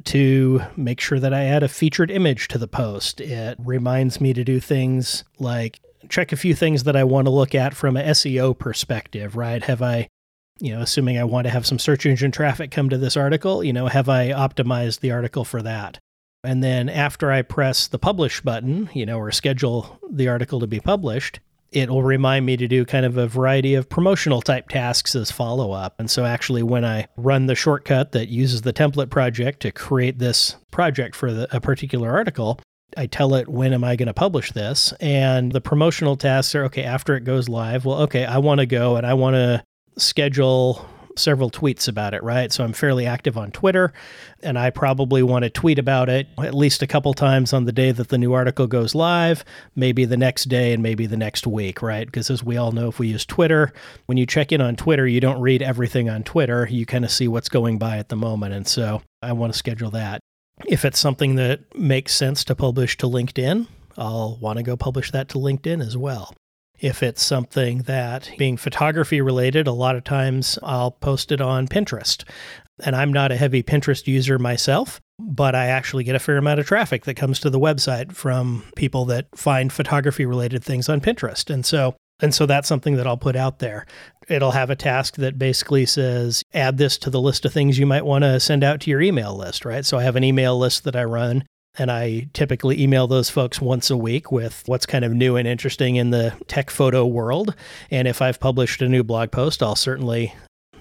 to 0.04 0.62
make 0.76 1.00
sure 1.00 1.22
that 1.22 1.34
I 1.34 1.46
add 1.46 1.64
a 1.64 1.70
featured 1.70 2.12
image 2.12 2.50
to 2.50 2.58
the 2.58 2.68
post. 2.68 3.22
It 3.22 3.58
reminds 3.60 4.20
me 4.20 4.34
to 4.34 4.44
do 4.44 4.60
things 4.60 5.24
like 5.40 5.80
check 6.10 6.32
a 6.32 6.38
few 6.38 6.54
things 6.54 6.84
that 6.84 6.96
I 6.96 7.04
want 7.04 7.28
to 7.28 7.32
look 7.32 7.56
at 7.56 7.74
from 7.74 7.98
a 7.98 8.04
SEO 8.04 8.58
perspective, 8.58 9.36
right? 9.36 9.64
Have 9.64 9.82
I 9.82 10.08
you 10.60 10.74
know, 10.74 10.82
assuming 10.82 11.18
I 11.18 11.24
want 11.24 11.46
to 11.46 11.52
have 11.52 11.66
some 11.66 11.80
search 11.80 12.06
engine 12.06 12.32
traffic 12.32 12.72
come 12.72 12.90
to 12.90 12.98
this 12.98 13.18
article, 13.18 13.64
you 13.64 13.74
know, 13.74 13.88
have 13.88 14.08
I 14.08 14.30
optimized 14.30 15.00
the 15.00 15.12
article 15.12 15.44
for 15.44 15.62
that? 15.62 16.00
And 16.44 16.64
then 16.64 16.90
after 16.90 17.32
I 17.32 17.42
press 17.42 17.88
the 17.88 18.00
publish 18.00 18.42
button, 18.42 18.90
you 18.94 19.06
know, 19.06 19.18
or 19.18 19.32
schedule 19.32 20.00
the 20.12 20.28
article 20.28 20.60
to 20.60 20.68
be 20.68 20.80
published, 20.80 21.40
it'll 21.72 22.04
remind 22.04 22.46
me 22.46 22.58
to 22.58 22.68
do 22.68 22.86
kind 22.86 23.06
of 23.06 23.18
a 23.18 23.28
variety 23.28 23.76
of 23.76 23.90
promotional 23.90 24.42
type 24.42 24.70
tasks 24.70 25.16
as 25.16 25.32
follow 25.32 25.72
up. 25.72 25.96
And 26.00 26.12
so, 26.12 26.26
actually, 26.26 26.62
when 26.62 26.86
I 26.86 27.08
run 27.16 27.48
the 27.48 27.56
shortcut 27.56 28.12
that 28.12 28.28
uses 28.28 28.62
the 28.62 28.74
template 28.74 29.10
project 29.10 29.62
to 29.62 29.72
create 29.72 30.20
this 30.20 30.58
project 30.70 31.16
for 31.16 31.32
the, 31.32 31.56
a 31.56 31.62
particular 31.62 32.12
article, 32.12 32.60
I 32.98 33.08
tell 33.08 33.36
it 33.36 33.48
when 33.48 33.74
am 33.74 33.84
I 33.84 33.96
going 33.96 34.08
to 34.08 34.14
publish 34.14 34.52
this, 34.52 34.94
and 35.00 35.52
the 35.52 35.62
promotional 35.62 36.16
tasks 36.16 36.56
are 36.56 36.66
okay 36.66 36.84
after 36.84 37.16
it 37.16 37.24
goes 37.24 37.50
live. 37.50 37.86
Well, 37.86 38.02
okay, 38.04 38.26
I 38.26 38.38
want 38.38 38.60
to 38.60 38.66
go 38.66 38.96
and 38.96 39.06
I 39.06 39.14
want 39.14 39.36
to 39.36 39.64
schedule 39.98 40.88
several 41.16 41.52
tweets 41.52 41.88
about 41.88 42.14
it, 42.14 42.24
right? 42.24 42.52
So 42.52 42.64
I'm 42.64 42.74
fairly 42.74 43.06
active 43.06 43.38
on 43.38 43.52
Twitter, 43.52 43.94
and 44.42 44.58
I 44.58 44.70
probably 44.70 45.22
want 45.24 45.44
to 45.44 45.50
tweet 45.50 45.80
about 45.80 46.10
it 46.10 46.28
at 46.40 46.54
least 46.54 46.82
a 46.82 46.88
couple 46.88 47.14
times 47.14 47.54
on 47.54 47.66
the 47.66 47.72
day 47.72 47.92
that 47.92 48.10
the 48.10 48.18
new 48.18 48.34
article 48.34 48.68
goes 48.68 48.96
live, 48.96 49.46
maybe 49.76 50.06
the 50.06 50.18
next 50.18 50.46
day, 50.46 50.74
and 50.74 50.82
maybe 50.82 51.06
the 51.06 51.18
next 51.18 51.46
week, 51.46 51.82
right? 51.82 52.06
Because 52.06 52.30
as 52.30 52.44
we 52.44 52.58
all 52.58 52.72
know, 52.72 52.88
if 52.88 53.00
we 53.00 53.08
use 53.10 53.26
Twitter, 53.26 53.74
when 54.08 54.18
you 54.18 54.26
check 54.26 54.52
in 54.52 54.62
on 54.62 54.76
Twitter, 54.76 55.08
you 55.08 55.20
don't 55.20 55.42
read 55.42 55.62
everything 55.62 56.10
on 56.10 56.24
Twitter. 56.24 56.68
You 56.70 56.86
kind 56.86 57.06
of 57.06 57.12
see 57.12 57.28
what's 57.28 57.50
going 57.50 57.78
by 57.78 57.98
at 57.98 58.10
the 58.10 58.16
moment. 58.16 58.54
And 58.54 58.68
so 58.68 59.02
I 59.22 59.34
want 59.34 59.54
to 59.54 59.60
schedule 59.60 59.92
that. 59.92 60.20
If 60.66 60.86
it's 60.86 61.00
something 61.00 61.36
that 61.36 61.76
makes 61.78 62.14
sense 62.14 62.44
to 62.46 62.56
publish 62.56 62.98
to 62.98 63.08
LinkedIn, 63.08 63.68
I'll 63.98 64.38
want 64.38 64.58
to 64.58 64.64
go 64.64 64.78
publish 64.78 65.12
that 65.12 65.30
to 65.30 65.38
LinkedIn 65.38 65.86
as 65.86 65.98
well. 65.98 66.34
If 66.80 67.04
it's 67.04 67.24
something 67.24 67.80
that 67.84 68.30
being 68.38 68.58
photography 68.58 69.22
related, 69.22 69.68
a 69.68 69.72
lot 69.72 69.96
of 69.96 70.04
times 70.04 70.60
I'll 70.64 70.92
post 70.92 71.32
it 71.32 71.40
on 71.40 71.68
Pinterest. 71.68 72.24
And 72.84 72.96
I'm 72.96 73.14
not 73.14 73.32
a 73.32 73.38
heavy 73.38 73.64
Pinterest 73.64 74.08
user 74.08 74.40
myself, 74.40 75.00
but 75.20 75.56
I 75.56 75.68
actually 75.68 76.04
get 76.04 76.16
a 76.16 76.20
fair 76.20 76.38
amount 76.38 76.60
of 76.60 76.66
traffic 76.66 77.06
that 77.06 77.14
comes 77.14 77.40
to 77.42 77.50
the 77.50 77.60
website 77.60 78.14
from 78.14 78.64
people 78.76 79.06
that 79.06 79.28
find 79.36 79.72
photography 79.72 80.26
related 80.26 80.64
things 80.64 80.90
on 80.90 81.00
Pinterest. 81.00 81.54
And 81.54 81.66
so 81.66 81.96
and 82.20 82.34
so 82.34 82.46
that's 82.46 82.68
something 82.68 82.96
that 82.96 83.08
I'll 83.08 83.18
put 83.18 83.36
out 83.36 83.60
there. 83.60 83.86
It'll 84.30 84.52
have 84.52 84.70
a 84.70 84.76
task 84.76 85.16
that 85.18 85.38
basically 85.38 85.86
says, 85.86 86.44
add 86.54 86.78
this 86.78 86.98
to 87.00 87.10
the 87.10 87.22
list 87.22 87.46
of 87.46 87.54
things 87.54 87.78
you 87.78 87.86
might 87.86 88.06
want 88.06 88.24
to 88.24 88.40
send 88.40 88.64
out 88.64 88.82
to 88.82 88.90
your 88.90 89.02
email 89.02 89.36
list, 89.36 89.66
right? 89.66 89.86
So 89.86 89.98
I 89.98 90.04
have 90.04 90.16
an 90.16 90.24
email 90.24 90.58
list 90.58 90.84
that 90.86 90.96
I 90.96 91.04
run 91.04 91.44
and 91.78 91.92
I 91.92 92.28
typically 92.34 92.82
email 92.82 93.08
those 93.08 93.30
folks 93.30 93.60
once 93.60 93.90
a 93.90 93.98
week 93.98 94.32
with 94.32 94.64
what's 94.68 94.86
kind 94.86 95.04
of 95.04 95.14
new 95.14 95.36
and 95.36 95.48
interesting 95.48 95.96
in 95.96 96.12
the 96.12 96.34
tech 96.48 96.70
photo 96.70 97.06
world. 97.06 97.56
And 97.90 98.08
if 98.08 98.22
I've 98.22 98.40
published 98.40 98.82
a 98.82 98.90
new 98.90 99.04
blog 99.04 99.32
post, 99.32 99.64
I'll 99.64 99.76
certainly, 99.76 100.36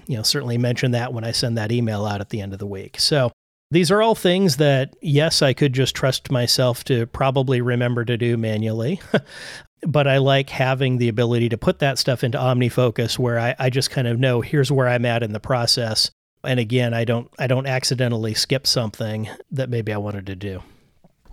you 0.07 0.17
know, 0.17 0.23
certainly 0.23 0.57
mention 0.57 0.91
that 0.91 1.11
when 1.13 1.23
I 1.23 1.31
send 1.31 1.57
that 1.57 1.71
email 1.71 2.05
out 2.05 2.21
at 2.21 2.29
the 2.29 2.41
end 2.41 2.53
of 2.53 2.59
the 2.59 2.67
week. 2.67 2.99
So 2.99 3.31
these 3.71 3.89
are 3.89 4.03
all 4.03 4.13
things 4.13 4.57
that, 4.57 4.95
yes, 5.01 5.41
I 5.41 5.53
could 5.53 5.73
just 5.73 5.95
trust 5.95 6.29
myself 6.29 6.83
to 6.85 7.07
probably 7.07 7.59
remember 7.59 8.05
to 8.05 8.17
do 8.17 8.37
manually. 8.37 9.01
but 9.85 10.07
I 10.07 10.17
like 10.17 10.49
having 10.49 10.97
the 10.97 11.09
ability 11.09 11.49
to 11.49 11.57
put 11.57 11.79
that 11.79 11.97
stuff 11.97 12.23
into 12.23 12.37
OmniFocus 12.37 13.19
where 13.19 13.39
I, 13.39 13.55
I 13.59 13.69
just 13.69 13.91
kind 13.91 14.07
of 14.07 14.19
know 14.19 14.41
here's 14.41 14.71
where 14.71 14.87
I'm 14.87 15.05
at 15.05 15.23
in 15.23 15.33
the 15.33 15.39
process. 15.39 16.11
And 16.43 16.59
again, 16.59 16.93
I 16.93 17.05
don't 17.05 17.29
I 17.39 17.47
don't 17.47 17.67
accidentally 17.67 18.33
skip 18.33 18.67
something 18.67 19.29
that 19.51 19.69
maybe 19.69 19.93
I 19.93 19.97
wanted 19.97 20.25
to 20.27 20.35
do. 20.35 20.61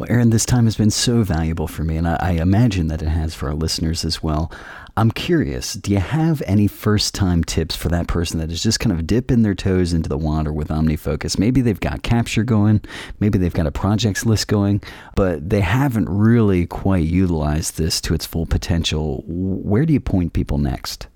Well, 0.01 0.11
Aaron, 0.11 0.31
this 0.31 0.47
time 0.47 0.65
has 0.65 0.79
been 0.79 0.89
so 0.89 1.23
valuable 1.23 1.69
for 1.69 1.85
me, 1.85 1.99
and 1.99 2.09
I, 2.09 2.17
I 2.19 2.31
imagine 2.31 2.87
that 2.87 3.03
it 3.03 3.09
has 3.09 3.35
for 3.35 3.49
our 3.49 3.55
listeners 3.55 4.03
as 4.03 4.23
well. 4.23 4.51
I'm 4.97 5.11
curious, 5.11 5.75
do 5.75 5.91
you 5.91 5.99
have 5.99 6.43
any 6.47 6.69
first 6.69 7.15
time 7.15 7.45
tips 7.45 7.77
for 7.77 7.91
that 7.91 8.07
person 8.07 8.41
that 8.41 8.51
is 8.51 8.63
just 8.63 8.81
kind 8.81 8.99
of 8.99 9.07
dipping 9.07 9.43
their 9.43 9.55
toes 9.55 9.93
into 9.93 10.09
the 10.09 10.17
water 10.17 10.55
with 10.55 10.69
OmniFocus? 10.69 11.39
Maybe 11.39 11.61
they've 11.61 11.79
got 11.79 12.03
capture 12.03 12.45
going, 12.45 12.81
maybe 13.21 13.37
they've 13.37 13.53
got 13.53 13.67
a 13.67 13.71
projects 13.71 14.25
list 14.25 14.49
going, 14.49 14.83
but 15.17 15.51
they 15.51 15.61
haven't 15.61 16.09
really 16.09 16.65
quite 16.65 17.05
utilized 17.05 17.77
this 17.77 18.01
to 18.01 18.15
its 18.15 18.25
full 18.25 18.47
potential. 18.47 19.23
Where 19.27 19.85
do 19.85 19.93
you 19.93 20.01
point 20.01 20.33
people 20.33 20.57
next? 20.57 21.09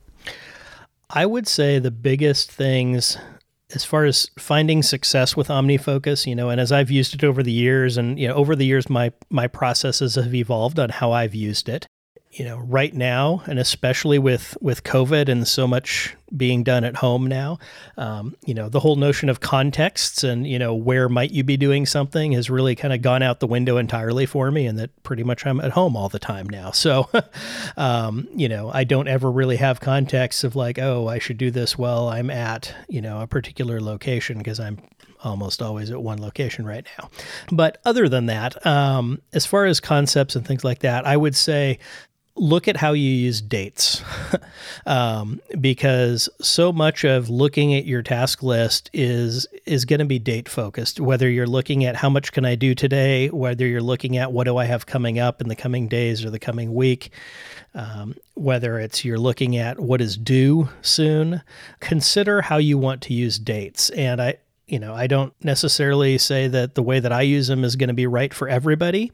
I 1.09 1.25
would 1.25 1.49
say 1.49 1.79
the 1.79 1.91
biggest 1.91 2.53
things 2.53 3.17
as 3.75 3.85
far 3.85 4.05
as 4.05 4.31
finding 4.39 4.83
success 4.83 5.37
with 5.37 5.49
OmniFocus, 5.49 6.27
you 6.27 6.35
know, 6.35 6.51
and 6.51 6.61
as 6.61 6.73
I've 6.73 6.91
used 6.91 7.15
it 7.15 7.25
over 7.25 7.43
the 7.43 7.53
years, 7.53 7.97
and 7.97 8.19
you 8.19 8.29
know, 8.29 8.35
over 8.35 8.55
the 8.55 8.67
years, 8.67 8.89
my 8.89 9.13
my 9.31 9.47
processes 9.47 10.15
have 10.15 10.35
evolved 10.35 10.79
on 10.79 10.91
how 10.91 11.13
I've 11.13 11.35
used 11.35 11.69
it 11.69 11.87
you 12.35 12.45
know 12.45 12.59
right 12.59 12.95
now 12.95 13.43
and 13.47 13.59
especially 13.59 14.19
with 14.19 14.57
with 14.61 14.83
covid 14.83 15.29
and 15.29 15.47
so 15.47 15.69
much 15.69 16.17
being 16.37 16.65
done 16.65 16.83
at 16.83 16.97
home 16.97 17.27
now 17.29 17.59
um, 17.97 18.35
you 18.45 18.55
know 18.55 18.69
the 18.69 18.81
whole 18.81 18.97
notion 18.97 19.29
of 19.29 19.39
contexts 19.39 20.25
and 20.25 20.47
you 20.47 20.59
know 20.59 20.75
where 20.75 21.09
might 21.09 21.31
you 21.31 21.45
be 21.45 21.57
doing 21.57 21.87
something 21.87 22.33
has 22.33 22.51
really 22.51 22.75
kind 22.75 22.93
of 22.93 23.01
gone 23.03 23.23
out 23.23 23.39
the 23.39 23.47
window 23.47 23.77
entirely 23.77 24.27
for 24.27 24.51
me 24.51 24.67
and 24.67 24.79
that 24.79 24.91
pretty 25.05 25.23
much 25.23 25.47
i'm 25.47 25.61
at 25.61 25.71
home 25.71 25.97
all 25.97 26.09
the 26.09 26.19
time 26.19 26.49
now 26.49 26.73
so 26.73 27.09
um, 27.77 28.27
you 28.35 28.49
know 28.49 28.71
i 28.75 28.83
don't 28.83 29.07
ever 29.07 29.31
really 29.31 29.57
have 29.57 29.79
context 29.81 30.43
of 30.43 30.57
like 30.57 30.79
oh 30.79 31.07
i 31.07 31.19
should 31.21 31.39
do 31.39 31.53
this 31.53 31.79
while 31.79 32.09
i'm 32.09 32.31
at 32.31 32.75
you 32.89 33.01
know 33.01 33.21
a 33.21 33.27
particular 33.27 33.81
location 33.81 34.39
because 34.39 34.59
i'm 34.59 34.79
almost 35.23 35.63
always 35.63 35.91
at 35.91 36.03
one 36.03 36.21
location 36.21 36.67
right 36.67 36.87
now. 36.99 37.09
But 37.51 37.79
other 37.85 38.09
than 38.09 38.27
that, 38.27 38.65
um, 38.67 39.21
as 39.33 39.47
far 39.47 39.65
as 39.65 39.81
concepts 39.81 40.37
and 40.37 40.47
things 40.47 40.65
like 40.65 40.81
that, 40.81 41.07
I 41.07 41.17
would 41.17 41.35
say 41.35 41.79
look 42.37 42.67
at 42.67 42.77
how 42.77 42.93
you 42.93 43.11
use 43.11 43.41
dates. 43.41 44.03
Um, 44.87 45.41
because 45.61 46.29
so 46.43 46.73
much 46.73 47.05
of 47.05 47.31
looking 47.31 47.75
at 47.75 47.87
your 47.87 48.03
task 48.03 48.43
list 48.43 48.91
is 48.93 49.47
is 49.65 49.87
going 49.87 50.01
to 50.01 50.05
be 50.05 50.19
date 50.19 50.49
focused 50.49 51.01
whether 51.01 51.29
you're 51.31 51.47
looking 51.47 51.85
at 51.85 51.97
how 51.97 52.11
much 52.11 52.33
can 52.33 52.45
i 52.45 52.55
do 52.55 52.75
today 52.75 53.29
whether 53.29 53.67
you're 53.67 53.81
looking 53.81 54.19
at 54.19 54.33
what 54.33 54.45
do 54.45 54.59
i 54.59 54.65
have 54.65 54.85
coming 54.85 55.19
up 55.19 55.41
in 55.41 55.49
the 55.49 55.57
coming 55.57 55.89
days 55.89 56.23
or 56.25 56.29
the 56.29 56.39
coming 56.39 56.75
week 56.75 57.11
um, 57.75 58.15
whether 58.35 58.79
it's 58.79 59.05
you're 59.05 59.19
looking 59.19 59.57
at 59.57 59.81
what 59.81 60.01
is 60.01 60.17
due 60.17 60.69
soon 60.83 61.43
consider 61.81 62.43
how 62.43 62.59
you 62.59 62.79
want 62.79 63.03
to 63.03 63.15
use 63.15 63.39
dates. 63.39 63.91
And 63.91 64.21
i 64.21 64.37
You 64.67 64.79
know, 64.79 64.95
I 64.95 65.07
don't 65.07 65.35
necessarily 65.43 66.17
say 66.19 66.49
that 66.49 66.75
the 66.75 66.83
way 66.83 67.01
that 67.01 67.13
I 67.13 67.23
use 67.23 67.49
them 67.49 67.65
is 67.65 67.77
going 67.77 67.89
to 67.89 67.95
be 67.95 68.07
right 68.07 68.33
for 68.33 68.49
everybody, 68.49 69.13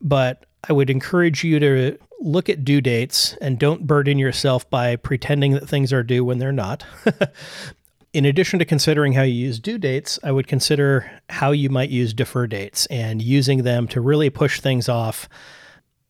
but 0.00 0.46
I 0.68 0.72
would 0.72 0.90
encourage 0.90 1.42
you 1.42 1.58
to 1.58 1.98
look 2.22 2.48
at 2.48 2.64
due 2.64 2.80
dates 2.80 3.36
and 3.40 3.58
don't 3.58 3.86
burden 3.86 4.18
yourself 4.18 4.68
by 4.70 4.96
pretending 4.96 5.52
that 5.52 5.68
things 5.68 5.92
are 5.92 6.02
due 6.02 6.24
when 6.24 6.38
they're 6.38 6.52
not. 6.52 6.84
In 8.12 8.26
addition 8.26 8.58
to 8.58 8.64
considering 8.64 9.14
how 9.14 9.22
you 9.22 9.32
use 9.32 9.58
due 9.58 9.78
dates, 9.78 10.18
I 10.22 10.32
would 10.32 10.46
consider 10.46 11.10
how 11.30 11.52
you 11.52 11.70
might 11.70 11.88
use 11.88 12.12
defer 12.12 12.46
dates 12.46 12.84
and 12.86 13.22
using 13.22 13.62
them 13.62 13.88
to 13.88 14.02
really 14.02 14.28
push 14.28 14.60
things 14.60 14.88
off 14.88 15.28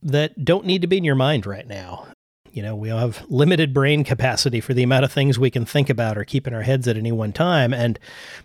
that 0.02 0.44
don't 0.44 0.66
need 0.66 0.82
to 0.82 0.88
be 0.88 0.98
in 0.98 1.04
your 1.04 1.14
mind 1.14 1.46
right 1.46 1.66
now. 1.66 2.08
You 2.50 2.62
know, 2.62 2.74
we 2.74 2.88
have 2.88 3.24
limited 3.30 3.72
brain 3.72 4.04
capacity 4.04 4.60
for 4.60 4.74
the 4.74 4.82
amount 4.82 5.04
of 5.04 5.12
things 5.12 5.38
we 5.38 5.50
can 5.50 5.64
think 5.64 5.88
about 5.88 6.18
or 6.18 6.24
keep 6.24 6.46
in 6.46 6.52
our 6.52 6.62
heads 6.62 6.86
at 6.86 6.98
any 6.98 7.12
one 7.12 7.32
time. 7.32 7.72
And, 7.72 7.98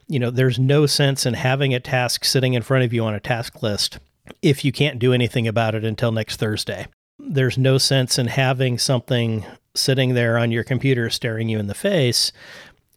you 0.08 0.20
know, 0.20 0.30
there's 0.30 0.60
no 0.60 0.86
sense 0.86 1.26
in 1.26 1.34
having 1.34 1.74
a 1.74 1.80
task 1.80 2.24
sitting 2.24 2.54
in 2.54 2.62
front 2.62 2.86
of 2.86 2.94
you 2.94 3.04
on 3.04 3.16
a 3.16 3.20
task 3.20 3.62
list 3.62 4.00
if 4.42 4.64
you 4.64 4.72
can't 4.72 5.00
do 5.00 5.14
anything 5.14 5.48
about 5.48 5.76
it 5.76 5.84
until 5.84 6.12
next 6.12 6.38
Thursday. 6.38 6.88
There's 7.30 7.58
no 7.58 7.78
sense 7.78 8.18
in 8.18 8.28
having 8.28 8.78
something 8.78 9.46
sitting 9.76 10.14
there 10.14 10.38
on 10.38 10.52
your 10.52 10.64
computer 10.64 11.10
staring 11.10 11.50
you 11.50 11.60
in 11.60 11.68
the 11.68 11.76
face 11.76 12.32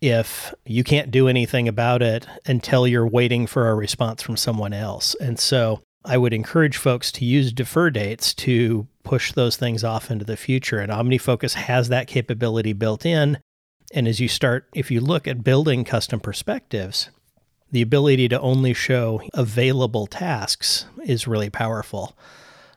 if 0.00 0.54
you 0.64 0.82
can't 0.82 1.10
do 1.10 1.28
anything 1.28 1.68
about 1.68 2.00
it 2.00 2.26
until 2.46 2.86
you're 2.86 3.06
waiting 3.06 3.46
for 3.46 3.68
a 3.68 3.74
response 3.74 4.22
from 4.22 4.36
someone 4.36 4.72
else. 4.72 5.14
And 5.16 5.38
so 5.38 5.82
I 6.04 6.16
would 6.16 6.32
encourage 6.32 6.76
folks 6.76 7.12
to 7.12 7.24
use 7.24 7.52
defer 7.52 7.90
dates 7.90 8.32
to 8.34 8.86
push 9.02 9.32
those 9.32 9.56
things 9.56 9.84
off 9.84 10.10
into 10.10 10.24
the 10.24 10.36
future. 10.36 10.78
And 10.78 10.90
OmniFocus 10.90 11.54
has 11.54 11.88
that 11.88 12.06
capability 12.06 12.72
built 12.72 13.04
in. 13.04 13.38
And 13.92 14.08
as 14.08 14.20
you 14.20 14.28
start, 14.28 14.68
if 14.74 14.90
you 14.90 15.00
look 15.00 15.28
at 15.28 15.44
building 15.44 15.84
custom 15.84 16.20
perspectives, 16.20 17.10
the 17.70 17.82
ability 17.82 18.28
to 18.28 18.40
only 18.40 18.72
show 18.72 19.22
available 19.34 20.06
tasks 20.06 20.86
is 21.04 21.26
really 21.26 21.50
powerful. 21.50 22.16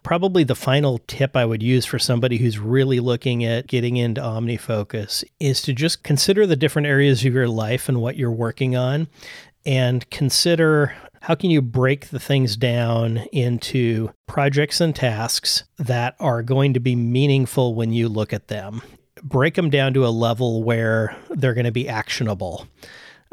Probably 0.03 0.43
the 0.43 0.55
final 0.55 0.99
tip 1.07 1.35
I 1.35 1.45
would 1.45 1.63
use 1.63 1.85
for 1.85 1.97
somebody 1.97 2.37
who's 2.37 2.59
really 2.59 2.99
looking 2.99 3.43
at 3.45 3.67
getting 3.67 3.97
into 3.97 4.21
OmniFocus 4.21 5.23
is 5.39 5.61
to 5.61 5.73
just 5.73 6.03
consider 6.03 6.45
the 6.45 6.57
different 6.57 6.87
areas 6.87 7.25
of 7.25 7.33
your 7.33 7.47
life 7.47 7.87
and 7.87 8.01
what 8.01 8.17
you're 8.17 8.31
working 8.31 8.75
on 8.75 9.07
and 9.65 10.09
consider 10.09 10.93
how 11.21 11.35
can 11.35 11.49
you 11.49 11.61
break 11.61 12.09
the 12.09 12.19
things 12.19 12.57
down 12.57 13.17
into 13.31 14.09
projects 14.27 14.81
and 14.81 14.93
tasks 14.93 15.63
that 15.79 16.15
are 16.19 16.43
going 16.43 16.73
to 16.73 16.81
be 16.81 16.97
meaningful 16.97 17.73
when 17.73 17.93
you 17.93 18.09
look 18.09 18.33
at 18.33 18.49
them. 18.49 18.81
Break 19.23 19.55
them 19.55 19.69
down 19.69 19.93
to 19.93 20.05
a 20.05 20.09
level 20.09 20.63
where 20.63 21.15
they're 21.29 21.53
going 21.53 21.63
to 21.63 21.71
be 21.71 21.87
actionable. 21.87 22.67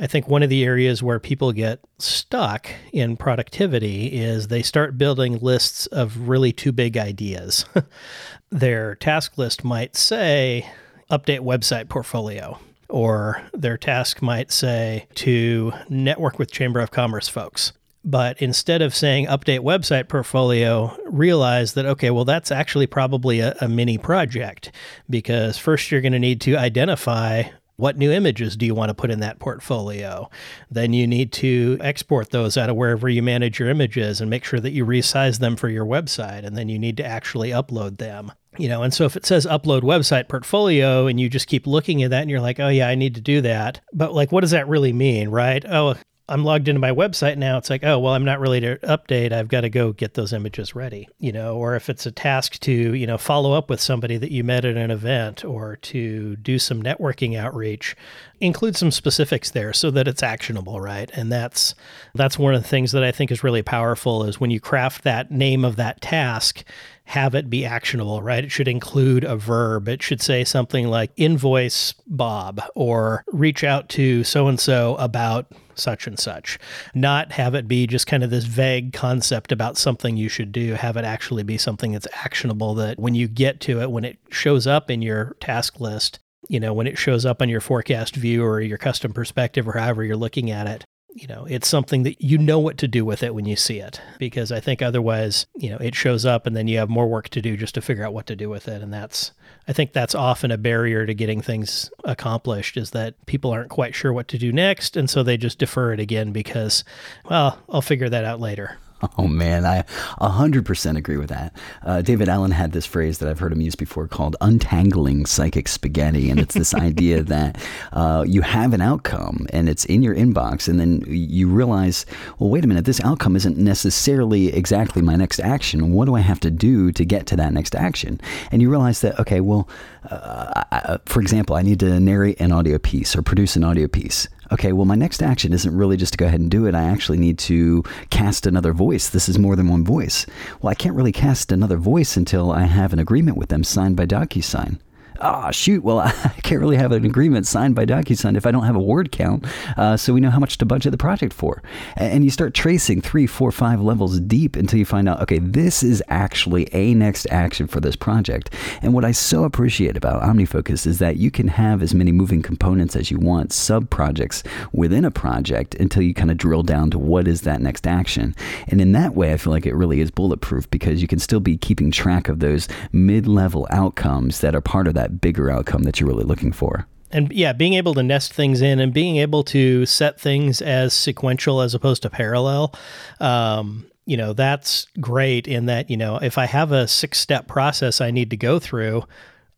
I 0.03 0.07
think 0.07 0.29
one 0.29 0.43
of 0.43 0.49
the 0.49 0.65
areas 0.65 1.03
where 1.03 1.21
people 1.21 1.53
get 1.53 1.79
stuck 1.99 2.67
in 2.91 3.19
productivity 3.19 4.07
is 4.07 4.49
they 4.49 4.63
start 4.63 4.97
building 4.97 5.39
lists 5.41 5.85
of 5.89 6.27
really 6.27 6.53
too 6.53 6.73
big 6.73 6.97
ideas. 6.97 7.67
their 8.51 8.95
task 8.95 9.37
list 9.37 9.63
might 9.63 9.95
say, 9.95 10.67
update 11.11 11.41
website 11.41 11.91
portfolio, 11.91 12.59
or 12.89 13.43
their 13.53 13.77
task 13.77 14.23
might 14.23 14.51
say 14.51 15.07
to 15.17 15.75
network 15.91 16.39
with 16.39 16.51
Chamber 16.51 16.81
of 16.81 16.91
Commerce 16.91 17.29
folks. 17.29 17.75
But 18.03 18.41
instead 18.41 18.81
of 18.81 18.95
saying 18.95 19.27
update 19.27 19.61
website 19.61 20.09
portfolio, 20.09 20.97
realize 21.05 21.75
that, 21.75 21.85
okay, 21.85 22.09
well, 22.09 22.25
that's 22.25 22.51
actually 22.51 22.87
probably 22.87 23.41
a, 23.41 23.55
a 23.61 23.69
mini 23.69 23.99
project 23.99 24.73
because 25.11 25.59
first 25.59 25.91
you're 25.91 26.01
going 26.01 26.15
to 26.15 26.19
need 26.19 26.41
to 26.41 26.57
identify 26.57 27.43
what 27.81 27.97
new 27.97 28.13
images 28.13 28.57
do 28.57 28.67
you 28.67 28.75
want 28.75 28.91
to 28.91 28.95
put 28.95 29.11
in 29.11 29.21
that 29.21 29.39
portfolio? 29.39 30.29
Then 30.71 30.93
you 30.93 31.07
need 31.07 31.33
to 31.33 31.79
export 31.81 32.31
those 32.31 32.57
out 32.57 32.71
of 32.71 32.77
wherever 32.77 33.09
you 33.09 33.23
manage 33.23 33.59
your 33.59 33.71
images 33.71 34.21
and 34.21 34.31
make 34.31 34.45
sure 34.45 34.61
that 34.61 34.73
you 34.73 34.87
resize 34.87 35.39
them 35.39 35.57
for 35.57 35.69
your 35.69 35.87
website. 35.87 36.45
And 36.45 36.57
then 36.57 36.69
you 36.69 36.79
need 36.79 36.97
to 36.99 37.05
actually 37.05 37.51
upload 37.51 37.99
them. 37.99 38.33
You 38.59 38.69
know, 38.69 38.83
and 38.83 38.93
so 38.93 39.05
if 39.05 39.17
it 39.17 39.25
says 39.25 39.47
upload 39.47 39.83
website 39.83 40.29
portfolio 40.29 41.07
and 41.07 41.21
you 41.21 41.29
just 41.29 41.47
keep 41.47 41.67
looking 41.67 42.03
at 42.03 42.11
that 42.11 42.23
and 42.23 42.31
you're 42.31 42.41
like, 42.41 42.59
oh, 42.59 42.69
yeah, 42.69 42.89
I 42.89 42.97
need 42.97 43.15
to 43.15 43.21
do 43.21 43.41
that. 43.43 43.81
But 43.93 44.13
like, 44.13 44.33
what 44.33 44.41
does 44.41 44.51
that 44.51 44.69
really 44.69 44.93
mean, 44.93 45.29
right? 45.29 45.65
Oh, 45.67 45.95
I'm 46.31 46.45
logged 46.45 46.69
into 46.69 46.81
my 46.81 46.93
website 46.93 47.37
now. 47.37 47.59
It's 47.59 47.69
like, 47.69 47.85
oh, 47.85 47.99
well, 47.99 48.15
I'm 48.15 48.25
not 48.25 48.39
really 48.39 48.61
to 48.61 48.77
update. 48.79 49.33
I've 49.33 49.49
got 49.49 49.63
to 49.63 49.69
go 49.69 49.93
get 49.93 50.15
those 50.15 50.33
images 50.33 50.75
ready, 50.77 51.09
you 51.19 51.33
know, 51.33 51.57
or 51.57 51.75
if 51.75 51.91
it's 51.91 52.07
a 52.07 52.13
task 52.13 52.61
to, 52.61 52.73
you 52.73 53.07
know, 53.07 53.19
follow 53.19 53.53
up 53.53 53.69
with 53.69 53.81
somebody 53.81 54.17
that 54.17 54.31
you 54.31 54.45
met 54.45 54.65
at 54.65 54.77
an 54.77 54.93
event 54.93 55.45
or 55.45 55.77
to 55.77 56.37
do 56.37 56.61
some 56.61 56.83
networking 56.83 57.37
outreach, 57.37 57.97
include 58.41 58.77
some 58.77 58.93
specifics 58.93 59.51
there 59.51 59.73
so 59.73 59.91
that 59.91 60.07
it's 60.07 60.23
actionable, 60.23 60.81
right? 60.81 61.11
And 61.15 61.33
that's 61.33 61.75
that's 62.15 62.39
one 62.39 62.55
of 62.55 62.63
the 62.63 62.69
things 62.69 62.93
that 62.93 63.03
I 63.03 63.11
think 63.11 63.33
is 63.33 63.43
really 63.43 63.63
powerful 63.63 64.23
is 64.25 64.41
when 64.41 64.51
you 64.51 64.61
craft 64.61 65.03
that 65.03 65.33
name 65.33 65.65
of 65.65 65.77
that 65.77 66.01
task 66.01 66.65
have 67.05 67.35
it 67.35 67.51
be 67.51 67.65
actionable, 67.67 68.23
right? 68.23 68.45
It 68.45 68.53
should 68.53 68.69
include 68.69 69.25
a 69.25 69.37
verb. 69.37 69.89
It 69.89 70.01
should 70.01 70.23
say 70.23 70.45
something 70.45 70.87
like 70.87 71.11
invoice 71.17 71.93
Bob 72.07 72.63
or 72.77 73.25
reach 73.33 73.65
out 73.65 73.89
to 73.91 74.23
so 74.23 74.47
and 74.47 74.61
so 74.61 74.95
about 74.95 75.51
such 75.81 76.07
and 76.07 76.19
such. 76.19 76.59
Not 76.95 77.33
have 77.33 77.55
it 77.55 77.67
be 77.67 77.87
just 77.87 78.07
kind 78.07 78.23
of 78.23 78.31
this 78.31 78.45
vague 78.45 78.93
concept 78.93 79.53
about 79.53 79.77
something 79.77 80.17
you 80.17 80.29
should 80.29 80.53
do. 80.53 80.75
Have 80.75 80.97
it 80.97 81.05
actually 81.05 81.43
be 81.43 81.59
something 81.59 81.93
that's 81.93 82.09
actionable 82.13 82.75
that 82.75 82.99
when 82.99 83.15
you 83.15 83.29
get 83.29 83.61
to 83.61 83.81
it, 83.81 83.91
when 83.91 84.05
it 84.05 84.19
shows 84.31 84.67
up 84.67 84.91
in 84.91 85.03
your 85.03 85.37
task 85.41 85.81
list, 85.81 86.19
you 86.49 86.61
know, 86.61 86.73
when 86.73 86.87
it 86.87 86.99
shows 86.99 87.27
up 87.27 87.43
on 87.43 87.49
your 87.49 87.61
forecast 87.61 88.17
view 88.17 88.45
or 88.45 88.61
your 88.61 88.79
custom 88.79 89.13
perspective 89.13 89.69
or 89.69 89.73
however 89.73 90.05
you're 90.05 90.17
looking 90.17 90.51
at 90.51 90.67
it, 90.67 90.85
you 91.15 91.27
know, 91.27 91.45
it's 91.49 91.69
something 91.69 92.05
that 92.05 92.23
you 92.23 92.39
know 92.39 92.59
what 92.59 92.79
to 92.79 92.89
do 92.89 93.05
with 93.05 93.23
it 93.23 93.35
when 93.35 93.45
you 93.45 93.57
see 93.57 93.79
it. 93.79 94.01
Because 94.19 94.53
I 94.53 94.61
think 94.61 94.81
otherwise, 94.81 95.47
you 95.57 95.71
know, 95.71 95.79
it 95.79 95.95
shows 95.95 96.25
up 96.25 96.47
and 96.47 96.57
then 96.57 96.69
you 96.69 96.79
have 96.79 96.89
more 96.89 97.09
work 97.09 97.29
to 97.31 97.43
do 97.43 97.57
just 97.57 97.75
to 97.75 97.81
figure 97.81 98.05
out 98.05 98.15
what 98.15 98.27
to 98.27 98.37
do 98.37 98.49
with 98.49 98.69
it. 98.69 98.83
And 98.83 98.93
that's, 98.93 99.33
I 99.71 99.73
think 99.73 99.93
that's 99.93 100.17
often 100.17 100.51
a 100.51 100.59
barrier 100.59 101.07
to 101.07 101.15
getting 101.15 101.41
things 101.41 101.93
accomplished 102.03 102.77
is 102.77 102.91
that 102.91 103.15
people 103.27 103.53
aren't 103.53 103.71
quite 103.71 103.95
sure 103.95 104.13
what 104.13 104.27
to 104.27 104.37
do 104.37 104.51
next. 104.51 104.97
And 104.97 105.09
so 105.09 105.23
they 105.23 105.37
just 105.37 105.61
defer 105.61 105.93
it 105.93 106.01
again 106.01 106.33
because, 106.33 106.83
well, 107.27 107.57
I'll 107.69 107.81
figure 107.81 108.09
that 108.09 108.25
out 108.25 108.41
later. 108.41 108.79
Oh 109.19 109.27
man, 109.27 109.67
I 109.67 109.83
100% 110.21 110.97
agree 110.97 111.17
with 111.17 111.29
that. 111.29 111.55
Uh, 111.83 112.01
David 112.01 112.29
Allen 112.29 112.53
had 112.53 112.73
this 112.73 112.87
phrase 112.87 113.19
that 113.19 113.29
I've 113.29 113.39
heard 113.39 113.53
him 113.53 113.61
use 113.61 113.75
before 113.75 114.09
called 114.09 114.37
untangling 114.41 115.27
psychic 115.27 115.69
spaghetti. 115.69 116.31
And 116.31 116.41
it's 116.41 116.55
this 116.55 116.75
idea 116.75 117.23
that 117.25 117.59
uh, 117.93 118.25
you 118.27 118.41
have 118.43 118.73
an 118.73 118.81
outcome 118.81 119.47
and 119.53 119.69
it's 119.69 119.85
in 119.87 120.03
your 120.03 120.15
inbox, 120.15 120.69
and 120.69 120.81
then 120.81 121.05
you 121.07 121.49
realize, 121.49 122.07
well, 122.39 122.51
wait 122.51 122.65
a 122.65 122.67
minute, 122.67 122.85
this 122.85 123.01
outcome 123.03 123.37
isn't 123.37 123.59
necessarily 123.59 124.55
exactly 124.55 125.03
my 125.03 125.17
next 125.17 125.41
action. 125.41 125.93
What 125.93 126.07
do 126.07 126.15
I 126.15 126.21
have 126.21 126.41
to 126.41 126.51
do 126.51 126.93
to 126.93 127.05
get 127.05 127.27
to 127.29 127.37
that 127.37 127.53
next 127.53 127.75
action? 127.75 128.21
And 128.51 128.63
you 128.63 128.71
realize 128.71 129.01
that, 129.01 129.19
okay, 129.19 129.41
well, 129.41 129.69
uh, 130.11 130.63
I, 130.73 130.99
for 131.07 131.21
example, 131.21 131.57
I 131.57 131.63
need 131.63 131.81
to 131.81 132.01
narrate 132.01 132.41
an 132.41 132.53
audio 132.53 132.79
piece 132.79 133.15
or 133.15 133.23
produce 133.23 133.57
an 133.57 133.65
audio 133.65 133.87
piece 133.87 134.29
okay, 134.53 134.73
well, 134.73 134.85
my 134.85 134.95
next 134.95 135.23
action 135.23 135.53
isn't 135.53 135.77
really 135.77 135.97
just 135.97 136.13
to 136.13 136.19
go 136.19 136.27
ahead 136.27 136.41
and 136.41 136.51
do 136.51 136.67
it. 136.67 136.75
I 136.75 136.83
actually 136.83 137.19
need 137.19 137.39
to 137.41 137.83
cast 138.11 138.47
another 138.47 138.73
voice. 138.73 139.09
This 139.09 139.29
is 139.29 139.39
more 139.39 139.57
than 139.57 139.69
one 139.69 139.85
voice. 139.85 140.27
Well, 140.61 140.71
I 140.71 140.75
can't 140.75 140.97
really 140.97 141.13
cast 141.13 141.53
another 141.53 141.77
voice 141.77 142.17
until 142.17 142.51
I 142.51 142.65
have 142.65 142.93
an 142.93 142.99
agreement 142.99 143.37
with 143.37 143.49
them 143.49 143.65
signed 143.65 143.97
by 143.97 144.07
DocuSign 144.07 144.79
ah, 145.21 145.49
oh, 145.49 145.51
shoot, 145.51 145.83
well, 145.83 145.99
I 146.01 146.13
can't 146.43 146.61
really 146.61 146.77
have 146.77 146.93
an 146.93 147.05
agreement 147.05 147.47
signed 147.47 147.75
by 147.75 147.85
DocuSign 147.85 148.37
if 148.37 148.47
I 148.47 148.51
don't 148.51 148.65
have 148.65 148.77
a 148.77 148.81
word 148.81 149.13
count, 149.13 149.45
uh, 149.77 149.97
so 149.97 150.13
we 150.13 150.21
know 150.21 150.31
how 150.31 150.39
much 150.39 150.59
to 150.59 150.67
budget 150.67 150.93
the 150.93 150.99
project 150.99 151.33
for. 151.33 151.63
And 151.97 152.25
you 152.25 152.31
start 152.31 152.55
tracing 152.55 153.01
three, 153.01 153.27
four, 153.27 153.53
five 153.53 153.81
levels 153.81 154.21
deep 154.21 154.57
until 154.57 154.79
you 154.79 154.85
find 154.85 155.09
out, 155.09 155.21
okay, 155.23 155.39
this 155.39 155.83
is 155.83 156.03
actually 156.09 156.69
a 156.75 156.95
next 156.95 157.27
action 157.31 157.67
for 157.67 157.81
this 157.81 157.97
project. 157.97 158.55
And 158.83 158.95
what 158.95 159.05
I 159.05 159.13
so 159.13 159.45
appreciate 159.45 159.97
about 159.97 160.23
OmniFocus 160.23 160.87
is 160.87 160.99
that 160.99 161.17
you 161.17 161.31
can 161.31 161.49
have 161.49 161.83
as 161.83 161.95
many 161.95 162.13
moving 162.13 162.43
components 162.43 162.97
as 162.97 163.11
you 163.11 163.19
want, 163.19 163.53
sub 163.53 163.91
projects 163.91 164.43
within 164.73 165.05
a 165.05 165.11
project 165.11 165.75
until 165.77 166.03
you 166.03 166.15
kind 166.15 166.31
of 166.31 166.37
drill 166.37 166.63
down 166.63 166.91
to 166.91 166.99
what 166.99 167.29
is 167.29 167.43
that 167.43 167.61
next 167.61 167.87
action. 167.87 168.35
And 168.69 168.81
in 168.81 168.93
that 168.93 169.15
way, 169.15 169.33
I 169.33 169.37
feel 169.37 169.53
like 169.53 169.67
it 169.67 169.75
really 169.75 170.01
is 170.01 170.11
bulletproof 170.11 170.71
because 170.71 171.03
you 171.03 171.09
can 171.09 171.19
still 171.19 171.41
be 171.41 171.57
keeping 171.57 171.91
track 171.91 172.29
of 172.29 172.41
those 172.41 172.69
mid 172.93 173.27
level 173.27 173.67
outcomes 173.71 174.41
that 174.41 174.55
are 174.55 174.61
part 174.61 174.87
of 174.87 174.95
that 174.95 175.10
bigger 175.11 175.51
outcome 175.51 175.83
that 175.83 176.01
you're 176.01 176.09
really 176.09 176.25
looking 176.25 176.53
for. 176.53 176.87
And 177.13 177.33
yeah, 177.33 177.53
being 177.53 177.75
able 177.75 177.95
to 177.95 178.03
nest 178.03 178.33
things 178.33 178.61
in 178.61 178.79
and 178.79 178.93
being 178.93 179.17
able 179.17 179.43
to 179.45 179.85
set 179.85 180.21
things 180.21 180.63
as 180.63 180.95
sequential 180.95 181.61
as 181.61 181.75
opposed 181.75 182.03
to 182.03 182.11
parallel, 182.11 182.73
um, 183.19 183.87
you 184.07 184.17
know, 184.17 184.33
that's 184.33 184.87
great 185.01 185.49
in 185.49 185.67
that, 185.67 185.91
you 185.91 185.97
know, 185.97 186.19
if 186.19 186.39
I 186.39 186.47
have 186.47 186.73
a 186.73 186.87
six 186.87 187.19
step 187.19 187.49
process 187.49 188.01
I 188.01 188.11
need 188.11 188.31
to 188.31 188.37
go 188.37 188.59
through, 188.59 189.05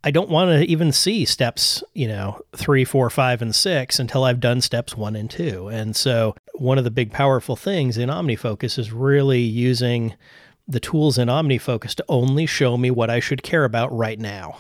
I 0.04 0.10
don't 0.10 0.30
want 0.30 0.50
to 0.50 0.64
even 0.64 0.90
see 0.90 1.24
steps, 1.24 1.84
you 1.94 2.08
know, 2.08 2.40
three, 2.56 2.84
four, 2.84 3.08
five, 3.08 3.40
and 3.40 3.54
six 3.54 4.00
until 4.00 4.24
I've 4.24 4.40
done 4.40 4.60
steps 4.60 4.96
one 4.96 5.14
and 5.14 5.30
two. 5.30 5.68
And 5.68 5.94
so, 5.94 6.34
one 6.54 6.76
of 6.76 6.84
the 6.84 6.90
big 6.90 7.12
powerful 7.12 7.54
things 7.54 7.96
in 7.96 8.08
OmniFocus 8.08 8.78
is 8.78 8.92
really 8.92 9.40
using 9.40 10.14
the 10.66 10.80
tools 10.80 11.18
in 11.18 11.28
OmniFocus 11.28 11.94
to 11.94 12.04
only 12.08 12.46
show 12.46 12.76
me 12.76 12.90
what 12.90 13.10
I 13.10 13.20
should 13.20 13.42
care 13.42 13.64
about 13.64 13.96
right 13.96 14.18
now. 14.18 14.58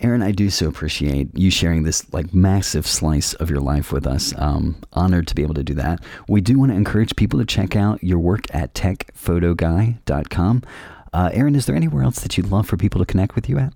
Aaron, 0.00 0.22
I 0.22 0.32
do 0.32 0.48
so 0.48 0.66
appreciate 0.66 1.28
you 1.36 1.50
sharing 1.50 1.82
this 1.82 2.10
like 2.12 2.32
massive 2.32 2.86
slice 2.86 3.34
of 3.34 3.50
your 3.50 3.60
life 3.60 3.92
with 3.92 4.06
us. 4.06 4.32
Um, 4.38 4.76
honored 4.94 5.28
to 5.28 5.34
be 5.34 5.42
able 5.42 5.54
to 5.54 5.62
do 5.62 5.74
that. 5.74 6.02
We 6.26 6.40
do 6.40 6.58
want 6.58 6.72
to 6.72 6.76
encourage 6.76 7.14
people 7.16 7.38
to 7.38 7.44
check 7.44 7.76
out 7.76 8.02
your 8.02 8.18
work 8.18 8.44
at 8.54 8.72
techphotoguy.com. 8.74 10.62
Uh, 11.12 11.30
Aaron, 11.32 11.54
is 11.54 11.66
there 11.66 11.76
anywhere 11.76 12.02
else 12.02 12.20
that 12.20 12.36
you'd 12.36 12.50
love 12.50 12.66
for 12.66 12.76
people 12.76 13.00
to 13.00 13.04
connect 13.04 13.34
with 13.34 13.48
you 13.48 13.58
at? 13.58 13.74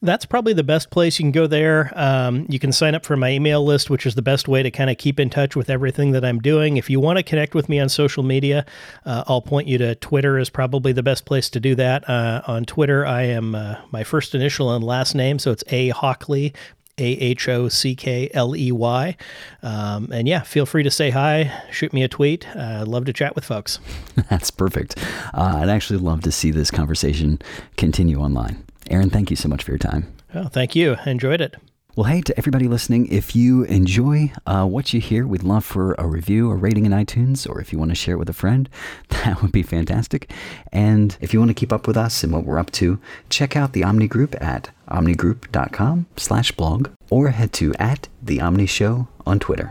That's 0.00 0.24
probably 0.24 0.52
the 0.52 0.64
best 0.64 0.90
place. 0.90 1.18
You 1.18 1.24
can 1.24 1.32
go 1.32 1.46
there. 1.46 1.92
Um, 1.94 2.46
you 2.48 2.58
can 2.58 2.72
sign 2.72 2.94
up 2.94 3.04
for 3.04 3.16
my 3.16 3.30
email 3.30 3.64
list, 3.64 3.90
which 3.90 4.06
is 4.06 4.14
the 4.14 4.22
best 4.22 4.48
way 4.48 4.62
to 4.62 4.70
kind 4.70 4.90
of 4.90 4.98
keep 4.98 5.20
in 5.20 5.30
touch 5.30 5.54
with 5.54 5.70
everything 5.70 6.12
that 6.12 6.24
I'm 6.24 6.40
doing. 6.40 6.76
If 6.76 6.90
you 6.90 7.00
want 7.00 7.18
to 7.18 7.22
connect 7.22 7.54
with 7.54 7.68
me 7.68 7.78
on 7.78 7.88
social 7.88 8.22
media, 8.22 8.64
uh, 9.04 9.24
I'll 9.26 9.42
point 9.42 9.68
you 9.68 9.78
to 9.78 9.94
Twitter 9.96 10.38
is 10.38 10.50
probably 10.50 10.92
the 10.92 11.02
best 11.02 11.24
place 11.24 11.48
to 11.50 11.60
do 11.60 11.74
that. 11.76 12.08
Uh, 12.08 12.42
on 12.46 12.64
Twitter, 12.64 13.06
I 13.06 13.22
am 13.22 13.54
uh, 13.54 13.76
my 13.90 14.04
first 14.04 14.34
initial 14.34 14.74
and 14.74 14.84
last 14.84 15.14
name, 15.14 15.38
so 15.38 15.50
it's 15.52 15.64
A 15.68 15.90
Hockley. 15.90 16.52
A 16.98 17.04
H 17.04 17.48
O 17.48 17.68
C 17.68 17.94
K 17.94 18.30
L 18.34 18.54
E 18.54 18.70
Y. 18.70 19.16
Um, 19.62 20.10
and 20.12 20.28
yeah, 20.28 20.42
feel 20.42 20.66
free 20.66 20.82
to 20.82 20.90
say 20.90 21.10
hi, 21.10 21.62
shoot 21.70 21.92
me 21.92 22.02
a 22.02 22.08
tweet. 22.08 22.46
Uh, 22.54 22.80
I'd 22.82 22.88
love 22.88 23.06
to 23.06 23.12
chat 23.12 23.34
with 23.34 23.44
folks. 23.44 23.78
That's 24.30 24.50
perfect. 24.50 24.98
Uh, 25.32 25.60
I'd 25.62 25.70
actually 25.70 25.98
love 25.98 26.20
to 26.22 26.32
see 26.32 26.50
this 26.50 26.70
conversation 26.70 27.40
continue 27.76 28.18
online. 28.20 28.64
Aaron, 28.92 29.10
thank 29.10 29.30
you 29.30 29.36
so 29.36 29.48
much 29.48 29.64
for 29.64 29.70
your 29.70 29.78
time. 29.78 30.12
Oh, 30.34 30.48
thank 30.48 30.76
you. 30.76 30.96
I 31.04 31.10
enjoyed 31.10 31.40
it. 31.40 31.56
Well, 31.94 32.04
hey, 32.04 32.22
to 32.22 32.38
everybody 32.38 32.68
listening, 32.68 33.08
if 33.08 33.36
you 33.36 33.64
enjoy 33.64 34.32
uh, 34.46 34.64
what 34.64 34.94
you 34.94 35.00
hear, 35.00 35.26
we'd 35.26 35.42
love 35.42 35.62
for 35.62 35.94
a 35.98 36.06
review 36.06 36.50
or 36.50 36.56
rating 36.56 36.86
in 36.86 36.92
iTunes, 36.92 37.46
or 37.46 37.60
if 37.60 37.70
you 37.70 37.78
want 37.78 37.90
to 37.90 37.94
share 37.94 38.14
it 38.14 38.18
with 38.18 38.30
a 38.30 38.34
friend, 38.34 38.70
that 39.10 39.42
would 39.42 39.52
be 39.52 39.62
fantastic. 39.62 40.30
And 40.72 41.16
if 41.20 41.34
you 41.34 41.38
want 41.38 41.50
to 41.50 41.54
keep 41.54 41.70
up 41.72 41.86
with 41.86 41.98
us 41.98 42.24
and 42.24 42.32
what 42.32 42.44
we're 42.44 42.58
up 42.58 42.70
to, 42.72 42.98
check 43.28 43.56
out 43.56 43.74
the 43.74 43.84
Omni 43.84 44.08
Group 44.08 44.34
at 44.42 44.70
omnigroup.com 44.88 46.06
slash 46.16 46.52
blog, 46.52 46.88
or 47.10 47.28
head 47.28 47.52
to 47.54 47.74
at 47.74 48.08
the 48.22 48.40
Omni 48.40 48.66
Show 48.66 49.08
on 49.26 49.38
Twitter. 49.38 49.70